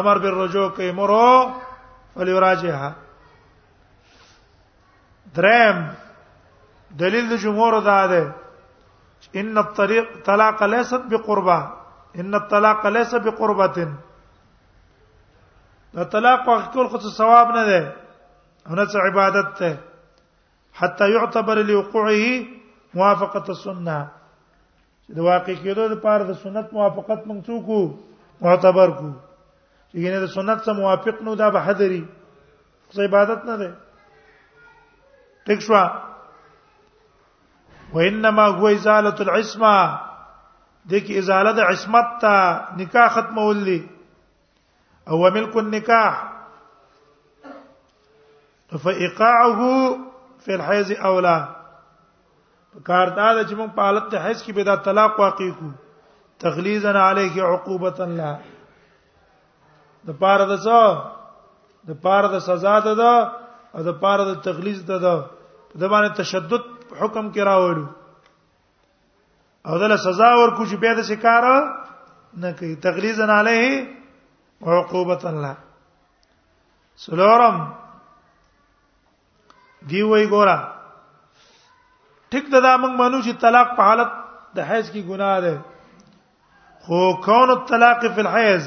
امر 0.00 0.16
بالرجوع 0.24 0.68
کوي 0.78 0.90
مرو 0.98 1.22
فليراجعها 2.14 2.90
درم 5.36 5.78
دلیل 7.02 7.24
د 7.30 7.34
جمهور 7.44 7.72
دا 7.88 7.96
ده 8.12 8.22
ان 9.42 9.58
الطريق 9.62 10.06
طلاق 10.28 10.62
ليس 10.74 10.94
بقربه 11.14 11.58
ان 12.22 12.34
الطلاق 12.42 12.86
ليس 12.98 13.14
بقربه 13.28 13.66
دا 15.96 16.02
طلاق 16.18 16.48
واخ 16.48 16.70
کول 16.72 16.88
خو 16.88 16.98
ثواب 17.08 17.48
نه 17.56 17.64
ده 17.64 17.80
او 18.68 18.74
نه 18.74 18.86
عبادت 19.08 19.58
ته 19.58 19.76
حتى 20.74 21.10
يعتبر 21.10 21.56
لوقوعه 21.62 22.46
موافقه 22.94 23.44
السنه 23.50 23.98
د 25.14 25.18
واقع 25.18 25.52
کېدو 25.62 25.86
لپاره 25.94 26.22
د 26.26 26.32
سنت 26.42 26.66
موافقت 26.76 27.20
مونږ 27.26 27.40
څوک 27.46 27.66
معتبر 28.46 28.88
کو 28.98 29.08
چې 29.90 29.96
ینه 30.06 30.20
د 30.24 30.30
سنت 30.36 30.58
سره 30.66 30.74
موافق 30.82 31.16
نو 31.28 31.34
دا 31.40 31.48
به 31.56 31.60
حاضرې 31.66 32.02
څه 32.92 32.98
عبادت 33.10 33.40
نه 33.48 33.56
ده 33.60 33.68
ټیک 35.50 35.60
شو 35.66 35.76
وانما 37.94 38.46
هو 38.60 38.66
ازاله 38.76 39.16
العصمه 39.26 39.74
د 40.92 41.06
کی 41.06 41.18
ازاله 41.22 41.52
د 41.58 41.70
عصمت 41.72 42.08
ته 42.22 42.36
نکاح 42.82 43.08
ختمه 43.18 43.42
ولي 43.48 43.78
او 45.08 45.22
ملک 45.38 45.56
النکاح 45.64 46.14
فايقاعه 48.86 49.70
في 50.44 50.54
الحيز 50.56 50.92
اولى 51.12 51.38
کار 52.86 53.08
دا 53.16 53.30
چې 53.48 53.54
موږ 53.54 53.70
په 53.74 53.82
حالت 53.82 54.06
ته 54.10 54.18
حیث 54.26 54.42
کې 54.42 54.52
به 54.56 54.62
دا 54.64 54.74
طلاق 54.84 55.18
واقع 55.20 55.48
کو 55.58 55.68
تغلیظا 56.44 56.92
علیه 57.10 57.42
عقوبتا 57.46 58.04
لا 58.18 58.30
د 60.06 60.10
پاره 60.20 60.44
د 60.52 60.62
څه 60.66 61.90
د 61.90 61.98
پاره 62.06 62.28
د 62.34 62.38
سزا 62.46 62.78
ده 62.86 62.94
دا 63.02 63.14
او 63.74 63.82
د 63.88 63.98
پاره 64.02 64.24
د 64.30 64.32
تغلیظ 64.46 64.80
ده 64.92 64.98
دا 65.04 65.14
د 65.74 65.82
باندې 65.92 66.10
تشدد 66.22 66.62
حکم 67.00 67.30
کې 67.34 67.42
راوړو 67.50 67.86
او 69.68 69.78
دله 69.82 69.96
سزا 70.06 70.30
ورکو 70.40 70.64
چې 70.70 70.76
بیا 70.84 70.92
د 70.98 71.08
شکار 71.10 71.42
نه 72.42 72.50
کوي 72.58 72.74
تغلیظا 72.86 73.26
علیه 73.40 73.86
عقوبتا 74.78 75.30
لا 75.44 75.54
سلورم 77.02 77.56
دی 79.90 80.02
وی 80.10 80.26
ګورم 80.30 80.79
ټیک 82.30 82.46
دا 82.54 82.72
موږ 82.82 82.92
مانو 83.00 83.18
چې 83.26 83.32
طلاق 83.44 83.68
په 83.78 83.82
حالت 83.88 84.10
د 84.56 84.58
حیض 84.70 84.86
کې 84.94 85.02
ګناه 85.10 85.38
ده 85.44 85.54
خو 86.84 87.00
کون 87.26 87.48
الطلاق 87.56 87.98
فی 88.14 88.20
الحیض 88.26 88.64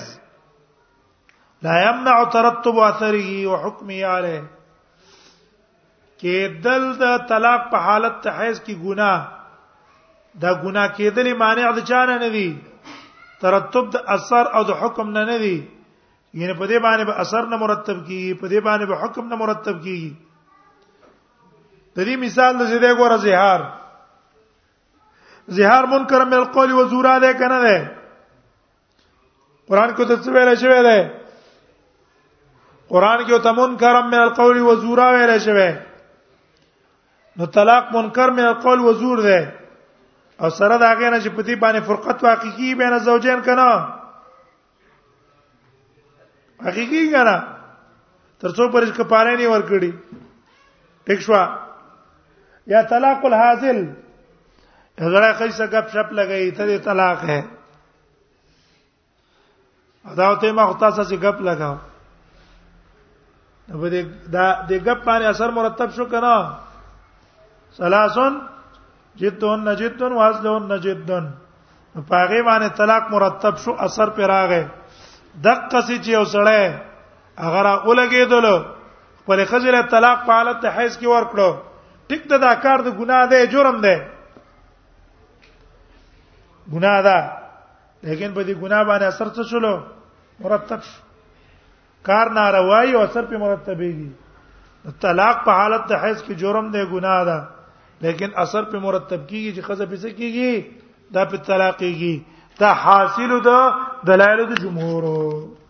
لا 1.66 1.76
يمنع 1.86 2.16
ترتب 2.36 2.76
اثره 2.90 3.28
وحكمه 3.52 4.00
عليه 4.16 4.42
کېدل 6.22 6.84
د 7.04 7.24
طلاق 7.32 7.62
په 7.76 7.86
حالت 7.86 8.16
ته 8.26 8.30
حیز 8.40 8.58
کې 8.66 8.76
ګناه 8.86 9.20
دا 10.44 10.52
ګناه 10.66 10.90
کېدل 10.98 11.28
مانع 11.44 11.68
د 11.78 11.88
چانه 11.92 12.16
نه 12.26 12.30
وي 12.36 12.50
ترتب 13.46 13.86
د 13.96 14.06
اثر 14.18 14.46
او 14.58 14.62
د 14.74 14.80
حکم 14.84 15.08
نه 15.18 15.24
نه 15.32 15.36
وي 15.46 15.56
یعنی 16.40 16.54
په 16.60 16.66
دې 16.70 16.80
باندې 16.86 17.06
به 17.10 17.16
اثر 17.26 17.42
نه 17.54 17.64
مرتب 17.66 17.98
کیږي 18.08 18.34
په 18.40 18.46
دې 18.52 18.60
باندې 18.68 18.86
به 18.90 18.96
حکم 19.04 19.24
نه 19.34 19.44
مرتب 19.46 19.76
کیږي 19.88 20.12
د 21.96 21.98
دې 22.08 22.16
مثال 22.26 22.52
د 22.58 22.64
زیده 22.72 22.92
ګوره 23.00 23.18
زهار 23.26 23.62
زهار 25.58 25.84
منکر 25.96 26.24
من 26.26 26.34
القول 26.34 26.72
و 26.80 26.86
زورا 26.94 27.18
ده 27.24 27.34
کنه 27.42 27.60
ده 27.64 27.92
قران 29.68 29.94
کو 29.96 30.06
ته 30.06 30.16
څه 30.16 30.30
ویل 30.36 30.56
شوی 30.62 30.82
ده 30.88 31.00
قران 32.94 33.26
کې 33.26 33.40
ته 33.44 33.52
منکر 33.62 34.02
من 34.14 34.20
القول 34.22 34.62
و 34.70 34.76
زورا 34.86 35.10
ویل 35.18 35.38
شوی 35.48 35.70
نو 37.40 37.46
طلاق 37.58 37.92
منکر 37.98 38.30
من 38.40 38.44
القول 38.52 38.80
و 38.86 38.94
زور 39.02 39.22
ده 39.22 39.54
او 40.46 40.50
سره 40.50 40.78
دا 40.78 40.94
غینه 40.96 41.22
چې 41.22 41.28
پتی 41.36 41.56
باندې 41.56 41.80
فرقت 41.90 42.24
واقعي 42.24 42.76
بین 42.84 42.98
زوجین 43.10 43.42
کنه 43.50 43.72
حقيقي 46.66 47.04
کنه 47.14 47.38
تر 48.40 48.50
څو 48.50 48.72
پرې 48.72 48.98
کپاره 48.98 49.38
نه 49.38 49.48
ورکړي 49.48 49.94
ټیک 51.08 51.20
شو 51.28 51.38
یا 52.68 52.82
طلاق 52.90 53.26
الحاصل 53.26 53.80
زړه 55.00 55.32
کیسه 55.38 55.66
غپ 55.72 55.90
شپ 55.94 56.12
لګی 56.20 56.52
ته 56.58 56.78
طلاق 56.84 57.24
ہے 57.30 57.42
دا 60.18 60.28
ته 60.44 60.52
ما 60.52 60.66
خطاسه 60.72 61.04
سي 61.10 61.16
غپ 61.24 61.42
لگاو 61.48 61.76
نو 63.70 63.84
دې 63.90 64.02
دا 64.34 64.46
دې 64.70 64.78
غپ 64.86 65.00
باندې 65.04 65.26
اثر 65.30 65.50
مرتب 65.58 65.90
شو 65.96 66.06
کنه 66.06 66.58
سلاسن 67.78 68.40
جدون 69.20 69.66
نجدون 69.66 70.14
واسلون 70.20 70.72
نجدون 70.74 71.28
پاغي 72.10 72.42
باندې 72.44 72.70
طلاق 72.78 73.12
مرتب 73.16 73.58
شو 73.66 73.72
اثر 73.90 74.10
پر 74.16 74.28
راغې 74.36 74.64
دقه 75.42 75.82
سي 75.82 76.00
چې 76.04 76.16
وسړې 76.22 76.72
اگر 77.38 77.66
اولګې 77.76 78.32
دلو 78.32 78.64
پر 79.28 79.46
خځله 79.52 79.86
طلاق 79.96 80.26
په 80.26 80.32
حالت 80.38 80.66
حیض 80.66 80.98
کې 80.98 81.08
ور 81.16 81.24
کړو 81.36 81.52
ټیک 82.08 82.22
دا, 82.30 82.38
دا 82.38 82.52
کار 82.64 82.80
د 82.88 82.90
ګناه 83.00 83.24
ده 83.32 83.38
جرم 83.54 83.78
ده 83.86 83.96
ګناه 86.74 87.00
ده 87.08 87.18
لیکن 88.08 88.30
په 88.36 88.42
دې 88.48 88.54
ګناه 88.62 88.84
باندې 88.90 89.06
اثر 89.12 89.28
څه 89.36 89.42
شلو 89.52 89.74
مرتب 90.44 90.82
کار 92.08 92.26
ناروایی 92.40 92.92
او 92.96 93.02
اثر 93.08 93.24
په 93.32 93.36
مرتبېږي 93.44 94.10
طلاق 95.04 95.36
په 95.46 95.52
حالت 95.60 95.84
ته 95.90 95.96
حیث 96.04 96.20
کې 96.26 96.34
جرم 96.42 96.66
دی 96.76 96.84
ګناه 96.94 97.20
ده 97.30 97.40
لیکن 98.06 98.30
اثر 98.44 98.64
په 98.72 98.78
مرتب 98.86 99.20
کیږي 99.30 99.52
چې 99.56 99.62
خزه 99.68 99.86
په 99.86 99.98
څه 100.04 100.10
کیږي 100.18 100.52
دا 101.16 101.26
په 101.32 101.38
طلاق 101.48 101.76
کیږي 101.80 102.16
دا 102.60 102.72
حاصل 102.84 103.32
ده 103.48 103.60
دلایل 104.12 104.46
د 104.48 104.54
جمهور 104.64 105.62